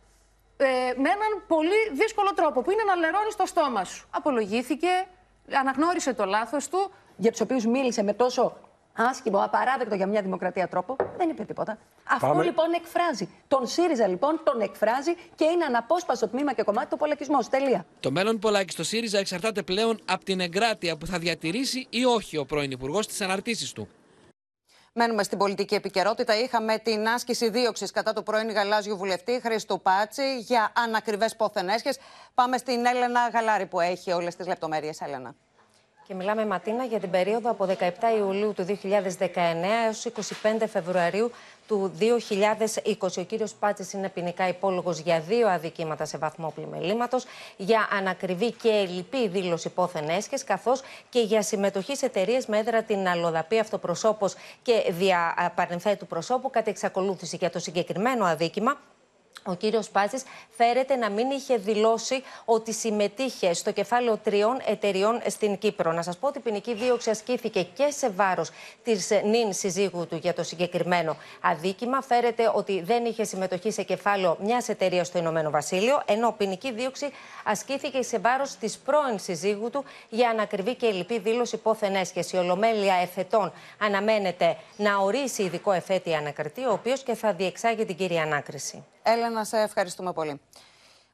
ε, 0.65 0.93
με 1.03 1.09
έναν 1.09 1.31
πολύ 1.47 1.81
δύσκολο 1.93 2.33
τρόπο, 2.35 2.61
που 2.61 2.71
είναι 2.71 2.83
να 2.83 2.95
λερώνεις 2.95 3.35
το 3.35 3.45
στόμα 3.45 3.83
σου. 3.83 4.07
Απολογήθηκε, 4.09 5.07
αναγνώρισε 5.51 6.13
το 6.13 6.25
λάθος 6.25 6.67
του. 6.67 6.91
Για 7.17 7.31
τους 7.31 7.41
οποίους 7.41 7.65
μίλησε 7.65 8.03
με 8.03 8.13
τόσο 8.13 8.57
άσχημο, 8.93 9.39
απαράδεκτο 9.43 9.95
για 9.95 10.07
μια 10.07 10.21
δημοκρατία 10.21 10.67
τρόπο, 10.67 10.95
δεν 11.17 11.29
είπε 11.29 11.43
τίποτα. 11.43 11.77
Αυτό 12.03 12.41
λοιπόν 12.41 12.73
εκφράζει. 12.73 13.29
Τον 13.47 13.67
ΣΥΡΙΖΑ 13.67 14.07
λοιπόν 14.07 14.41
τον 14.43 14.61
εκφράζει 14.61 15.15
και 15.35 15.45
είναι 15.45 15.65
αναπόσπαστο 15.65 16.27
τμήμα 16.27 16.53
και 16.53 16.63
κομμάτι 16.63 16.89
του 16.89 16.97
πολλακισμού. 16.97 17.37
Τελεία. 17.49 17.85
Το 17.99 18.11
μέλλον 18.11 18.39
Πολάκη 18.39 18.71
στο 18.71 18.83
ΣΥΡΙΖΑ 18.83 19.17
εξαρτάται 19.17 19.63
πλέον 19.63 19.99
από 20.05 20.25
την 20.25 20.39
εγκράτεια 20.39 20.97
που 20.97 21.05
θα 21.05 21.17
διατηρήσει 21.17 21.87
ή 21.89 22.05
όχι 22.05 22.37
ο 22.37 22.45
πρώην 22.45 22.71
Υπουργός 22.71 23.05
στις 23.05 23.21
αναρτήσεις 23.21 23.71
του. 23.73 23.87
Μένουμε 24.93 25.23
στην 25.23 25.37
πολιτική 25.37 25.75
επικαιρότητα. 25.75 26.37
Είχαμε 26.37 26.77
την 26.77 27.07
άσκηση 27.07 27.49
δίωξης 27.49 27.91
κατά 27.91 28.13
του 28.13 28.23
πρώην 28.23 28.51
Γαλάζιου 28.51 28.97
βουλευτή 28.97 29.39
Χρήστου 29.43 29.81
Πάτση 29.81 30.39
για 30.39 30.71
ανακριβές 30.75 31.35
πόθεν 31.35 31.69
Πάμε 32.33 32.57
στην 32.57 32.85
Έλενα 32.85 33.29
Γαλάρη 33.33 33.65
που 33.65 33.79
έχει 33.79 34.11
όλες 34.11 34.35
τις 34.35 34.47
λεπτομέρειες. 34.47 35.01
Έλενα. 35.01 35.35
Και 36.11 36.17
μιλάμε, 36.17 36.45
Ματίνα, 36.45 36.83
για 36.83 36.99
την 36.99 37.09
περίοδο 37.09 37.49
από 37.49 37.67
17 37.79 37.81
Ιουλίου 38.17 38.53
του 38.53 38.65
2019 38.65 38.75
έως 39.85 40.05
25 40.05 40.67
Φεβρουαρίου 40.71 41.31
του 41.67 41.91
2020. 41.99 43.17
Ο 43.17 43.21
κύριος 43.21 43.53
Πάτσης 43.53 43.93
είναι 43.93 44.09
ποινικά 44.09 44.47
υπόλογος 44.47 44.99
για 44.99 45.19
δύο 45.19 45.47
αδικήματα 45.47 46.05
σε 46.05 46.17
βαθμό 46.17 46.51
πλημελήματος, 46.55 47.25
για 47.57 47.87
ανακριβή 47.91 48.51
και 48.51 48.69
ελλειπή 48.69 49.27
δήλωση 49.27 49.69
πόθεν 49.69 50.09
έσχες, 50.09 50.43
καθώς 50.43 50.81
και 51.09 51.19
για 51.19 51.41
συμμετοχή 51.41 51.95
σε 51.95 52.05
εταιρείες 52.05 52.45
με 52.45 52.57
έδρα 52.57 52.83
την 52.83 53.07
αλλοδαπή 53.07 53.59
αυτοπροσώπος 53.59 54.35
και 54.61 54.85
δια 54.89 55.51
παρενθέτου 55.55 56.07
προσώπου, 56.07 56.49
κατά 56.49 56.69
εξακολούθηση 56.69 57.35
για 57.35 57.49
το 57.49 57.59
συγκεκριμένο 57.59 58.25
αδίκημα 58.25 58.77
ο 59.43 59.55
κύριος 59.55 59.89
Πάτση 59.89 60.17
φέρεται 60.49 60.95
να 60.95 61.09
μην 61.09 61.29
είχε 61.29 61.57
δηλώσει 61.57 62.23
ότι 62.45 62.73
συμμετείχε 62.73 63.53
στο 63.53 63.71
κεφάλαιο 63.71 64.17
τριών 64.17 64.61
εταιριών 64.65 65.21
στην 65.27 65.57
Κύπρο. 65.57 65.91
Να 65.91 66.01
σας 66.01 66.17
πω 66.17 66.27
ότι 66.27 66.37
η 66.37 66.41
ποινική 66.41 66.73
δίωξη 66.73 67.09
ασκήθηκε 67.09 67.63
και 67.63 67.89
σε 67.89 68.09
βάρος 68.09 68.49
της 68.83 69.09
νυν 69.25 69.53
συζύγου 69.53 70.07
του 70.07 70.15
για 70.15 70.33
το 70.33 70.43
συγκεκριμένο 70.43 71.17
αδίκημα. 71.41 72.01
Φέρεται 72.01 72.51
ότι 72.53 72.81
δεν 72.81 73.05
είχε 73.05 73.23
συμμετοχή 73.23 73.71
σε 73.71 73.83
κεφάλαιο 73.83 74.37
μιας 74.41 74.69
εταιρείας 74.69 75.07
στο 75.07 75.17
Ηνωμένο 75.17 75.49
Βασίλειο, 75.49 76.01
ενώ 76.05 76.31
ποινική 76.37 76.71
δίωξη 76.71 77.09
ασκήθηκε 77.43 78.01
σε 78.01 78.19
βάρος 78.19 78.55
της 78.55 78.77
πρώην 78.77 79.19
συζύγου 79.19 79.69
του 79.69 79.83
για 80.09 80.29
ανακριβή 80.29 80.75
και 80.75 80.85
ελληπή 80.85 81.19
δήλωση 81.19 81.57
πόθεν 81.57 81.95
έσχεση. 81.95 82.35
Η 82.35 82.39
Ολομέλεια 82.39 82.95
εφετών 82.95 83.51
αναμένεται 83.77 84.57
να 84.77 84.97
ορίσει 84.97 85.43
ειδικό 85.43 85.71
εφέτη 85.71 86.13
ανακριτή, 86.13 86.61
ο 86.65 86.71
οποίος 86.71 87.03
και 87.03 87.13
θα 87.13 87.33
διεξάγει 87.33 87.85
την 87.85 87.95
κύρια 87.95 88.21
ανάκριση. 88.21 88.83
Έλενα, 89.03 89.43
σε 89.43 89.57
ευχαριστούμε 89.57 90.13
πολύ. 90.13 90.41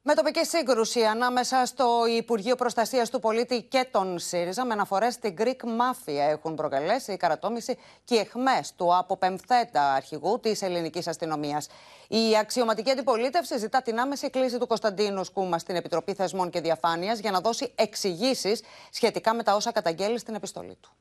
Με 0.09 0.13
τοπική 0.13 0.45
σύγκρουση 0.45 1.03
ανάμεσα 1.03 1.65
στο 1.65 2.05
Υπουργείο 2.17 2.55
Προστασίας 2.55 3.09
του 3.09 3.19
Πολίτη 3.19 3.61
και 3.63 3.87
τον 3.91 4.19
ΣΥΡΙΖΑ, 4.19 4.65
με 4.65 4.73
αναφορές 4.73 5.13
στην 5.13 5.35
Greek 5.37 5.63
Mafia, 5.63 6.29
έχουν 6.29 6.55
προκαλέσει 6.55 7.13
η 7.13 7.17
καρατόμηση 7.17 7.77
και 8.03 8.15
οι 8.15 8.17
εχμές 8.17 8.73
του 8.75 8.97
αποπεμφθέτα 8.97 9.93
αρχηγού 9.93 10.39
της 10.39 10.61
ελληνικής 10.61 11.07
αστυνομίας. 11.07 11.67
Η 12.07 12.37
αξιωματική 12.37 12.91
αντιπολίτευση 12.91 13.57
ζητά 13.57 13.81
την 13.81 13.99
άμεση 13.99 14.29
κλίση 14.29 14.57
του 14.57 14.67
Κωνσταντίνου 14.67 15.23
Σκούμα 15.23 15.59
στην 15.59 15.75
Επιτροπή 15.75 16.13
Θεσμών 16.13 16.49
και 16.49 16.61
Διαφάνειας 16.61 17.19
για 17.19 17.31
να 17.31 17.39
δώσει 17.39 17.71
εξηγήσεις 17.75 18.61
σχετικά 18.91 19.33
με 19.33 19.43
τα 19.43 19.55
όσα 19.55 19.71
καταγγέλει 19.71 20.19
στην 20.19 20.35
επιστολή 20.35 20.77
του. 20.81 20.91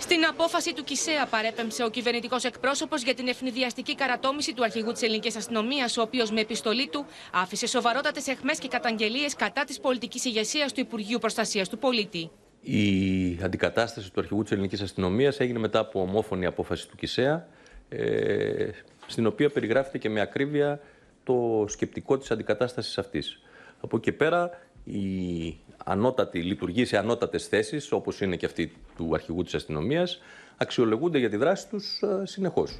Στην 0.00 0.24
απόφαση 0.24 0.74
του 0.74 0.84
Κισέα 0.84 1.26
παρέπεμψε 1.26 1.84
ο 1.84 1.90
κυβερνητικός 1.90 2.44
εκπρόσωπος 2.44 3.02
για 3.02 3.14
την 3.14 3.28
ευνηδιαστική 3.28 3.94
καρατόμηση 3.94 4.54
του 4.54 4.64
αρχηγού 4.64 4.92
της 4.92 5.02
ελληνικής 5.02 5.36
αστυνομίας, 5.36 5.96
ο 5.96 6.02
οποίος 6.02 6.30
με 6.30 6.40
επιστολή 6.40 6.88
του 6.88 7.06
άφησε 7.32 7.66
σοβαρότατες 7.66 8.26
εχμέ 8.26 8.52
και 8.58 8.68
καταγγελίες 8.68 9.34
κατά 9.34 9.64
της 9.64 9.80
πολιτικής 9.80 10.24
ηγεσίας 10.24 10.72
του 10.72 10.80
Υπουργείου 10.80 11.18
Προστασίας 11.18 11.68
του 11.68 11.78
Πολίτη. 11.78 12.30
Η 12.60 13.38
αντικατάσταση 13.42 14.12
του 14.12 14.20
αρχηγού 14.20 14.42
της 14.42 14.52
ελληνικής 14.52 14.80
αστυνομίας 14.80 15.40
έγινε 15.40 15.58
μετά 15.58 15.78
από 15.78 16.00
ομόφωνη 16.00 16.46
απόφαση 16.46 16.88
του 16.88 16.96
Κισέα, 16.96 17.48
ε, 17.88 18.70
στην 19.06 19.26
οποία 19.26 19.50
περιγράφεται 19.50 19.98
και 19.98 20.08
με 20.08 20.20
ακρίβεια 20.20 20.80
το 21.24 21.64
σκεπτικό 21.68 22.18
της 22.18 22.30
αντικατάστασης 22.30 22.98
αυτής. 22.98 23.40
Από 23.80 23.96
εκεί 23.96 24.12
πέρα 24.12 24.50
η 24.84 25.56
ανώτατη, 25.84 26.42
λειτουργεί 26.42 26.84
σε 26.84 26.98
ανώτατες 26.98 27.46
θέσεις, 27.46 27.92
όπως 27.92 28.20
είναι 28.20 28.36
και 28.36 28.46
αυτή 28.46 28.72
του 28.96 29.14
αρχηγού 29.14 29.42
της 29.42 29.54
αστυνομίας, 29.54 30.20
αξιολογούνται 30.56 31.18
για 31.18 31.30
τη 31.30 31.36
δράση 31.36 31.68
τους 31.68 32.00
ε, 32.02 32.26
συνεχώς. 32.26 32.78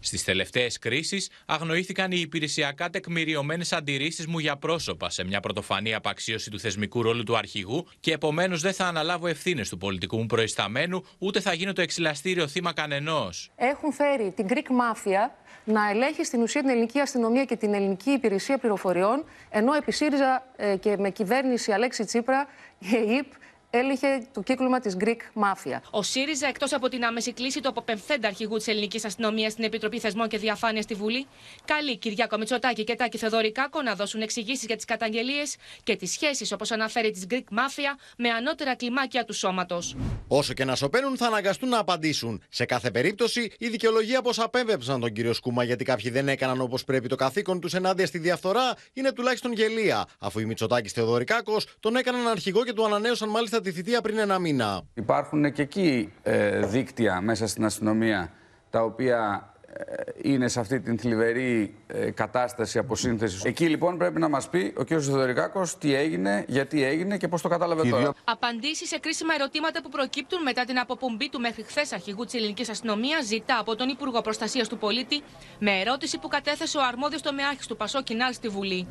Στις 0.00 0.24
τελευταίες 0.24 0.78
κρίσεις, 0.78 1.30
αγνοήθηκαν 1.46 2.10
οι 2.12 2.18
υπηρεσιακά 2.20 2.90
τεκμηριωμένες 2.90 3.72
αντιρρήσεις 3.72 4.26
μου 4.26 4.38
για 4.38 4.56
πρόσωπα 4.56 5.10
σε 5.10 5.24
μια 5.24 5.40
πρωτοφανή 5.40 5.94
απαξίωση 5.94 6.50
του 6.50 6.60
θεσμικού 6.60 7.02
ρόλου 7.02 7.22
του 7.22 7.36
αρχηγού 7.36 7.86
και 8.00 8.12
επομένως 8.12 8.60
δεν 8.60 8.72
θα 8.72 8.86
αναλάβω 8.86 9.26
ευθύνες 9.26 9.68
του 9.68 9.76
πολιτικού 9.76 10.18
μου 10.18 10.26
προϊσταμένου, 10.26 11.04
ούτε 11.18 11.40
θα 11.40 11.52
γίνω 11.52 11.72
το 11.72 11.82
εξυλαστήριο 11.82 12.48
θύμα 12.48 12.72
κανενός. 12.72 13.50
Έχουν 13.56 13.92
φέρει 13.92 14.32
την 14.36 14.46
Greek 14.48 14.54
Mafia 14.56 15.30
να 15.64 15.90
ελέγχει 15.90 16.24
στην 16.24 16.42
ουσία 16.42 16.60
την 16.60 16.70
ελληνική 16.70 17.00
αστυνομία 17.00 17.44
και 17.44 17.56
την 17.56 17.74
ελληνική 17.74 18.10
υπηρεσία 18.10 18.58
πληροφοριών, 18.58 19.24
ενώ 19.50 19.72
επί 19.72 19.92
ΣΥΡΙΖΑ 19.92 20.46
ε, 20.56 20.76
και 20.76 20.96
με 20.98 21.10
κυβέρνηση 21.10 21.72
Αλέξη 21.72 22.04
Τσίπρα, 22.04 22.46
η 22.78 22.96
ΕΕΠ 22.96 23.26
έλεγε 23.78 24.26
το 24.32 24.42
κύκλωμα 24.42 24.80
της 24.80 24.96
Greek 25.00 25.42
Mafia. 25.42 25.80
Ο 25.90 26.02
ΣΥΡΙΖΑ, 26.02 26.46
εκτός 26.46 26.72
από 26.72 26.88
την 26.88 27.04
άμεση 27.04 27.32
κλίση 27.32 27.60
του 27.60 27.68
αποπεμφθέντα 27.68 28.28
αρχηγού 28.28 28.56
της 28.56 28.66
ελληνικής 28.66 29.04
αστυνομίας 29.04 29.52
στην 29.52 29.64
Επιτροπή 29.64 29.98
Θεσμών 29.98 30.28
και 30.28 30.38
Διαφάνειας 30.38 30.84
στη 30.84 30.94
Βουλή, 30.94 31.26
καλεί 31.64 31.96
Κυριάκο 31.96 32.38
Μητσοτάκη 32.38 32.84
και 32.84 32.94
Τάκη 32.94 33.18
Θεοδωρικάκο 33.18 33.82
να 33.82 33.94
δώσουν 33.94 34.20
εξηγήσεις 34.20 34.66
για 34.66 34.76
τις 34.76 34.84
καταγγελίες 34.84 35.56
και 35.82 35.96
τις 35.96 36.10
σχέσεις, 36.10 36.52
όπως 36.52 36.70
αναφέρει 36.70 37.10
της 37.10 37.26
Greek 37.30 37.34
Mafia, 37.52 37.98
με 38.16 38.28
ανώτερα 38.28 38.76
κλιμάκια 38.76 39.24
του 39.24 39.32
σώματος. 39.32 39.96
Όσο 40.28 40.52
και 40.52 40.64
να 40.64 40.74
σωπαίνουν, 40.74 41.16
θα 41.16 41.26
αναγκαστούν 41.26 41.68
να 41.68 41.78
απαντήσουν. 41.78 42.42
Σε 42.48 42.64
κάθε 42.64 42.90
περίπτωση, 42.90 43.52
η 43.58 43.68
δικαιολογία 43.68 44.22
πως 44.22 44.38
απέβεψαν 44.38 45.00
τον 45.00 45.12
κύριο 45.12 45.32
Σκούμα 45.32 45.64
γιατί 45.64 45.84
κάποιοι 45.84 46.10
δεν 46.10 46.28
έκαναν 46.28 46.60
όπως 46.60 46.84
πρέπει 46.84 47.08
το 47.08 47.16
καθήκον 47.16 47.60
τους 47.60 47.74
ενάντια 47.74 48.06
στη 48.06 48.18
διαφθορά 48.18 48.74
είναι 48.92 49.12
τουλάχιστον 49.12 49.52
γελία, 49.52 50.06
αφού 50.18 50.38
η 50.40 50.44
Μητσοτάκης 50.44 50.92
Θεοδωρικάκος 50.92 51.66
τον 51.80 51.96
έκαναν 51.96 52.28
αρχηγό 52.28 52.64
και 52.64 52.72
του 52.72 52.84
ανανέωσαν 52.84 53.28
μάλιστα 53.28 53.60
τη 53.64 53.72
θητεία 53.72 54.00
πριν 54.00 54.18
ένα 54.18 54.38
μήνα. 54.38 54.82
Υπάρχουν 54.94 55.52
και 55.52 55.62
εκεί 55.62 56.12
ε, 56.22 56.66
δίκτυα 56.66 57.20
μέσα 57.20 57.46
στην 57.46 57.64
αστυνομία 57.64 58.32
τα 58.70 58.82
οποία 58.82 59.52
ε, 59.72 60.02
είναι 60.22 60.48
σε 60.48 60.60
αυτή 60.60 60.80
την 60.80 60.98
θλιβερή 60.98 61.74
ε, 61.86 62.10
κατάσταση 62.10 62.78
αποσύνθεσης. 62.78 63.44
Εκεί 63.44 63.68
λοιπόν 63.68 63.98
πρέπει 63.98 64.20
να 64.20 64.28
μας 64.28 64.48
πει 64.48 64.72
ο 64.76 64.84
κ. 64.84 64.86
Θεοδωρικάκος 64.86 65.78
τι 65.78 65.94
έγινε, 65.94 66.44
γιατί 66.48 66.84
έγινε 66.84 67.16
και 67.16 67.28
πώς 67.28 67.42
το 67.42 67.48
κατάλαβε 67.48 67.88
τώρα. 67.88 68.14
Απαντήσεις 68.24 68.88
σε 68.88 68.98
κρίσιμα 68.98 69.34
ερωτήματα 69.34 69.82
που 69.82 69.88
προκύπτουν 69.88 70.42
μετά 70.42 70.64
την 70.64 70.78
αποπομπή 70.78 71.28
του 71.28 71.40
μέχρι 71.40 71.62
χθες 71.62 71.92
αρχηγού 71.92 72.24
της 72.24 72.34
ελληνικής 72.34 72.68
αστυνομίας 72.68 73.24
ζητά 73.26 73.58
από 73.58 73.76
τον 73.76 73.88
Υπουργό 73.88 74.20
Προστασίας 74.20 74.68
του 74.68 74.78
Πολίτη 74.78 75.22
με 75.58 75.80
ερώτηση 75.80 76.18
που 76.18 76.28
κατέθεσε 76.28 76.78
ο 76.78 76.82
αρμόδιος 76.82 77.22
τομεάρχη 77.22 77.66
του 77.68 77.76
Πασό 77.76 78.02
Κινάλ 78.02 78.32
στη 78.32 78.48
Βουλή. 78.48 78.86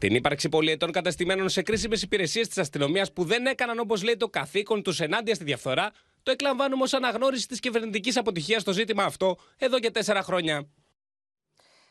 Την 0.00 0.14
ύπαρξη 0.14 0.48
πολιετών 0.48 0.92
καταστημένων 0.92 1.48
σε 1.48 1.62
κρίσιμες 1.62 2.02
υπηρεσίες 2.02 2.48
της 2.48 2.58
αστυνομίας 2.58 3.12
που 3.12 3.24
δεν 3.24 3.46
έκαναν 3.46 3.78
όπως 3.78 4.02
λέει 4.02 4.16
το 4.16 4.28
καθήκον 4.28 4.82
τους 4.82 5.00
ενάντια 5.00 5.34
στη 5.34 5.44
διαφθορά, 5.44 5.90
το 6.22 6.30
εκλαμβάνουμε 6.30 6.82
ως 6.82 6.92
αναγνώριση 6.92 7.48
της 7.48 7.60
κυβερνητικής 7.60 8.16
αποτυχίας 8.16 8.62
στο 8.62 8.72
ζήτημα 8.72 9.04
αυτό 9.04 9.36
εδώ 9.56 9.78
και 9.78 9.90
τέσσερα 9.90 10.22
χρόνια. 10.22 10.68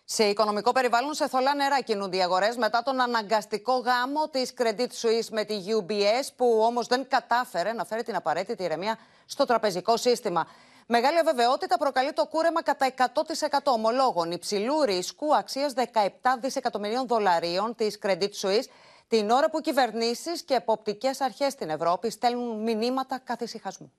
Σε 0.04 0.24
οικονομικό 0.24 0.72
περιβάλλον, 0.72 1.14
σε 1.14 1.28
θολά 1.28 1.56
νερά 1.56 1.82
κινούνται 1.82 2.18
οι 2.18 2.22
αγορές 2.22 2.56
μετά 2.56 2.82
τον 2.84 3.02
αναγκαστικό 3.02 3.78
γάμο 3.78 4.30
της 4.30 4.54
Credit 4.58 4.80
Suisse 5.02 5.28
με 5.32 5.44
τη 5.44 5.56
UBS, 5.68 6.30
που 6.36 6.62
όμως 6.66 6.88
δεν 6.88 7.08
κατάφερε 7.08 7.74
να 7.74 7.86
φέρει 7.86 8.04
την 8.04 8.16
απαραίτητη 8.16 8.64
ηρεμία 8.64 8.98
στο 9.26 9.46
τραπεζικό 9.46 9.98
σύστημα. 9.98 10.48
Μεγάλη 10.92 11.18
αβεβαιότητα 11.18 11.78
προκαλεί 11.78 12.14
το 12.14 12.26
κούρεμα 12.28 12.64
κατά 12.64 12.94
100% 12.98 13.60
ομολόγων 13.64 14.32
υψηλού 14.32 14.84
ρίσκου 14.84 15.36
αξίας 15.36 15.74
17 15.76 15.82
δισεκατομμυρίων 16.40 17.08
δολαρίων 17.08 17.76
της 17.76 18.00
Credit 18.02 18.30
Suisse, 18.42 18.66
την 19.08 19.30
ώρα 19.30 19.50
που 19.50 19.60
κυβερνήσεις 19.62 20.44
και 20.44 20.54
εποπτικές 20.54 21.22
αρχές 21.22 21.54
στην 21.54 21.70
Ευρώπη 21.70 22.10
στέλνουν 22.10 22.62
μηνύματα 22.62 23.20
καθησυχασμού. 23.20 23.92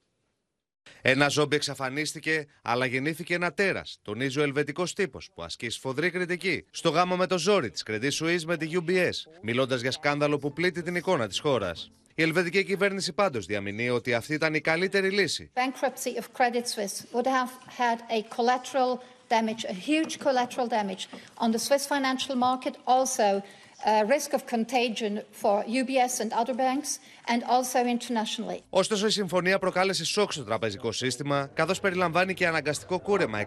Ένα 1.02 1.28
ζόμπι 1.28 1.56
εξαφανίστηκε, 1.56 2.46
αλλά 2.62 2.86
γεννήθηκε 2.86 3.34
ένα 3.34 3.52
τέρας, 3.52 3.98
τονίζει 4.02 4.38
ο 4.38 4.42
ελβετικός 4.42 4.92
τύπος, 4.92 5.30
που 5.34 5.42
ασκεί 5.42 5.68
σφοδρή 5.70 6.10
κριτική 6.10 6.64
στο 6.70 6.90
γάμο 6.90 7.16
με 7.16 7.26
το 7.26 7.38
ζόρι 7.38 7.70
της 7.70 7.82
Credit 7.86 8.10
Suisse 8.20 8.42
με 8.46 8.56
τη 8.56 8.68
UBS, 8.72 9.10
μιλώντας 9.42 9.80
για 9.80 9.90
σκάνδαλο 9.90 10.38
που 10.38 10.52
πλήττει 10.52 10.82
την 10.82 10.94
εικόνα 10.94 11.26
της 11.26 11.40
χώρας. 11.40 11.90
Η 12.14 12.22
ελβετική 12.22 12.64
κυβέρνηση 12.64 13.12
πάντως 13.12 13.46
διαμηνύει 13.46 13.90
ότι 13.90 14.14
αυτή 14.14 14.34
ήταν 14.34 14.54
η 14.54 14.60
καλύτερη 14.60 15.10
λύση. 15.10 15.50
Bankruptcy 15.54 16.20
of 16.20 16.26
Credit 16.38 16.66
Suisse 16.66 17.04
would 17.14 17.26
have 17.26 17.50
had 17.78 17.98
a 18.18 18.22
collateral 18.36 18.98
damage, 19.28 19.64
a 19.64 19.76
huge 19.88 20.18
collateral 20.18 20.66
damage 20.78 21.02
on 21.42 21.50
the 21.54 21.58
Swiss 21.66 21.84
financial 21.94 22.36
market, 22.48 22.74
also 22.84 23.42
uh, 23.84 24.04
risk 24.14 24.32
of 24.32 24.46
contagion 24.46 25.22
for 25.30 25.64
UBS 25.80 26.20
and 26.22 26.32
other 26.32 26.54
banks 26.54 26.90
and 27.26 27.42
also 27.44 27.78
internationally. 27.84 28.60
Ωστόσο, 28.70 29.06
η 29.06 29.10
συμφωνία 29.10 29.58
προκάλεσε 29.58 30.04
σοκ 30.04 30.32
στο 30.32 30.44
τραπεζικό 30.44 30.92
σύστημα, 30.92 31.50
καθώς 31.54 31.80
περιλαμβάνει 31.80 32.34
και 32.34 32.46
αναγκαστικό 32.46 33.00
κούρεμα 33.00 33.46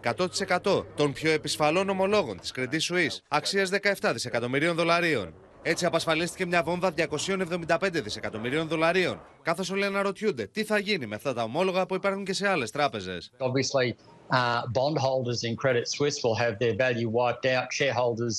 100% 0.61 0.85
των 0.95 1.13
πιο 1.13 1.31
επισφαλών 1.31 1.89
ομολόγων 1.89 2.39
της 2.39 2.53
Credit 2.55 2.93
Suisse, 2.93 3.17
αξίας 3.27 3.69
17 4.01 4.11
δισεκατομμυρίων 4.13 4.75
δολαρίων. 4.75 5.33
Έτσι 5.65 5.85
απασφαλίστηκε 5.85 6.45
μια 6.45 6.63
βόμβα 6.63 6.93
275 6.97 7.89
δισεκατομμυρίων 7.91 8.67
δολαρίων. 8.67 9.21
Καθώς 9.41 9.69
όλοι 9.69 9.85
αναρωτιούνται 9.85 10.47
τι 10.47 10.63
θα 10.63 10.77
γίνει 10.77 11.05
με 11.05 11.15
αυτά 11.15 11.33
τα 11.33 11.43
ομόλογα 11.43 11.85
που 11.85 11.95
υπάρχουν 11.95 12.23
και 12.23 12.33
σε 12.33 12.47
άλλες 12.47 12.71
τράπεζες. 12.71 13.31
Obviously, 13.37 13.95
Uh, 14.33 14.61
bondholders 14.79 15.39
in 15.47 15.53
Credit 15.63 15.85
Suisse 15.95 16.17
will 16.23 16.37
have 16.43 16.53
their 16.63 16.75
value 16.85 17.09
wiped 17.19 17.45
out. 17.55 17.65
Shareholders 17.79 18.35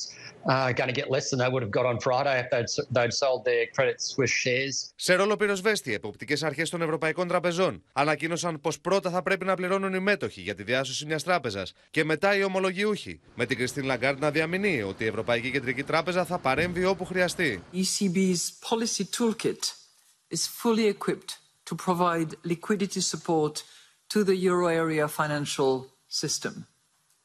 are 0.57 0.72
going 0.78 0.90
to 0.92 0.99
get 1.01 1.09
less 1.14 1.26
than 1.30 1.38
they 1.42 1.49
would 1.53 1.62
have 1.66 1.74
got 1.78 1.86
on 1.92 1.97
Friday 2.07 2.36
if 2.42 2.49
they'd, 2.53 2.70
they'd 2.97 3.14
sold 3.22 3.40
their 3.45 3.64
Credit 3.76 3.99
Suisse 4.01 4.34
shares. 4.45 4.92
Σε 4.97 5.14
ρόλο 5.14 5.36
πυροσβέστη, 5.36 5.95
εποπτικές 5.95 6.42
αρχές 6.42 6.70
των 6.70 6.82
Ευρωπαϊκών 6.82 7.28
Τραπεζών 7.28 7.82
ανακοίνωσαν 7.92 8.61
πως 8.61 8.80
πρώτα 8.80 9.11
θα 9.11 9.22
πρέπει 9.22 9.45
να 9.45 9.55
πληρώνουν 9.55 9.95
οι 9.95 9.99
μέτοχοι 10.01 10.40
για 10.40 10.55
τη 10.55 10.62
διάσωση 10.62 11.07
μιας 11.07 11.22
τράπεζας 11.22 11.72
και 11.90 12.05
μετά 12.05 12.36
οι 12.36 12.45
ομολογιούχοι. 12.45 13.20
Με 13.34 13.47
την 13.47 13.57
Κριστίν 13.57 13.84
Λαγκάρντ 13.84 14.20
να 14.20 14.30
διαμηνύει 14.30 14.82
ότι 14.88 15.05
η 15.05 15.07
Ευρωπαϊκή 15.07 15.51
Κεντρική 15.51 15.82
Τράπεζα 15.82 16.24
θα 16.24 16.38
παρέμβει 16.38 16.84
όπου 16.84 17.05
χρειαστεί. 17.05 17.62
ECB's 17.72 18.68
policy 18.70 19.05
toolkit 19.18 19.62
is 20.28 20.47
fully 20.62 20.97
equipped 20.97 21.32
to 21.70 21.74
provide 21.86 22.30
liquidity 22.53 23.01
support 23.01 23.62
to 24.09 24.24
the 24.24 24.36
euro 24.36 24.66
area 24.68 25.09
financial 25.09 25.86
system, 26.09 26.66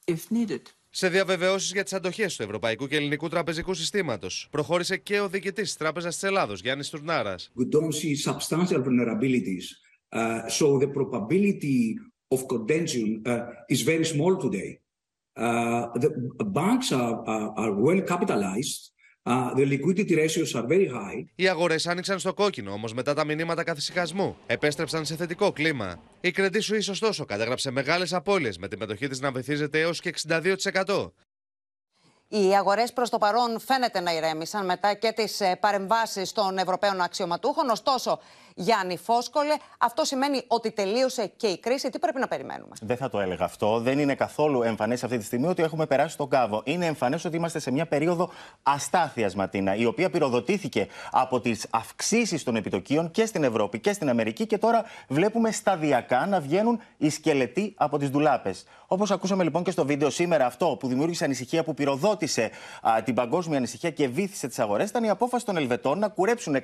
if 0.07 0.31
needed. 0.31 0.61
Σε 0.91 1.09
διαβεβαιώσει 1.09 1.71
για 1.73 1.83
τι 1.83 1.95
αντοχέ 1.95 2.25
του 2.37 2.43
Ευρωπαϊκού 2.43 2.87
και 2.87 2.95
Ελληνικού 2.95 3.29
Τραπεζικού 3.29 3.73
Συστήματο, 3.73 4.27
προχώρησε 4.49 4.97
και 4.97 5.19
ο 5.19 5.29
διοικητή 5.29 5.61
τη 5.61 5.77
Τράπεζα 5.77 6.09
τη 6.09 6.27
Ελλάδο, 6.27 6.53
Γιάννη 6.53 6.85
Τουρνάρα. 6.85 7.35
We 7.37 7.75
don't 7.75 7.93
see 7.93 8.15
substantial 8.15 8.83
vulnerabilities, 8.83 9.65
uh, 10.13 10.49
so 10.49 10.79
the 10.79 10.87
probability 10.87 11.95
of 12.33 12.39
contention 12.47 13.23
uh, 13.25 13.73
is 13.73 13.81
very 13.81 14.05
small 14.05 14.35
today. 14.37 14.79
Uh, 15.35 15.87
the 16.03 16.49
banks 16.59 16.91
are, 16.91 17.15
are, 17.33 17.49
are 17.61 17.73
well 17.85 18.01
capitalized. 18.01 18.91
Uh, 19.29 19.53
the 19.53 19.65
liquidity 19.65 20.15
ratios 20.15 20.55
are 20.55 20.67
very 20.67 20.87
high. 20.87 21.25
Οι 21.35 21.47
αγορές 21.47 21.87
άνοιξαν 21.87 22.19
στο 22.19 22.33
κόκκινο, 22.33 22.71
όμως 22.71 22.93
μετά 22.93 23.13
τα 23.13 23.23
μηνύματα 23.23 23.63
καθησυχασμού 23.63 24.37
επέστρεψαν 24.47 25.05
σε 25.05 25.15
θετικό 25.15 25.51
κλίμα. 25.51 25.99
Η 26.21 26.33
Credit 26.37 26.61
Suisse, 26.61 26.89
ωστόσο, 26.89 27.25
κατέγραψε 27.25 27.71
μεγάλες 27.71 28.13
απώλειες 28.13 28.57
με 28.57 28.67
τη 28.67 28.77
μετοχή 28.77 29.07
της 29.07 29.19
να 29.19 29.31
βυθίζεται 29.31 29.79
έως 29.79 29.99
και 29.99 30.13
62%. 30.27 31.11
Οι 32.27 32.55
αγορές 32.55 32.93
προς 32.93 33.09
το 33.09 33.17
παρόν 33.17 33.59
φαίνεται 33.59 33.99
να 33.99 34.13
ηρέμησαν 34.13 34.65
μετά 34.65 34.93
και 34.93 35.11
τις 35.11 35.41
παρεμβάσεις 35.59 36.31
των 36.31 36.57
Ευρωπαίων 36.57 37.01
αξιωματούχων. 37.01 37.69
Ωστόσο, 37.69 38.19
Γιάννη 38.55 38.97
Φόσκολε, 38.97 39.53
αυτό 39.77 40.03
σημαίνει 40.03 40.43
ότι 40.47 40.71
τελείωσε 40.71 41.31
και 41.37 41.47
η 41.47 41.59
κρίση. 41.59 41.89
Τι 41.89 41.99
πρέπει 41.99 42.19
να 42.19 42.27
περιμένουμε; 42.27 42.71
Δεν 42.81 42.97
θα 42.97 43.09
το 43.09 43.19
έλεγα 43.19 43.45
αυτό. 43.45 43.79
Δεν 43.79 43.99
είναι 43.99 44.15
καθόλου 44.15 44.61
εμφανές 44.61 45.03
αυτή 45.03 45.17
τη 45.17 45.23
στιγμή 45.23 45.47
ότι 45.47 45.63
έχουμε 45.63 45.85
περάσει 45.85 46.17
τον 46.17 46.29
κάβο. 46.29 46.61
Είναι 46.65 46.85
εμφανές 46.85 47.25
ότι 47.25 47.35
είμαστε 47.35 47.59
σε 47.59 47.71
μια 47.71 47.85
περίοδο 47.85 48.29
αστάθειας, 48.63 49.35
Ματίνα, 49.35 49.75
η 49.75 49.85
οποία 49.85 50.09
πυροδοτήθηκε 50.09 50.87
από 51.11 51.39
τις 51.39 51.67
αυξήσεις 51.69 52.43
των 52.43 52.55
επιτοκίων 52.55 53.11
και 53.11 53.25
στην 53.25 53.43
Ευρώπη 53.43 53.79
και 53.79 53.93
στην 53.93 54.09
Αμερική 54.09 54.45
και 54.45 54.57
τώρα 54.57 54.83
βλέπουμε 55.07 55.51
σταδιακά 55.51 56.25
να 56.25 56.39
βγαίνουν 56.39 56.79
οι 56.97 57.09
σκελετοί 57.09 57.73
από 57.77 57.97
τις 57.97 58.09
ντουλάπες. 58.09 58.65
Όπως 58.91 59.11
ακούσαμε 59.11 59.43
λοιπόν 59.43 59.63
και 59.63 59.71
στο 59.71 59.85
βίντεο 59.85 60.09
σήμερα, 60.09 60.45
αυτό 60.45 60.77
που 60.79 60.87
δημιούργησε 60.87 61.23
ανησυχία, 61.23 61.63
που 61.63 61.73
πυροδότησε 61.73 62.49
α, 62.81 63.03
την 63.03 63.13
παγκόσμια 63.13 63.57
ανησυχία 63.57 63.89
και 63.89 64.07
βήθησε 64.07 64.47
τις 64.47 64.59
αγορές, 64.59 64.89
ήταν 64.89 65.03
η 65.03 65.09
απόφαση 65.09 65.45
των 65.45 65.57
Ελβετών 65.57 65.99
να 65.99 66.07
κουρέψουν 66.07 66.57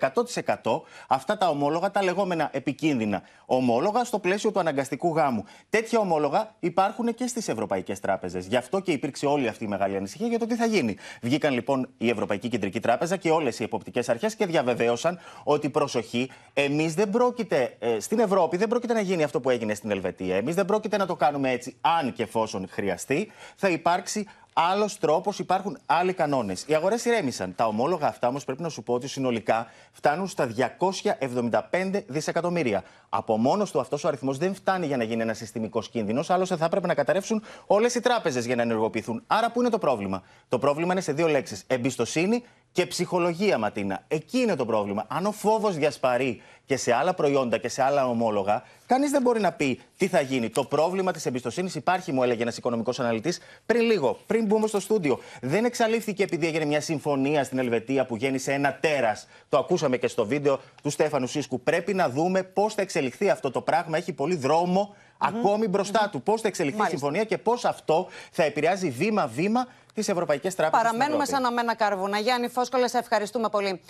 100% 0.64 0.82
αυτά 1.08 1.38
τα 1.38 1.50
ομόλογα, 1.50 1.75
τα 1.80 2.04
λεγόμενα 2.04 2.50
επικίνδυνα 2.54 3.22
ομόλογα, 3.46 4.04
στο 4.04 4.20
πλαίσιο 4.20 4.52
του 4.52 4.60
αναγκαστικού 4.60 5.16
γάμου. 5.16 5.46
Τέτοια 5.70 6.00
ομόλογα 6.00 6.56
υπάρχουν 6.60 7.14
και 7.14 7.28
στις 7.28 7.48
ευρωπαϊκές 7.48 8.00
τράπεζες. 8.00 8.46
Γι' 8.48 8.56
αυτό 8.56 8.80
και 8.80 8.92
υπήρξε 8.92 9.26
όλη 9.26 9.48
αυτή 9.48 9.64
η 9.64 9.68
μεγάλη 9.68 9.96
ανησυχία 9.96 10.28
για 10.28 10.40
το 10.40 10.46
τι 10.46 10.56
θα 10.56 10.66
γίνει. 10.66 10.96
Βγήκαν 11.22 11.54
λοιπόν 11.54 11.90
η 11.98 12.10
Ευρωπαϊκή 12.10 12.50
Κεντρική 12.50 12.80
Τράπεζα 12.80 13.18
και 13.18 13.32
όλες 13.32 13.60
οι 13.60 13.64
εποπτικές 13.64 14.10
αρχές 14.10 14.36
και 14.36 14.46
διαβεβαίωσαν 14.46 15.20
ότι 15.44 15.70
προσοχή, 15.70 16.30
εμείς 16.54 16.94
δεν 16.94 17.10
πρόκειται, 17.10 17.76
ε, 17.80 18.00
στην 18.00 18.20
Ευρώπη 18.20 18.58
δεν 18.58 18.68
πρόκειται 18.68 18.94
να 18.94 19.02
γίνει 19.02 19.24
αυτό 19.24 19.40
που 19.40 19.50
έγινε 19.50 19.74
στην 19.74 19.92
Ελβετία. 19.92 20.36
Εμείς 20.36 20.56
δεν 20.56 20.66
πρόκειται 20.66 20.98
να 20.98 21.06
το 21.06 21.16
κάνουμε 21.16 21.52
έτσι, 21.52 21.76
αν 21.82 22.14
και 22.14 22.24
εφόσον 22.24 22.68
χρειαστεί. 22.70 23.32
Θα 23.56 23.70
υπάρξει 23.70 24.28
άλλος 24.58 24.98
τρόπος, 24.98 25.40
υπάρχουν 25.40 25.78
άλλοι 25.86 26.14
κανόνες. 26.14 26.64
Οι 26.68 26.76
αγορές 26.76 27.06
ηρέμησαν. 27.06 27.56
Τα 27.56 27.66
ομόλογα 27.66 28.08
αυτά 28.08 28.28
όμως 28.28 28.46
πρέπει 28.46 28.62
να 28.62 28.70
σου 28.70 28.84
πω 28.84 28.94
ότι 28.94 29.08
συνολικά 29.08 29.68
φτάνουν 29.92 30.28
στα 30.28 30.46
275 30.46 32.04
δισεκατομμύρια. 32.08 32.84
Από 33.10 33.38
μόνος 33.38 33.72
του 33.72 33.80
αυτός 33.80 34.04
ο 34.04 34.08
αριθμός 34.08 34.38
δεν 34.38 34.56
φτάνει 34.56 34.86
για 34.86 34.98
να 34.98 35.04
γίνει 35.04 35.22
ένας 35.22 35.38
συστημικός 35.38 35.90
κίνδυνος, 35.90 36.30
άλλωστε 36.30 36.56
θα 36.56 36.66
έπρεπε 36.66 36.88
να 36.88 36.94
καταρρεύσουν 36.94 37.44
όλες 37.66 37.96
οι 37.96 38.00
τράπεζες 38.00 38.46
για 38.46 38.56
να 38.56 38.62
ενεργοποιηθούν. 38.62 39.24
Άρα, 39.28 39.52
πού 39.52 39.60
είναι 39.60 39.70
το 39.70 39.78
πρόβλημα; 39.78 40.24
Το 40.50 40.60
πρόβλημα 40.60 40.92
είναι 40.92 41.02
σε 41.02 41.12
δύο 41.12 41.28
λέξεις. 41.28 41.64
Εμπιστοσύνη 41.68 42.44
και 42.76 42.86
ψυχολογία, 42.86 43.58
Ματίνα. 43.58 44.04
Εκεί 44.08 44.38
είναι 44.38 44.56
το 44.56 44.66
πρόβλημα. 44.66 45.06
Αν 45.08 45.26
ο 45.26 45.32
φόβος 45.32 45.76
διασπαρεί 45.76 46.42
και 46.66 46.78
σε 46.78 46.94
άλλα 46.94 47.14
προϊόντα 47.14 47.58
και 47.58 47.68
σε 47.68 47.84
άλλα 47.84 48.08
ομόλογα, 48.08 48.64
κανείς 48.86 49.12
δεν 49.12 49.22
μπορεί 49.22 49.40
να 49.40 49.52
πει 49.52 49.80
τι 49.98 50.08
θα 50.08 50.22
γίνει. 50.22 50.50
Το 50.50 50.64
πρόβλημα 50.64 51.12
της 51.12 51.26
εμπιστοσύνης 51.26 51.76
υπάρχει, 51.76 52.12
μου 52.12 52.24
έλεγε 52.24 52.42
ένας 52.42 52.58
οικονομικός 52.58 53.00
αναλυτής 53.00 53.40
πριν 53.66 53.82
λίγο, 53.82 54.18
πριν 54.26 54.46
μπούμε 54.46 54.68
στο 54.68 54.80
στούντιο. 54.80 55.20
Δεν 55.42 55.66
εξαλείφθηκε 55.66 56.24
επειδή 56.24 56.48
έγινε 56.48 56.66
μια 56.66 56.82
συμφωνία 56.82 57.44
στην 57.44 57.58
Ελβετία 57.58 58.06
που 58.06 58.16
γέννησε 58.16 58.54
ένα 58.54 58.78
τέρας. 58.82 59.28
Το 59.50 59.58
ακούσαμε 59.58 59.98
και 59.98 60.08
στο 60.08 60.26
βίντεο 60.26 60.60
του 60.84 60.90
Στέφανου 60.90 61.28
Σίσκου. 61.28 61.62
Πρέπει 61.62 61.94
να 61.94 62.10
δούμε 62.10 62.44
πώς 62.44 62.74
θα 62.74 62.82
εξελιχθεί 62.82 63.30
αυτό 63.30 63.52
το 63.52 63.62
πράγμα. 63.62 63.98
Έχει 63.98 64.14
πολύ 64.14 64.36
δρόμο 64.36 64.96
ακόμη 65.18 65.68
μπροστά 65.68 66.10
του. 66.12 66.22
Πώς 66.22 66.42
θα 66.42 66.48
εξελιχθεί 66.48 66.82
η 66.82 66.90
συμφωνία 66.90 67.24
και 67.24 67.38
πώς 67.38 67.66
αυτό 67.66 68.08
θα 68.32 68.44
επηρεάζει 68.44 68.90
βήμα-βήμα 68.90 69.68
τις 69.96 70.08
ευρωπαϊκές 70.08 70.56
τράπεζες. 70.56 70.86
Παραμένουμε 70.86 71.26
σαν 71.26 71.46
αμένα 71.46 71.76
κάρβουνα. 71.76 72.18
Γιάννη 72.20 72.48
Φόσκολε, 72.48 72.88
σε 72.88 72.98
ευχαριστούμε 72.98 73.50
πολύ. 73.50 73.82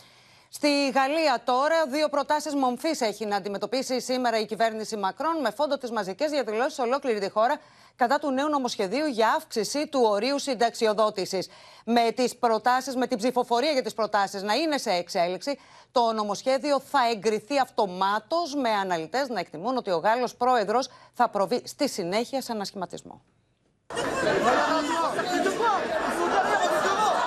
Στη 0.50 0.90
Γαλλία 0.90 1.42
τώρα, 1.44 1.86
δύο 1.88 2.10
προτάσεις 2.10 2.56
μομφής 2.56 3.02
έχει 3.02 3.26
να 3.26 3.36
αντιμετωπίσει 3.36 4.02
σήμερα 4.02 4.40
η 4.40 4.46
κυβέρνηση 4.46 4.98
Μακρόν 4.98 5.40
με 5.42 5.52
φόντο 5.52 5.78
τις 5.78 5.92
μαζικές 5.92 6.32
διαδηλώσεις 6.32 6.74
σε 6.74 6.82
ολόκληρη 6.82 7.20
τη 7.20 7.30
χώρα 7.30 7.60
κατά 7.96 8.20
του 8.20 8.32
νέου 8.32 8.50
νομοσχεδίου 8.50 9.06
για 9.06 9.34
αύξηση 9.36 9.88
του 9.88 10.02
ορίου 10.04 10.40
συνταξιοδότησης. 10.40 11.50
Με 11.86 12.12
τις 12.12 12.36
προτάσεις, 12.36 12.96
με 12.96 13.08
την 13.08 13.18
ψηφοφορία 13.18 13.72
για 13.72 13.82
τις 13.82 13.94
προτάσεις 13.94 14.42
να 14.42 14.54
είναι 14.54 14.78
σε 14.78 14.92
εξέλιξη, 14.92 15.60
το 15.92 16.12
νομοσχέδιο 16.14 16.80
θα 16.80 17.00
εγκριθεί 17.12 17.60
αυτομάτως, 17.60 18.56
με 18.56 18.70
αναλυτές 18.70 19.30
να 19.30 19.40
εκτιμούν 19.40 19.78
ότι 19.78 19.92
ο 19.92 19.98
Γάλλος 19.98 20.36
πρόεδρος 20.36 20.90
θα 21.14 21.30
προβεί 21.30 21.62
στη 21.66 21.90
συνέχεια 21.90 22.42
σε 22.42 22.52
ανασχηματισμό. 22.52 23.22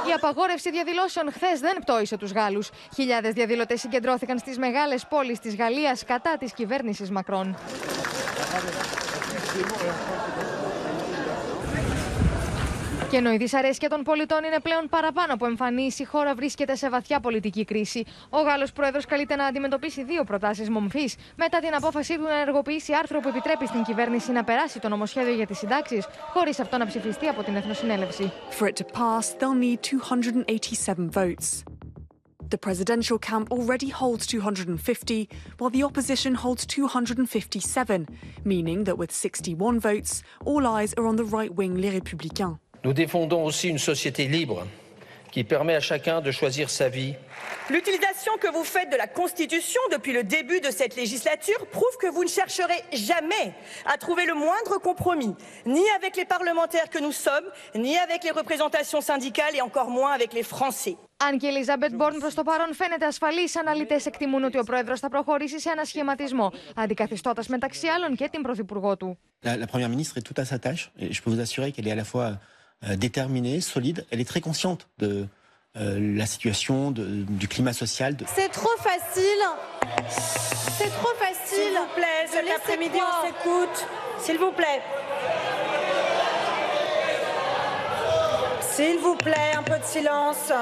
Η 0.09 0.13
απαγόρευση 0.17 0.71
διαδηλώσεων 0.71 1.33
χθες 1.33 1.61
δεν 1.61 1.79
πτώησε 1.81 2.17
τους 2.17 2.33
Γάλλους. 2.33 2.71
Χιλιάδες 2.95 3.33
διαδηλωτές 3.33 3.81
συγκεντρώθηκαν 3.81 4.39
στις 4.39 4.59
μεγάλες 4.59 5.07
πόλεις 5.09 5.39
της 5.39 5.57
Γαλλίας 5.57 6.05
κατά 6.05 6.37
της 6.39 6.53
κυβέρνησης 6.53 7.11
Μακρόν. 7.11 7.57
Και 13.11 13.17
ενώ 13.17 13.33
η 13.33 13.37
δυσαρέσκεια 13.37 13.89
των 13.89 14.03
πολιτών 14.03 14.45
είναι 14.45 14.59
πλέον 14.63 14.89
παραπάνω 14.89 15.35
από 15.35 15.47
εμφανής, 15.47 15.99
η 15.99 16.05
χώρα 16.05 16.35
βρίσκεται 16.35 16.75
σε 16.75 16.89
βαθιά 16.89 17.21
πολιτική 17.21 17.65
κρίση. 17.65 18.05
Ο 18.29 18.41
Γάλλος 18.41 18.73
Πρόεδρος 18.73 19.05
καλείται 19.05 19.37
να 19.37 19.45
αντιμετωπίσει 19.45 20.05
δύο 20.05 20.25
προτάσεις 20.25 20.71
μομφής 20.71 21.17
μετά 21.37 21.59
την 21.59 21.75
απόφασή 21.75 22.17
του 22.17 22.23
να 22.23 22.35
ενεργοποιήσει 22.35 22.93
άρθρο 22.95 23.21
που 23.21 23.29
επιτρέπει 23.29 23.67
στην 23.67 23.83
κυβέρνηση 23.83 24.33
να 24.33 24.45
περάσει 24.45 24.81
το 24.81 24.89
νομοσχέδιο 24.89 25.35
για 25.35 25.47
τις 25.47 25.59
συντάξεις, 25.59 26.07
χωρίς 26.33 26.61
αυτό 26.61 26.77
να 26.77 26.87
ψηφιστεί 26.87 27.27
από 27.27 27.43
την 27.43 27.57
Εθνοσυνέλευση. 27.57 28.33
For 28.59 28.67
it 28.67 28.77
to 28.77 28.85
pass, 28.85 29.35
they'll 29.39 29.61
need 29.67 29.83
287 29.83 31.11
votes. 31.11 31.65
The 32.55 32.59
presidential 32.67 33.19
camp 33.19 33.47
already 33.51 33.91
holds 34.01 34.27
250, 34.27 35.29
while 35.59 35.71
the 35.71 35.83
opposition 35.83 36.35
holds 36.35 36.65
257, 36.67 38.07
meaning 38.45 38.85
that 38.85 38.97
with 38.97 39.13
61 39.13 39.81
votes, 39.81 40.23
all 40.45 40.67
eyes 40.67 40.95
are 40.99 41.07
on 41.07 41.17
the 41.17 41.29
right 41.37 41.55
wing 41.55 41.75
Les 41.75 41.91
Républicains. 41.91 42.59
Nous 42.84 42.94
défendons 42.94 43.44
aussi 43.44 43.70
une 43.70 43.78
société 43.78 44.28
libre 44.28 44.66
qui 45.34 45.44
permet 45.44 45.76
à 45.76 45.80
chacun 45.80 46.22
de 46.22 46.32
choisir 46.40 46.70
sa 46.70 46.88
vie. 46.90 47.16
L'utilisation 47.70 48.34
que 48.44 48.50
vous 48.56 48.66
faites 48.76 48.92
de 48.92 48.98
la 49.04 49.08
Constitution 49.08 49.82
depuis 49.96 50.14
le 50.20 50.24
début 50.24 50.60
de 50.68 50.72
cette 50.80 50.96
législature 50.96 51.62
prouve 51.78 51.96
que 52.04 52.10
vous 52.16 52.24
ne 52.24 52.34
chercherez 52.40 52.82
jamais 53.10 53.48
à 53.94 53.98
trouver 53.98 54.26
le 54.32 54.36
moindre 54.46 54.76
compromis, 54.90 55.36
ni 55.66 55.84
avec 55.98 56.14
les 56.18 56.26
parlementaires 56.36 56.90
que 56.94 57.00
nous 57.00 57.16
sommes, 57.28 57.48
ni 57.74 57.98
avec 57.98 58.24
les 58.28 58.34
représentations 58.42 59.02
syndicales 59.02 59.56
et 59.56 59.62
encore 59.62 59.90
moins 59.90 60.12
avec 60.12 60.34
les 60.34 60.44
Français. 60.44 60.96
Αν 61.18 61.38
και 61.38 61.46
η 61.46 61.50
Ελίζαμπετ 61.50 61.94
Μπόρν 61.96 62.20
προ 62.20 62.34
το 62.34 62.44
παρόν 62.44 62.74
φαίνεται 62.74 63.06
ασφαλή, 63.06 63.42
οι 63.42 63.52
αναλυτέ 63.60 64.00
εκτιμούν 64.06 64.44
ότι 64.44 64.58
ο 64.58 64.64
πρόεδρο 64.64 64.98
θα 64.98 65.10
προχωρήσει 65.10 65.60
σε 65.60 65.70
ανασχηματισμό, 65.70 66.52
αντικαθιστώντα 66.76 67.44
μεταξύ 67.48 67.88
άλλων 67.88 68.16
και 68.16 68.30
την 68.32 68.42
πρωθυπουργό 68.42 68.98
του. 68.98 69.18
La, 69.46 69.58
la 69.58 69.68
Première 69.68 69.90
ministre 69.90 70.18
est 70.20 70.26
tout 70.30 70.40
à 70.44 70.46
sa 70.46 70.58
tâche 70.66 70.84
et 71.00 71.12
je 71.16 71.22
peux 71.22 71.30
vous 71.30 71.42
assurer 71.48 71.72
qu'elle 71.72 71.88
est 71.88 71.96
à 71.98 72.02
la 72.04 72.08
fois 72.12 72.24
euh, 72.24 72.36
déterminée, 72.97 73.61
solide, 73.61 74.07
elle 74.11 74.21
est 74.21 74.29
très 74.29 74.41
consciente 74.41 74.89
de 74.99 75.27
euh, 75.77 76.17
la 76.17 76.27
situation, 76.27 76.91
de, 76.91 77.05
du 77.29 77.47
climat 77.47 77.73
social. 77.73 78.17
De... 78.17 78.25
C'est 78.35 78.49
trop 78.49 78.77
facile. 78.79 79.23
C'est 80.77 80.91
trop 80.91 81.15
facile. 81.19 81.59
S'il 81.59 81.79
vous 81.79 81.95
plaît, 81.95 82.27
cet 82.27 82.45
après-midi, 82.57 82.99
on 82.99 83.27
s'écoute. 83.27 83.87
S'il 84.21 84.39
vous 84.39 84.51
plaît. 84.51 84.83
S'il 88.61 88.99
vous 88.99 89.15
plaît, 89.17 89.53
un 89.57 89.63
peu 89.63 89.79
de 89.79 89.85
silence. 89.85 90.53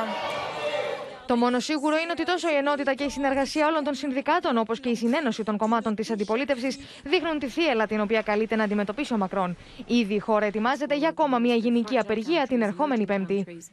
Το 1.26 1.36
μόνο 1.36 1.60
σίγουρο 1.60 1.96
είναι 1.96 2.10
ότι 2.10 2.24
τόσο 2.24 2.48
η 2.48 2.54
ενότητα 2.54 2.94
και 2.94 3.04
η 3.04 3.10
συνεργασία 3.10 3.66
όλων 3.66 3.84
των 3.84 3.94
συνδικάτων, 3.94 4.58
όπως 4.58 4.80
και 4.80 4.88
η 4.88 4.94
συνένωση 4.96 5.42
των 5.42 5.56
κομμάτων 5.56 5.94
της 5.94 6.10
αντιπολίτευσης, 6.10 6.78
δείχνουν 7.04 7.38
τη 7.38 7.48
θύελα 7.48 7.86
την 7.86 8.00
οποία 8.00 8.22
καλείται 8.22 8.56
να 8.56 8.64
αντιμετωπίσει 8.64 9.12
ο 9.12 9.16
Μακρόν. 9.16 9.56
Ήδη 9.86 10.14
η 10.14 10.18
χώρα 10.18 10.46
ετοιμάζεται 10.46 10.96
για 10.96 11.08
ακόμα 11.08 11.38
μια 11.38 11.54
γενική 11.54 11.98
απεργία 11.98 12.46
την 12.46 12.62
ερχόμενη 12.62 13.04
Πέμπτη. 13.04 13.70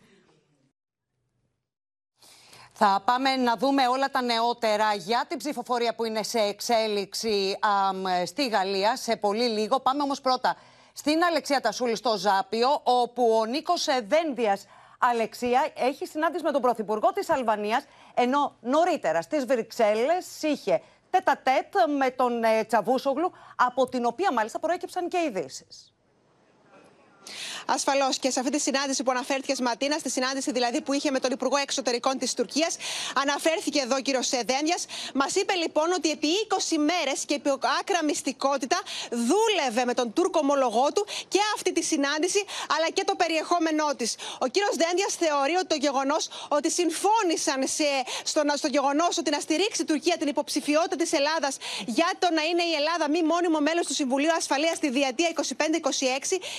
Θα 2.73 3.01
πάμε 3.05 3.35
να 3.35 3.55
δούμε 3.55 3.87
όλα 3.87 4.09
τα 4.11 4.21
νεότερα 4.21 4.93
για 4.93 5.25
την 5.27 5.37
ψηφοφορία 5.37 5.95
που 5.95 6.05
είναι 6.05 6.23
σε 6.23 6.39
εξέλιξη 6.39 7.57
στη 8.25 8.47
Γαλλία 8.47 8.95
σε 8.95 9.15
πολύ 9.15 9.43
λίγο. 9.43 9.79
Πάμε 9.79 10.01
όμως 10.03 10.21
πρώτα 10.21 10.55
στην 10.93 11.23
Αλεξία 11.23 11.61
Τασούλη 11.61 11.95
στο 11.95 12.17
Ζάπιο, 12.17 12.81
όπου 12.83 13.37
ο 13.41 13.45
Νίκος 13.45 13.87
Δένδιας 14.07 14.65
Αλεξία 15.11 15.71
έχει 15.75 16.05
συνάντηση 16.05 16.43
με 16.43 16.51
τον 16.51 16.61
Πρωθυπουργό 16.61 17.11
της 17.13 17.29
Αλβανίας, 17.29 17.85
ενώ 18.13 18.55
νωρίτερα 18.61 19.21
στις 19.21 19.45
Βρυξέλλες 19.45 20.41
είχε 20.41 20.81
τέτα 21.09 21.41
τέτ 21.43 21.73
με 21.97 22.09
τον 22.09 22.43
ε, 22.43 22.63
Τσαβούσογλου, 22.63 23.31
από 23.55 23.89
την 23.89 24.05
οποία 24.05 24.33
μάλιστα 24.33 24.59
προέκυψαν 24.59 25.07
και 25.07 25.17
ειδήσεις. 25.17 25.92
Ασφαλώς 27.65 28.17
και 28.19 28.29
σε 28.31 28.39
αυτή 28.39 28.51
τη 28.51 28.59
συνάντηση 28.59 29.03
που 29.03 29.11
αναφέρθηκε 29.11 29.53
Ματίνα, 29.61 29.97
στη 29.97 30.09
συνάντηση 30.09 30.51
δηλαδή 30.51 30.81
που 30.81 30.93
είχε 30.93 31.11
με 31.11 31.19
τον 31.19 31.31
Υπουργό 31.31 31.57
Εξωτερικών 31.57 32.17
της 32.17 32.33
Τουρκίας, 32.33 32.75
αναφέρθηκε 33.21 33.79
εδώ 33.79 33.95
ο 33.95 33.99
κύριος 33.99 34.27
Σεδένια. 34.27 34.77
Μας 35.13 35.35
είπε 35.35 35.53
λοιπόν 35.53 35.91
ότι 35.91 36.09
επί 36.11 36.27
20 36.71 36.77
μέρες 36.77 37.25
και 37.25 37.33
επί 37.33 37.49
άκρα 37.79 38.03
μυστικότητα 38.03 38.77
δούλευε 39.11 39.85
με 39.85 39.93
τον 39.93 40.13
Τούρκο 40.13 40.39
ομολογό 40.41 40.87
του 40.93 41.05
και 41.27 41.39
αυτή 41.55 41.71
τη 41.73 41.83
συνάντηση 41.83 42.43
αλλά 42.77 42.89
και 42.89 43.03
το 43.03 43.15
περιεχόμενό 43.15 43.95
της. 43.97 44.15
Ο 44.39 44.47
κύριος 44.47 44.75
Δένδιας 44.75 45.13
θεωρεί 45.15 45.55
ότι 45.55 45.65
το 45.67 45.75
γεγονός 45.75 46.29
ότι 46.47 46.69
συμφώνησαν 46.71 47.59
σε, 47.67 47.87
στο, 48.23 48.41
στο 48.55 48.67
γεγονός 48.67 49.17
ότι 49.17 49.29
να 49.29 49.39
στηρίξει 49.39 49.81
η 49.81 49.85
Τουρκία 49.85 50.15
την 50.17 50.27
υποψηφιότητα 50.27 50.95
της 50.95 51.11
Ελλάδας 51.13 51.57
για 51.85 52.09
το 52.19 52.27
να 52.37 52.41
είναι 52.49 52.63
η 52.63 52.73
Ελλάδα 52.79 53.09
μη 53.09 53.21
μόνιμο 53.23 53.59
μέλος 53.59 53.85
του 53.87 53.93
Συμβουλίου 53.93 54.31
Ασφαλείας 54.37 54.75
στη 54.77 54.89
διετία 54.89 55.29
25-26, 55.35 55.41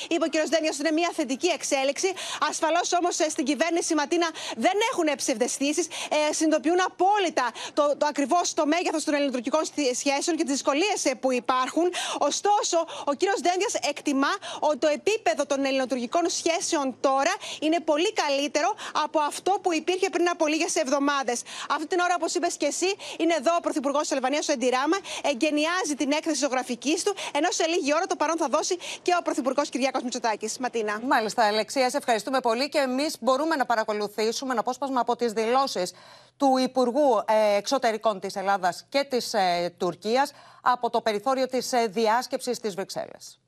είπε 0.09 0.25
ο 0.25 0.29
κύριος 0.29 0.51
Δένδια 0.55 0.71
ότι 0.75 0.83
είναι 0.85 0.95
μια 1.01 1.11
θετική 1.19 1.49
εξέλιξη. 1.59 2.09
Ασφαλώς 2.51 2.89
όμως 3.01 3.15
ε, 3.19 3.29
στην 3.35 3.45
κυβέρνηση 3.51 3.95
Ματίνα 3.95 4.29
δεν 4.57 4.77
έχουν 4.91 5.09
ψευδεστήσεις. 5.17 5.87
Ε, 6.17 6.33
συνειδητοποιούν 6.33 6.81
απόλυτα 6.91 7.47
το, 7.79 7.85
το 7.99 8.07
ακριβώς 8.13 8.55
το 8.55 8.65
μέγεθος 8.73 9.05
των 9.05 9.15
ελληνοτουρκικών 9.15 9.63
σχέσεων 10.01 10.35
και 10.37 10.45
τις 10.47 10.53
δυσκολίες 10.57 10.99
ε, 11.05 11.15
που 11.23 11.33
υπάρχουν. 11.33 11.87
Ωστόσο, 12.19 12.79
ο 13.11 13.13
κύριος 13.21 13.41
Δένδιας 13.47 13.75
εκτιμά 13.93 14.33
ότι 14.61 14.79
το 14.85 14.89
επίπεδο 14.99 15.43
των 15.51 15.65
ελληνοτουρκικών 15.65 16.25
σχέσεων 16.39 16.87
τώρα 17.01 17.35
είναι 17.65 17.79
πολύ 17.91 18.13
καλύτερο 18.13 18.69
από 19.05 19.19
αυτό 19.31 19.53
που 19.63 19.73
υπήρχε 19.73 20.09
πριν 20.15 20.29
από 20.29 20.47
λίγες 20.47 20.75
εβδομάδες. 20.77 21.39
Αυτή 21.75 21.87
την 21.87 21.99
ώρα, 22.01 22.15
όπως 22.19 22.35
είπες 22.35 22.55
και 22.57 22.67
εσύ, 22.67 22.91
είναι 23.19 23.35
εδώ 23.41 23.53
ο 23.59 23.61
Πρωθυπουργός 23.61 24.03
της 24.03 24.13
Αλβανίας, 24.13 24.49
ο 24.49 24.53
Εντιράμα, 24.53 24.99
εγκαινιάζει 25.31 25.95
την 25.97 26.13
έκθεση 26.13 26.39
ζωγραφικής 26.45 27.03
του, 27.03 27.15
ενώ 27.39 27.49
σε 27.51 27.67
λίγη 27.67 27.95
ώρα 27.95 28.07
το 28.07 28.17
παρόν 28.17 28.37
θα 28.37 28.49
δώσει 28.49 28.77
και 29.03 29.13
ο 29.19 29.23
Πρωθυπουργός 29.23 29.69
Κυριάκος 29.69 30.03
Μητσοτάκης. 30.03 30.44
Ματίνα. 30.61 31.01
Μάλιστα, 31.07 31.47
Αλεξία, 31.47 31.91
σε 31.91 31.97
ευχαριστούμε 31.97 32.41
πολύ 32.41 32.69
και 32.69 32.79
εμείς 32.79 33.17
μπορούμε 33.21 33.57
να 33.57 33.67
παρακολουθήσουμε 33.67 34.51
ένα 34.51 34.61
απόσπασμα 34.61 35.01
από 35.01 35.17
τις 35.17 35.33
δηλώσεις 35.33 35.93
του 36.37 36.57
Υπουργού 36.57 37.23
ε, 37.27 37.57
Εξωτερικών 37.57 38.21
της 38.21 38.37
Ελλάδας 38.37 38.87
και 38.89 39.07
της 39.11 39.35
ε, 39.35 39.75
Τουρκίας 39.79 40.33
από 40.63 40.91
το 40.91 41.01
περιθώριο 41.01 41.47
της 41.47 41.73
ε, 41.73 41.87
διάσκεψης 41.87 42.61
της 42.61 42.75
Βρυξέλλες. 42.75 43.41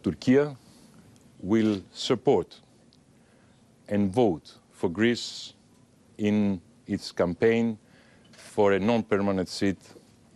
Τουρκία 0.00 0.58
will 1.50 1.80
support 2.08 2.46
and 3.88 4.12
vote 4.14 4.46
for 4.80 4.88
Greece 4.88 5.54
in 6.18 6.60
its 6.86 7.12
campaign 7.12 7.76
for 8.54 8.72
a 8.72 8.78
non-permanent 8.78 9.48
seat 9.48 9.80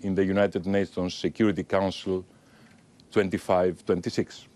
in 0.00 0.14
the 0.14 0.24
United 0.24 0.66
Nations 0.66 1.14
Security 1.14 1.62
Council 1.62 2.24
25-26. 3.12 4.49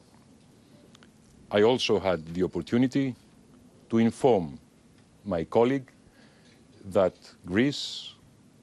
I 1.55 1.63
also 1.63 2.01
had 2.01 2.35
the 2.35 2.43
opportunity 2.43 3.15
to 3.89 3.99
inform 3.99 4.59
my 5.25 5.45
colleague 5.45 5.89
that 6.87 7.15
Greece 7.47 8.15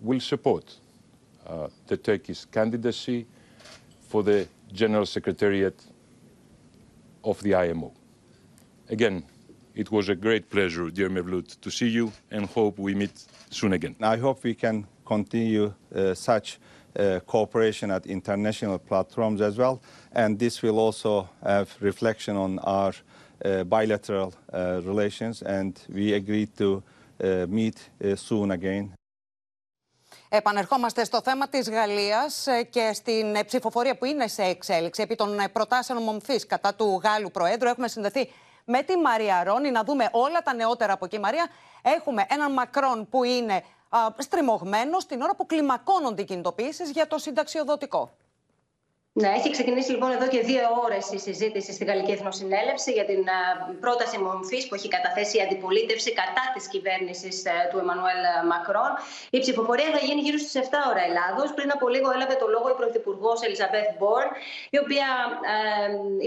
will 0.02 0.20
support 0.20 0.76
uh, 1.48 1.70
the 1.88 1.96
Turkish 1.96 2.44
candidacy 2.44 3.28
for 4.02 4.24
the 4.24 4.46
General 4.74 5.06
Secretariat 5.06 5.82
of 7.24 7.42
the 7.44 7.56
IMO. 7.56 7.94
Again, 8.90 9.24
it 9.74 9.90
was 9.90 10.10
a 10.10 10.16
great 10.16 10.50
pleasure, 10.50 10.90
dear 10.90 11.10
Mevlut, 11.10 11.62
to 11.62 11.72
see 11.72 11.88
you 11.88 12.12
and 12.30 12.46
hope 12.46 12.78
we 12.78 12.94
meet 12.94 13.24
soon 13.50 13.72
again. 13.72 13.96
I 14.02 14.18
hope 14.18 14.44
we 14.44 14.54
can 14.54 14.86
continue 15.06 15.74
uh, 15.96 16.14
such 16.14 16.60
uh, 17.00 17.20
cooperation 17.26 17.92
at 17.92 18.06
international 18.06 18.80
platforms 18.80 19.42
as 19.42 19.58
well. 19.58 19.82
And 20.14 20.40
this 20.40 20.62
will 20.62 20.80
also 20.80 21.30
have 21.44 21.70
reflection 21.80 22.36
on 22.36 22.60
our 22.60 22.94
uh, 23.46 23.64
bilateral 23.64 24.34
uh, 24.54 24.82
relations. 24.84 25.42
And 25.42 25.80
we 25.90 26.14
agreed 26.14 26.56
to 26.58 26.84
uh, 27.24 27.46
meet 27.50 27.90
uh, 28.04 28.16
soon 28.16 28.52
again. 28.52 28.94
Επανερχόμαστε 30.34 31.04
στο 31.04 31.22
θέμα 31.22 31.48
της 31.48 31.70
Γαλλίας 31.70 32.48
ε, 32.48 32.64
και 32.64 32.92
στην 32.94 33.36
ε, 33.36 33.44
ψηφοφορία 33.44 33.98
που 33.98 34.06
είναι 34.06 34.28
σε 34.28 34.44
εξέλιξη 34.44 35.02
επί 35.02 35.16
των 35.16 35.40
ε, 35.40 35.48
προτάσεων 35.48 36.04
μομφής 36.04 36.46
κατά 36.46 36.76
του 36.76 37.02
Γάλλου 37.04 37.32
Προέδρου. 37.32 37.68
Έχουμε 37.68 37.88
συνδεθεί 37.88 38.30
με 38.66 38.82
τη 38.82 38.98
Μαρία 38.98 39.44
Ρόνη 39.44 39.72
να 39.72 39.84
δούμε 39.84 40.10
όλα 40.12 40.42
τα 40.42 40.54
νεότερα 40.54 40.94
από 40.94 41.06
εκεί. 41.06 41.20
Μαρία, 41.20 41.48
έχουμε 41.82 42.26
έναν 42.30 42.54
Μακρόν 42.54 43.08
που 43.10 43.24
είναι 43.24 43.64
στριμωγμένο 44.18 44.98
την 45.08 45.22
ώρα 45.22 45.36
που 45.36 45.46
κλιμακώνονται 45.46 46.22
οι 46.22 46.26
κινητοποιήσεις 46.26 46.92
για 46.92 47.08
το 47.08 47.18
συνταξιοδοτικό. 47.18 48.12
Ναι, 49.14 49.30
έχει 49.38 49.50
ξεκινήσει 49.52 49.92
λοιπόν 49.92 50.12
εδώ 50.12 50.28
και 50.34 50.42
δύο 50.50 50.66
ώρες 50.86 51.06
η 51.18 51.20
συζήτηση 51.28 51.72
στη 51.74 51.84
Γαλλική 51.90 52.12
Εθνοσυνέλευση 52.12 52.92
για 52.98 53.06
την 53.12 53.22
πρόταση 53.84 54.18
μορφή 54.28 54.60
που 54.68 54.76
έχει 54.76 54.90
καταθέσει 54.98 55.34
η 55.38 55.42
αντιπολίτευση 55.46 56.10
κατά 56.22 56.46
της 56.56 56.64
κυβέρνησης 56.74 57.36
ε, 57.46 57.54
του 57.70 57.78
Εμμανουέλ 57.84 58.22
Μακρόν. 58.52 58.92
Η 59.38 59.40
ψηφοφορία 59.46 59.90
θα 59.96 60.02
γίνει 60.08 60.22
γύρω 60.26 60.38
στις 60.44 60.56
7 60.64 60.66
ώρα 60.92 61.02
Ελλάδος. 61.10 61.48
Πριν 61.58 61.70
από 61.76 61.86
λίγο 61.94 62.08
έλαβε 62.16 62.36
το 62.44 62.48
λόγο 62.56 62.68
η 62.74 62.76
Πρωθυπουργός 62.82 63.38
Ελισαμπέθ 63.46 63.90
Μπορν, 64.00 64.30
η 64.76 64.78
οποία 64.84 65.08
ε, 65.54 65.56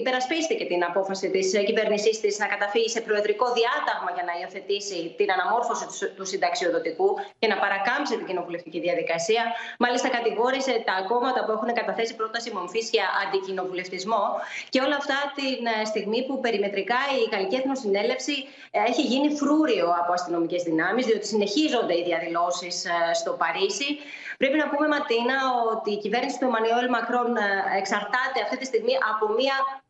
υπερασπίστηκε 0.01 0.65
την 0.73 0.81
απόφαση 0.91 1.27
της 1.35 1.47
κυβέρνησής 1.69 2.15
της 2.23 2.33
να 2.43 2.47
καταφύγει 2.55 2.91
σε 2.97 3.01
προεδρικό 3.07 3.47
διάταγμα 3.59 4.11
για 4.17 4.25
να 4.29 4.33
υιοθετήσει 4.41 4.99
την 5.19 5.29
αναμόρφωση 5.37 5.85
του 6.17 6.25
συνταξιοδοτικού 6.33 7.09
και 7.41 7.49
να 7.53 7.57
παρακάμψει 7.65 8.13
την 8.19 8.27
κοινοβουλευτική 8.31 8.79
διαδικασία. 8.87 9.43
Μάλιστα, 9.85 10.09
κατηγόρησε 10.17 10.73
τα 10.89 10.97
κόμματα 11.11 11.41
που 11.45 11.53
έχουν 11.57 11.71
καταθέσει 11.81 12.13
πρόταση 12.23 12.51
μορφή 12.59 12.73
για 12.81 13.07
αντικοινοβουλευτισμό. 13.27 14.25
Και 14.69 14.81
όλα 14.81 14.97
αυτά 14.97 15.19
την 15.35 15.67
ε, 15.67 15.85
στιγμή 15.85 16.27
που 16.27 16.41
περιμετρικά 16.41 17.01
η 17.23 17.29
Γαλλική 17.33 17.57
Εθνοσυνέλευση 17.57 18.37
ε, 18.71 18.79
έχει 18.91 19.03
γίνει 19.03 19.37
φρούριο 19.37 19.87
από 20.01 20.13
αστυνομικές 20.13 20.63
δυνάμεις, 20.63 21.07
διότι 21.07 21.27
συνεχίζονται 21.27 21.95
οι 21.99 22.03
διαδηλώσεις 22.03 22.85
ε, 22.85 23.15
στο 23.15 23.33
Παρίσι. 23.33 23.89
Πρέπει 24.39 24.59
να 24.59 24.69
πούμε, 24.69 24.87
Ματίνα, 24.89 25.37
ότι 25.73 25.91
η 25.93 25.99
κυβέρνηση 25.99 26.39
του 26.39 26.45
Εμμανουέλ 26.45 26.89
Μακρόν 26.89 27.37
εξαρτάται 27.81 28.39
αυτή 28.45 28.57
τη 28.57 28.65
στιγμή 28.65 28.95
από 29.13 29.25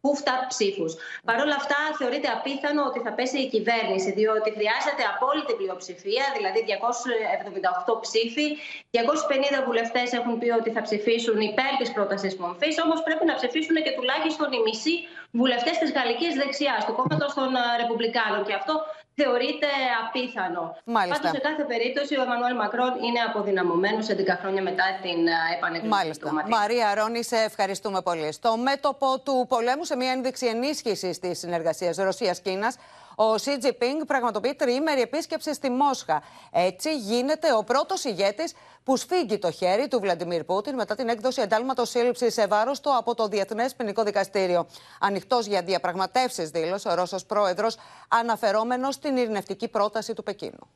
μία 0.04 0.12
κούφτα 0.12 0.34
ψήφους. 0.48 0.92
Παρ' 1.28 1.40
όλα 1.44 1.56
αυτά, 1.62 1.80
θεωρείται 1.98 2.28
απίθανο 2.36 2.82
ότι 2.90 3.00
θα 3.04 3.12
πέσει 3.16 3.38
η 3.46 3.48
κυβέρνηση, 3.54 4.10
διότι 4.18 4.48
χρειάζεται 4.56 5.02
απόλυτη 5.12 5.52
πλειοψηφία, 5.60 6.24
δηλαδή 6.36 6.60
278 6.68 8.00
ψήφοι. 8.04 8.46
250 8.90 9.64
βουλευτές 9.66 10.08
έχουν 10.18 10.34
πει 10.40 10.48
ότι 10.60 10.70
θα 10.76 10.82
ψηφίσουν 10.86 11.38
υπέρ 11.50 11.72
της 11.80 11.90
πρότασης 11.96 12.34
μορφής, 12.42 12.74
όμως 12.84 12.98
πρέπει 13.06 13.24
να 13.30 13.34
ψηφίσουν 13.40 13.76
και 13.84 13.92
τουλάχιστον 13.98 14.48
οι 14.54 14.60
μισοί 14.66 14.96
βουλευτές 15.40 15.76
της 15.82 15.90
γαλλικής 15.96 16.32
δεξιάς, 16.40 16.80
του 16.86 16.94
κόμματος 16.98 17.32
των 17.38 17.50
Ρεπουμπλικάνων. 17.80 18.40
Και 18.46 18.54
αυτό 18.60 18.74
θεωρείται 19.14 19.70
απίθανο. 20.02 20.76
Πάντως, 20.92 21.16
σε 21.16 21.40
κάθε 21.48 21.64
περίπτωση, 21.72 22.18
ο 22.18 22.22
Εμμανουέλ 22.22 22.54
Μακρόν 22.54 22.92
είναι 23.06 23.20
αποδυναμωμένος 23.28 24.06
11 24.08 24.36
χρόνια 24.40 24.62
μετά 24.62 24.84
την 25.02 25.20
επανεκλογή 25.56 26.10
του 26.20 26.28
Μαρία 26.48 26.94
Ρόνι, 26.94 27.22
σε 27.24 27.36
ευχαριστούμε 27.36 28.00
πολύ. 28.02 28.32
Στο 28.32 28.56
μέτωπο 28.56 29.18
του 29.24 29.46
πολέμου, 29.48 29.84
σε 29.84 29.96
μια 29.96 30.12
ένδειξη 30.12 30.46
ενίσχυσης 30.46 31.18
της 31.18 31.38
συνεργασίας 31.38 31.96
Ρωσία-Κίνα, 31.96 32.72
ο 33.15 33.37
Σι 33.37 33.57
Τζιπίνγκ 33.57 34.01
πραγματοποιεί 34.07 34.55
τριήμερη 34.55 35.01
επίσκεψη 35.01 35.53
στη 35.53 35.69
Μόσχα. 35.69 36.21
Έτσι 36.51 36.97
γίνεται 36.97 37.53
ο 37.53 37.63
πρώτο 37.63 37.95
ηγέτη 38.03 38.43
που 38.83 38.97
σφίγγει 38.97 39.37
το 39.37 39.51
χέρι 39.51 39.87
του 39.87 39.99
Βλαντιμίρ 39.99 40.43
Πούτιν 40.43 40.75
μετά 40.75 40.95
την 40.95 41.09
έκδοση 41.09 41.41
εντάλματο 41.41 41.85
σύλληψη 41.85 42.31
σε 42.31 42.47
βάρο 42.47 42.71
του 42.81 42.95
από 42.97 43.15
το 43.15 43.27
Διεθνέ 43.27 43.65
Ποινικό 43.77 44.03
Δικαστήριο. 44.03 44.67
Ανοιχτό 44.99 45.39
για 45.47 45.61
διαπραγματεύσει, 45.61 46.43
δήλωσε 46.43 46.89
ο 46.89 46.93
Ρώσο 46.93 47.17
πρόεδρο, 47.27 47.67
αναφερόμενο 48.07 48.91
στην 48.91 49.17
ειρηνευτική 49.17 49.67
πρόταση 49.67 50.13
του 50.13 50.23
Πεκίνου. 50.23 50.67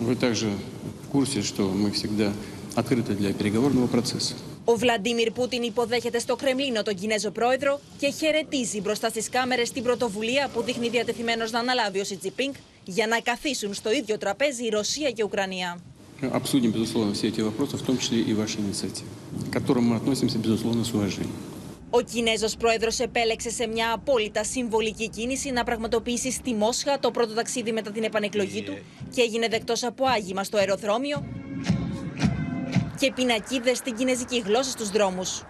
Вы 0.00 0.14
также 0.16 0.48
в 1.04 1.08
курсе, 1.10 1.42
что 1.42 1.62
мы 1.62 1.90
всегда 1.90 2.32
открыты 2.74 3.14
для 3.14 3.32
переговорного 3.32 3.86
процесса. 3.86 4.34
Ο 4.64 4.76
Βλαντίμιρ 4.76 5.30
Πούτιν 5.30 5.62
υποδέχεται 5.62 6.18
στο 6.18 6.36
Κρεμλίνο 6.36 6.82
τον 6.82 6.94
Κινέζο 6.94 7.30
πρόεδρο 7.30 7.80
και 7.98 8.10
χαιρετίζει 8.10 8.80
μπροστά 8.80 9.08
στι 9.08 9.30
κάμερε 9.30 9.62
την 9.62 9.82
πρωτοβουλία 9.82 10.48
που 10.52 10.62
δείχνει 10.62 10.88
διατεθειμένο 10.88 11.44
να 11.50 11.58
αναλάβει 11.58 12.00
ο 12.00 12.04
Σιτζιπίνκ 12.04 12.54
για 12.84 13.06
να 13.06 13.20
καθίσουν 13.20 13.74
στο 13.74 13.92
ίδιο 13.92 14.18
τραπέζι 14.18 14.64
η 14.64 14.68
Ρωσία 14.68 15.10
και 15.10 15.22
η 15.22 15.24
Ουκρανία. 15.24 15.80
Обсудим, 16.40 16.70
безусловно, 16.76 17.12
все 17.12 17.26
эти 17.28 17.42
вопросы, 17.42 17.76
в 17.76 17.82
том 17.82 17.98
числе 17.98 18.18
и 18.30 18.32
ваши 18.32 18.56
инициативы, 18.64 19.10
к 19.48 19.52
которым 19.56 19.84
мы 19.90 19.96
относимся, 19.96 20.38
безусловно, 20.38 20.82
с 20.84 20.92
уважением. 20.94 21.34
Ο 21.90 22.00
Κινέζο 22.00 22.46
πρόεδρο 22.58 22.90
επέλεξε 22.98 23.50
σε 23.50 23.66
μια 23.66 23.92
απόλυτα 23.92 24.44
συμβολική 24.44 25.08
κίνηση 25.08 25.50
να 25.50 25.64
πραγματοποιήσει 25.64 26.30
στη 26.30 26.54
Μόσχα 26.54 26.98
το 26.98 27.10
πρώτο 27.10 27.34
ταξίδι 27.34 27.72
μετά 27.72 27.90
την 27.90 28.04
επανεκλογή 28.04 28.62
του 28.62 28.76
και 29.14 29.20
έγινε 29.20 29.48
δεκτό 29.48 29.74
από 29.82 30.04
άγημα 30.04 30.44
στο 30.44 30.56
αεροδρόμιο 30.56 31.24
και 33.01 33.11
πινακίδες 33.15 33.77
στην 33.77 33.95
κινέζικη 33.95 34.39
γλώσσα 34.45 34.69
στους 34.69 34.89
δρόμους. 34.89 35.43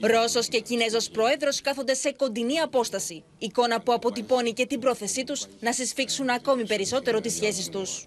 Ρώσος 0.00 0.48
και 0.48 0.60
Κινέζος 0.60 1.08
πρόεδρος 1.10 1.60
κάθονται 1.60 1.94
σε 1.94 2.12
κοντινή 2.16 2.58
απόσταση. 2.58 3.22
Εικόνα 3.38 3.80
που 3.80 3.92
αποτυπώνει 3.92 4.52
και 4.52 4.66
την 4.66 4.80
πρόθεσή 4.80 5.24
τους 5.24 5.46
να 5.60 5.72
συσφίξουν 5.72 6.28
ακόμη 6.28 6.66
περισσότερο 6.66 7.20
τις 7.20 7.34
σχέσεις 7.34 7.68
τους. 7.68 8.04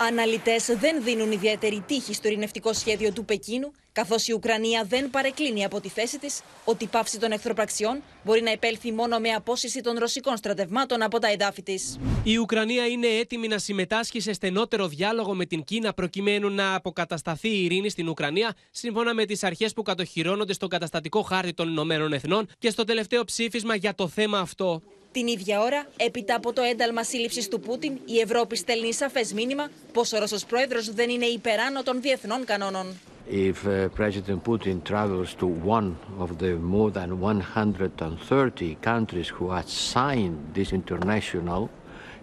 Αναλυτές 0.00 0.66
δεν 0.66 1.02
δίνουν 1.02 1.32
ιδιαίτερη 1.32 1.82
τύχη 1.86 2.14
στο 2.14 2.28
ειρηνευτικό 2.28 2.72
σχέδιο 2.72 3.12
του 3.12 3.24
Πεκίνου, 3.24 3.72
καθώς 3.92 4.28
η 4.28 4.32
Ουκρανία 4.32 4.84
δεν 4.88 5.10
παρεκκλίνει 5.10 5.64
από 5.64 5.80
τη 5.80 5.88
θέση 5.88 6.18
της 6.18 6.40
ότι 6.64 6.84
η 6.84 6.86
πάυση 6.86 7.18
των 7.18 7.32
εχθροπραξιών 7.32 8.02
μπορεί 8.24 8.42
να 8.42 8.50
επέλθει 8.50 8.92
μόνο 8.92 9.18
με 9.18 9.28
απόσυση 9.28 9.80
των 9.80 9.98
ρωσικών 9.98 10.36
στρατευμάτων 10.36 11.02
από 11.02 11.18
τα 11.18 11.30
εδάφη 11.30 11.62
της. 11.62 11.98
Η 12.22 12.36
Ουκρανία 12.36 12.86
είναι 12.86 13.06
έτοιμη 13.06 13.48
να 13.48 13.58
συμμετάσχει 13.58 14.20
σε 14.20 14.32
στενότερο 14.32 14.88
διάλογο 14.88 15.34
με 15.34 15.44
την 15.44 15.64
Κίνα 15.64 15.92
προκειμένου 15.92 16.50
να 16.50 16.74
αποκατασταθεί 16.74 17.48
η 17.48 17.64
ειρήνη 17.64 17.88
στην 17.88 18.08
Ουκρανία, 18.08 18.54
σύμφωνα 18.70 19.14
με 19.14 19.24
τις 19.24 19.44
αρχές 19.44 19.72
που 19.72 19.82
κατοχυρώνονται 19.82 20.52
στον 20.52 20.68
καταστατικό 20.68 21.22
χάρτη 21.22 21.54
των 21.54 21.68
Ηνωμένων 21.68 22.12
Εθνών 22.12 22.48
και 22.58 22.70
στο 22.70 22.84
τελευταίο 22.84 23.24
ψήφισμα 23.24 23.74
για 23.74 23.94
το 23.94 24.08
θέμα 24.08 24.38
αυτό. 24.38 24.82
Την 25.12 25.26
ίδια 25.26 25.60
ώρα, 25.60 25.86
έπειτα 25.96 26.34
από 26.34 26.52
το 26.52 26.62
ένταλμα 26.62 27.02
σύλληψη 27.02 27.50
του 27.50 27.60
Πούτιν, 27.60 27.98
η 28.04 28.18
Ευρώπη 28.20 28.56
στέλνει 28.56 28.92
σαφέ 28.92 29.24
μήνυμα 29.34 29.68
πω 29.92 30.00
ο 30.00 30.18
Ρώσο 30.18 30.36
πρόεδρο 30.48 30.80
δεν 30.94 31.10
είναι 31.10 31.26
υπεράνω 31.26 31.82
των 31.82 32.00
διεθνών 32.00 32.44
κανόνων. 32.44 32.86
If 33.30 33.66
uh, 33.66 33.88
President 33.90 34.42
Putin 34.42 34.82
travels 34.84 35.34
to 35.34 35.46
one 35.46 35.98
of 36.18 36.38
the 36.38 36.56
more 36.56 36.90
than 36.90 37.20
130 37.20 38.76
countries 38.80 39.28
who 39.28 39.50
have 39.50 39.68
signed 39.68 40.38
this 40.54 40.72
international 40.72 41.68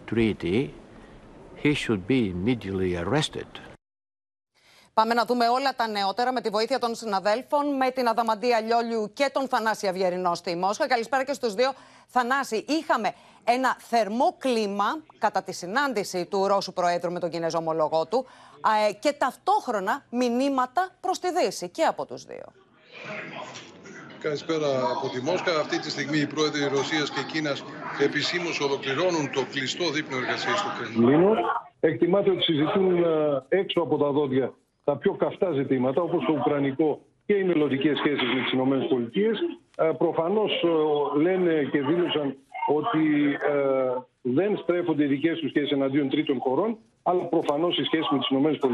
treaty, 0.08 0.74
he 1.56 1.74
should 1.76 2.08
be 2.08 2.30
immediately 2.30 2.96
arrested. 2.96 3.48
Πάμε 5.02 5.14
να 5.14 5.26
δούμε 5.26 5.48
όλα 5.48 5.76
τα 5.76 5.88
νεότερα 5.88 6.32
με 6.34 6.41
τη 6.41 6.50
βοήθεια 6.50 6.80
των 6.80 6.96
συναδέλφων, 6.96 7.76
με 7.76 7.91
την 7.91 8.08
Αδαμαντία 8.08 8.62
Λιόλιου 8.62 9.12
και 9.14 9.30
τον 9.34 9.48
Θανάση 9.48 9.88
Αυγερινό 9.88 10.36
στη 10.36 10.56
Μόσχα. 10.56 10.88
Καλησπέρα 10.88 11.24
και 11.24 11.34
στους 11.34 11.54
δύο. 11.54 11.74
Θανάση, 12.08 12.66
είχαμε 12.68 13.14
ένα 13.43 13.76
θερμό 13.80 14.36
κλίμα 14.38 14.86
κατά 15.18 15.43
τη 15.43 15.54
συνάντηση 15.54 16.26
του 16.26 16.48
Ρώσου 16.48 16.74
Προέδρου 16.74 17.12
με 17.12 17.20
τον 17.20 17.30
Κινέζο 17.30 17.58
ομολογό 17.58 18.06
του 18.06 18.26
και 19.00 19.12
ταυτόχρονα 19.12 20.06
μηνύματα 20.10 20.89
προς 21.02 21.20
τη 21.20 21.28
Δύση 21.32 21.70
και 21.70 21.84
από 21.84 22.06
τους 22.06 22.24
δύο. 22.24 22.46
Καλησπέρα 24.20 24.68
από 24.96 25.10
τη 25.10 25.22
Μόσχα. 25.22 25.60
Αυτή 25.60 25.80
τη 25.80 25.89
στιγμή 25.89 26.18
οι 26.18 26.28
πρόεδροι 26.28 26.68
Ρωσίας 26.68 27.10
και 27.10 27.22
Κίνας 27.32 27.64
επισήμως 28.00 28.60
ολοκληρώνουν 28.60 29.32
το 29.32 29.46
κλειστό 29.52 29.89
δείπνο 29.89 30.18
εργασίας 30.18 30.62
του 30.62 30.70
Κρεμλίνου. 30.78 31.34
Εκτιμάται 31.80 32.30
ότι 32.30 32.41
συζητούν 32.41 33.06
έξω 33.50 33.82
από 33.82 33.98
τα 33.98 34.12
δόντια 34.12 34.54
τα 34.86 34.98
πιο 34.98 35.14
καυτά 35.14 35.52
ζητήματα, 35.52 36.02
όπως 36.02 36.26
το 36.26 36.34
Ουκρανικό 36.34 37.00
και 37.26 37.34
οι 37.34 37.44
μελλοντικές 37.44 37.98
σχέσεις 37.98 38.28
με 38.54 38.80
τις 38.80 39.18
ΗΠΑ. 39.18 39.94
Προφανώς 39.98 40.64
λένε 41.16 41.68
και 41.72 41.82
δήλωσαν 41.82 42.36
ότι 42.68 43.38
δεν 44.22 44.58
στρέφονται 44.58 45.04
οι 45.04 45.08
δικές 45.08 45.40
τους 45.40 45.50
σχέσεις 45.50 45.72
εναντίον 45.72 46.10
τρίτων 46.10 46.40
χωρών, 46.40 46.78
αλλά 47.04 47.22
προφανώς 47.22 47.78
οι 47.78 47.84
σχέσεις 47.84 48.08
με 48.10 48.18
τις 48.18 48.30
ΗΠΑ 48.30 48.70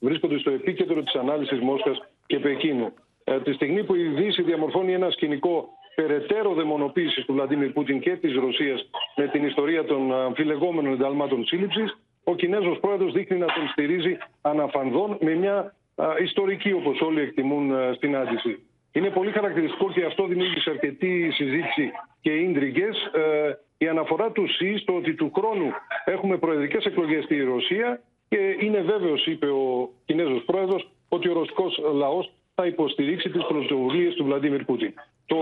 βρίσκονται 0.00 0.38
στο 0.38 0.50
επίκεντρο 0.50 1.02
της 1.02 1.14
ανάλυσης 1.14 1.60
Μόσχας 1.60 1.98
και 2.26 2.38
Πεκίνου. 2.38 2.92
Ε, 3.24 3.40
τη 3.40 3.52
στιγμή 3.52 3.84
που 3.84 3.94
η 3.94 4.02
Δύση 4.08 4.42
διαμορφώνει 4.42 4.92
ένα 4.92 5.10
σκηνικό 5.10 5.68
περαιτέρω 5.94 6.54
δαιμονοποίησης 6.54 7.24
του 7.24 7.32
Βλαντίμιρ 7.32 7.72
Πούτιν 7.72 8.00
και 8.00 8.10
της 8.10 8.34
Ρωσίας 8.34 8.90
με 9.16 9.26
την 9.26 9.44
ιστορία 9.44 9.84
των 9.84 10.14
αμφιλεγόμενων 10.14 10.92
ενταλμάτων 10.92 11.44
σύλληψης, 11.44 11.98
ο 12.24 12.34
Κινέζος 12.34 12.78
πρόεδρος 12.78 13.12
δείχνει 13.12 13.38
να 13.38 13.46
τον 13.46 13.68
στηρίζει 13.68 14.16
αναφανδόν 14.42 15.16
με 15.20 15.34
μια 15.34 15.74
ιστορική, 16.22 16.72
όπως 16.72 17.00
όλοι 17.00 17.20
εκτιμούν, 17.20 17.72
συνάντηση. 17.98 18.66
Είναι 18.92 19.10
πολύ 19.10 19.30
χαρακτηριστικό 19.30 19.92
και 19.92 20.04
αυτό 20.04 20.26
δημιούργησε 20.26 20.70
αρκετή 20.70 21.30
συζήτηση 21.30 21.90
και 22.20 22.32
ίντριγκες. 22.32 23.10
Ε, 23.14 23.58
η 23.78 23.88
αναφορά 23.88 24.30
του 24.30 24.48
ΣΥ 24.48 24.76
στο 24.76 24.94
ότι 24.96 25.14
του 25.14 25.32
χρόνου 25.36 25.70
έχουμε 26.04 26.36
προεδρικές 26.36 26.84
εκλογές 26.84 27.24
στη 27.24 27.42
Ρωσία 27.42 28.00
και 28.28 28.56
είναι 28.60 28.80
βέβαιος, 28.80 29.26
είπε 29.26 29.46
ο 29.46 29.90
Κινέζος 30.04 30.42
πρόεδρος, 30.44 30.90
ότι 31.08 31.28
ο 31.28 31.32
ρωσικός 31.32 31.80
λαός 31.94 32.32
θα 32.54 32.66
υποστηρίξει 32.66 33.30
τις 33.30 33.44
πρωτοβουλίες 33.46 34.14
του 34.14 34.24
Βλαντίμιρ 34.24 34.64
Πούτιν. 34.64 34.92
Το 35.26 35.38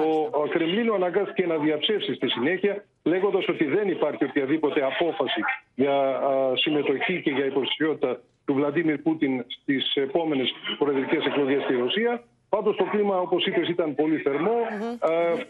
Κρεμλίνο 0.51 0.95
αναγκάστηκε 0.95 1.47
να 1.47 1.57
διαψεύσει 1.57 2.15
στη 2.15 2.29
συνέχεια, 2.29 2.85
λέγοντας 3.03 3.49
ότι 3.49 3.65
δεν 3.65 3.89
υπάρχει 3.89 4.25
οποιαδήποτε 4.25 4.85
απόφαση 4.85 5.41
για 5.75 6.21
συμμετοχή 6.55 7.23
και 7.23 7.31
για 7.31 7.45
υποψηφιότητα 7.45 8.21
του 8.45 8.55
Βλαντίμιρ 8.55 8.99
Πούτιν 8.99 9.45
στις 9.49 9.95
επόμενες 9.95 10.53
προεδρικές 10.79 11.25
εκλογές 11.25 11.63
στη 11.63 11.75
Ρωσία. 11.77 12.23
Πάντως 12.49 12.77
το 12.77 12.85
κλίμα, 12.85 13.21
όπως 13.21 13.47
είπες, 13.47 13.69
ήταν 13.69 13.95
πολύ 13.95 14.17
θερμό. 14.17 14.57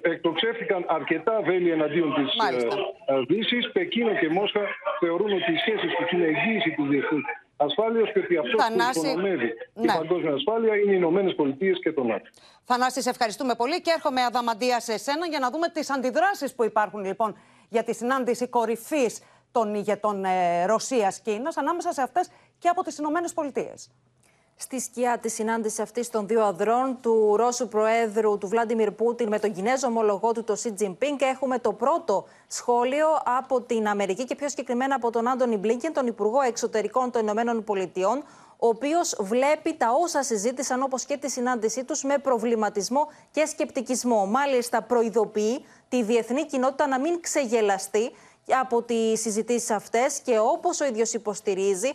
εκτοξεύτηκαν 0.00 0.84
αρκετά 0.88 1.42
βέλη 1.44 1.70
εναντίον 1.70 2.14
της 2.14 2.36
Δύσης. 3.28 3.72
Πεκίνο 3.72 4.14
και 4.14 4.28
Μόσχα 4.28 4.60
θεωρούν 5.00 5.32
ότι 5.32 5.52
οι 5.52 5.56
σχέσεις 5.56 5.94
τους 5.94 6.10
είναι 6.10 6.24
εγγύηση 6.24 6.70
του 6.70 6.86
διεθνούς 6.86 7.24
ασφάλεια 7.64 8.12
και 8.12 8.18
ότι 8.18 8.36
αυτό 8.36 8.56
που 8.56 9.00
υπονομεύει 9.00 9.44
ναι. 9.74 9.86
την 9.86 9.92
παγκόσμια 9.96 10.32
ασφάλεια 10.32 10.76
είναι 10.76 10.92
οι 10.92 10.96
Ηνωμένες 10.96 11.34
Πολιτείες 11.34 11.78
και 11.82 11.92
το 11.92 12.04
ΝΑΤΟ. 12.04 12.28
Θανάση, 12.64 13.02
σε 13.02 13.10
ευχαριστούμε 13.10 13.54
πολύ 13.54 13.80
και 13.80 13.90
έρχομαι 13.94 14.22
αδαμαντία 14.22 14.80
σε 14.80 14.92
εσένα 14.92 15.26
για 15.26 15.38
να 15.38 15.50
δούμε 15.50 15.68
τις 15.68 15.90
αντιδράσεις 15.90 16.54
που 16.54 16.64
υπάρχουν 16.64 17.04
λοιπόν 17.04 17.36
για 17.68 17.82
τη 17.82 17.94
συνάντηση 17.94 18.48
κορυφής 18.48 19.22
των 19.52 19.74
ηγετών 19.74 20.24
ε, 20.24 20.64
Ρωσία-Κίνα 20.64 21.52
ανάμεσα 21.54 21.92
σε 21.92 22.02
αυτές 22.02 22.30
και 22.58 22.68
από 22.68 22.82
τις 22.82 22.98
Ηνωμένες 22.98 23.32
Πολιτείες 23.32 23.90
στη 24.62 24.80
σκιά 24.80 25.18
της 25.18 25.34
συνάντησης 25.34 25.78
αυτής 25.78 26.10
των 26.10 26.26
δύο 26.26 26.44
αδρών, 26.44 26.98
του 27.00 27.36
Ρώσου 27.36 27.68
Προέδρου 27.68 28.38
του 28.38 28.48
Βλάντιμιρ 28.48 28.90
Πούτιν 28.90 29.28
με 29.28 29.38
τον 29.38 29.52
Κινέζο 29.52 29.86
ομολογό 29.86 30.32
του, 30.32 30.44
τον 30.44 30.56
Σι 30.56 30.72
Τζιμπίνγκ, 30.72 31.18
έχουμε 31.20 31.58
το 31.58 31.72
πρώτο 31.72 32.24
σχόλιο 32.46 33.06
από 33.38 33.60
την 33.60 33.88
Αμερική 33.88 34.24
και 34.24 34.34
πιο 34.34 34.48
συγκεκριμένα 34.48 34.94
από 34.94 35.10
τον 35.10 35.28
Άντωνι 35.28 35.56
Μπλίνκεν, 35.56 35.92
τον 35.92 36.06
Υπουργό 36.06 36.40
Εξωτερικών 36.40 37.10
των 37.10 37.22
Ηνωμένων 37.22 37.64
Πολιτειών, 37.64 38.22
ο 38.56 38.68
οποίος 38.68 39.16
βλέπει 39.20 39.74
τα 39.74 39.86
όσα 40.00 40.22
συζήτησαν 40.22 40.82
όπως 40.82 41.04
και 41.04 41.16
τη 41.16 41.30
συνάντησή 41.30 41.84
τους 41.84 42.02
με 42.02 42.18
προβληματισμό 42.18 43.08
και 43.30 43.46
σκεπτικισμό. 43.46 44.26
Μάλιστα, 44.26 44.82
προειδοποιεί 44.82 45.64
τη 45.88 46.02
διεθνή 46.02 46.46
κοινότητα 46.46 46.86
να 46.86 47.00
μην 47.00 47.20
ξεγελαστεί 47.20 48.10
από 48.60 48.82
τις 48.82 49.20
συζητήσεις 49.20 49.70
αυτές 49.70 50.20
και 50.20 50.38
όπως 50.38 50.80
ο 50.80 50.84
ίδιος 50.84 51.12
υποστηρίζει, 51.12 51.92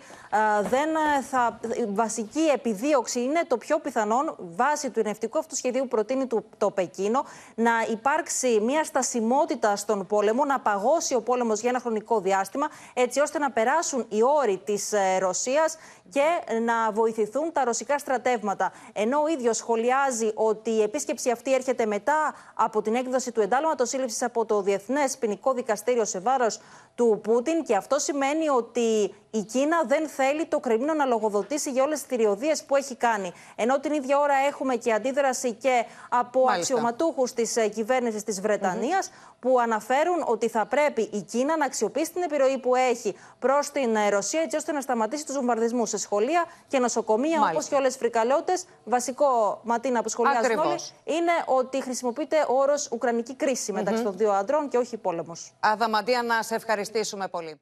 δεν 0.62 0.90
θα, 1.30 1.60
η 1.78 1.86
βασική 1.86 2.50
επιδίωξη 2.54 3.22
είναι 3.22 3.42
το 3.48 3.58
πιο 3.58 3.80
πιθανόν 3.80 4.36
βάσει 4.38 4.90
του 4.90 5.00
ενευτικού 5.00 5.38
αυτού 5.38 5.56
σχεδίου 5.56 5.88
προτείνει 5.88 6.28
το 6.58 6.72
Πεκίνο 6.72 7.26
να 7.56 7.72
υπάρξει 7.92 8.60
μια 8.60 8.84
στασιμότητα 8.84 9.76
στον 9.76 10.06
πόλεμο, 10.08 10.46
να 10.46 10.60
παγώσει 10.60 11.16
ο 11.16 11.22
πόλεμος 11.22 11.60
για 11.60 11.70
ένα 11.70 11.80
χρονικό 11.80 12.20
διάστημα, 12.20 12.68
έτσι 12.94 13.20
ώστε 13.20 13.40
να 13.40 13.52
περάσουν 13.52 14.06
οι 14.10 14.24
όροι 14.24 14.62
της 14.66 14.94
ε, 14.94 15.18
Ρωσίας 15.18 15.78
και 16.10 16.60
να 16.62 16.92
βοηθηθούν 16.92 17.52
τα 17.52 17.64
ρωσικά 17.64 17.98
στρατεύματα. 17.98 18.72
Ενώ 18.94 19.22
ο 19.22 19.28
ίδιος 19.28 19.58
σχολιάζει 19.58 20.32
ότι 20.34 20.70
η 20.70 20.82
επίσκεψη 20.82 21.32
αυτή 21.32 21.54
έρχεται 21.54 21.86
μετά 21.86 22.34
από 22.54 22.82
την 22.82 22.96
έκδοση 22.96 23.32
του 23.32 23.42
εντάλματος 23.42 23.90
σύλληψης 23.90 24.22
από 24.22 24.46
το 24.46 24.62
Διεθνές 24.62 25.18
Ποινικό 25.18 25.54
Δικαστήριο 25.54 26.06
σε 26.06 26.20
βάρος 26.20 26.45
μέρο 26.46 26.56
του 26.96 27.20
Πούτιν 27.24 27.64
και 27.64 27.76
αυτό 27.76 28.00
σημαίνει 28.00 28.50
ότι 28.50 29.16
η 29.32 29.44
Κίνα 29.44 29.84
δεν 29.86 30.08
θέλει 30.08 30.46
το 30.46 30.60
Κρεμλίνο 30.60 30.94
να 30.94 31.06
λογοδοτήσει 31.06 31.72
για 31.72 31.84
όλες 31.84 32.00
τις 32.00 32.08
θηριωδίε 32.08 32.52
που 32.68 32.76
έχει 32.76 32.96
κάνει. 32.96 33.32
Ενώ 33.56 33.80
την 33.80 33.94
ίδια 33.94 34.20
ώρα 34.20 34.34
έχουμε 34.48 34.76
και 34.76 34.94
αντίδραση 34.94 35.54
και 35.54 35.86
από 36.10 36.46
αξιωματούχους 36.50 37.34
της 37.34 37.58
κυβέρνησης 37.74 38.24
της 38.24 38.42
βρετανια 38.42 39.04
που 39.46 39.60
αναφέρουν 39.60 40.24
ότι 40.26 40.50
θα 40.50 40.66
πρέπει 40.66 41.02
η 41.02 41.22
Κίνα 41.22 41.58
να 41.58 41.66
αξιοποιήσει 41.66 42.12
την 42.14 42.22
επιρροή 42.22 42.58
που 42.58 42.76
έχει 42.76 43.16
προς 43.40 43.72
την 43.72 43.98
Ρωσία 44.10 44.42
έτσι 44.42 44.56
ώστε 44.56 44.72
να 44.72 44.82
σταματήσει 44.82 45.26
τους 45.26 45.36
βομβαρδισμούς 45.36 45.90
σε 45.90 45.98
σχολεία 45.98 46.46
και 46.68 46.80
νοσοκομεία 46.80 47.42
όπως 47.52 47.68
και 47.68 47.76
όλες 47.76 47.88
τις 47.88 47.98
φρικαλαιότητες. 47.98 48.66
Βασικό 48.84 49.60
ματίνα 49.64 50.02
που 50.02 50.10
σχολιάζουν 50.10 50.60
όλοι 50.60 50.80
είναι 51.04 51.32
ότι 51.46 51.82
χρησιμοποιείται 51.82 52.46
ο 52.50 52.54
όρος 52.54 52.90
Ουκρανική 52.92 53.36
κρίση 53.36 53.72
μεταξύ 53.72 54.04
των 54.04 54.18
δύο 54.18 54.32
αντρών 54.32 54.68
και 54.70 54.78
όχι 54.78 54.98
πόλεμος. 54.98 55.54
Αδαμαντία, 55.60 56.24
να 56.24 56.44
σε 56.44 56.56
ευχαριστήσουμε 56.56 57.28
πολύ. 57.28 57.60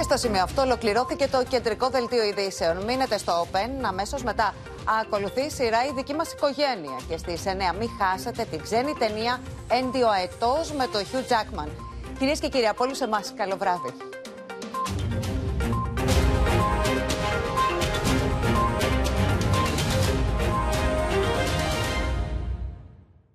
Και 0.00 0.06
στο 0.06 0.16
σημείο 0.16 0.42
αυτό 0.42 0.62
ολοκληρώθηκε 0.62 1.28
το 1.28 1.44
κεντρικό 1.48 1.88
δελτίο 1.88 2.22
ειδήσεων. 2.22 2.84
Μείνετε 2.84 3.18
στο 3.18 3.46
Open, 3.46 3.70
αμέσως 3.82 4.22
μετά 4.22 4.54
ακολουθεί 5.00 5.40
η 5.40 5.50
σειρά 5.50 5.84
η 5.84 5.92
δική 5.94 6.14
μας 6.14 6.32
οικογένεια. 6.32 7.00
Και 7.08 7.16
στις 7.16 7.42
9 7.44 7.74
μην 7.78 7.88
χάσετε 8.00 8.46
την 8.50 8.62
ξένη 8.62 8.92
ταινία 8.98 9.40
Έντιο 9.68 10.08
Αετός 10.08 10.72
με 10.72 10.86
το 10.92 10.98
Hugh 10.98 11.32
Jackman. 11.32 11.68
Κυρίες 12.18 12.38
και 12.38 12.48
κύριοι, 12.48 12.66
από 12.66 12.84
όλους 12.84 13.00
εμάς, 13.00 13.32
καλό 13.36 13.56
βράδυ. 13.56 13.92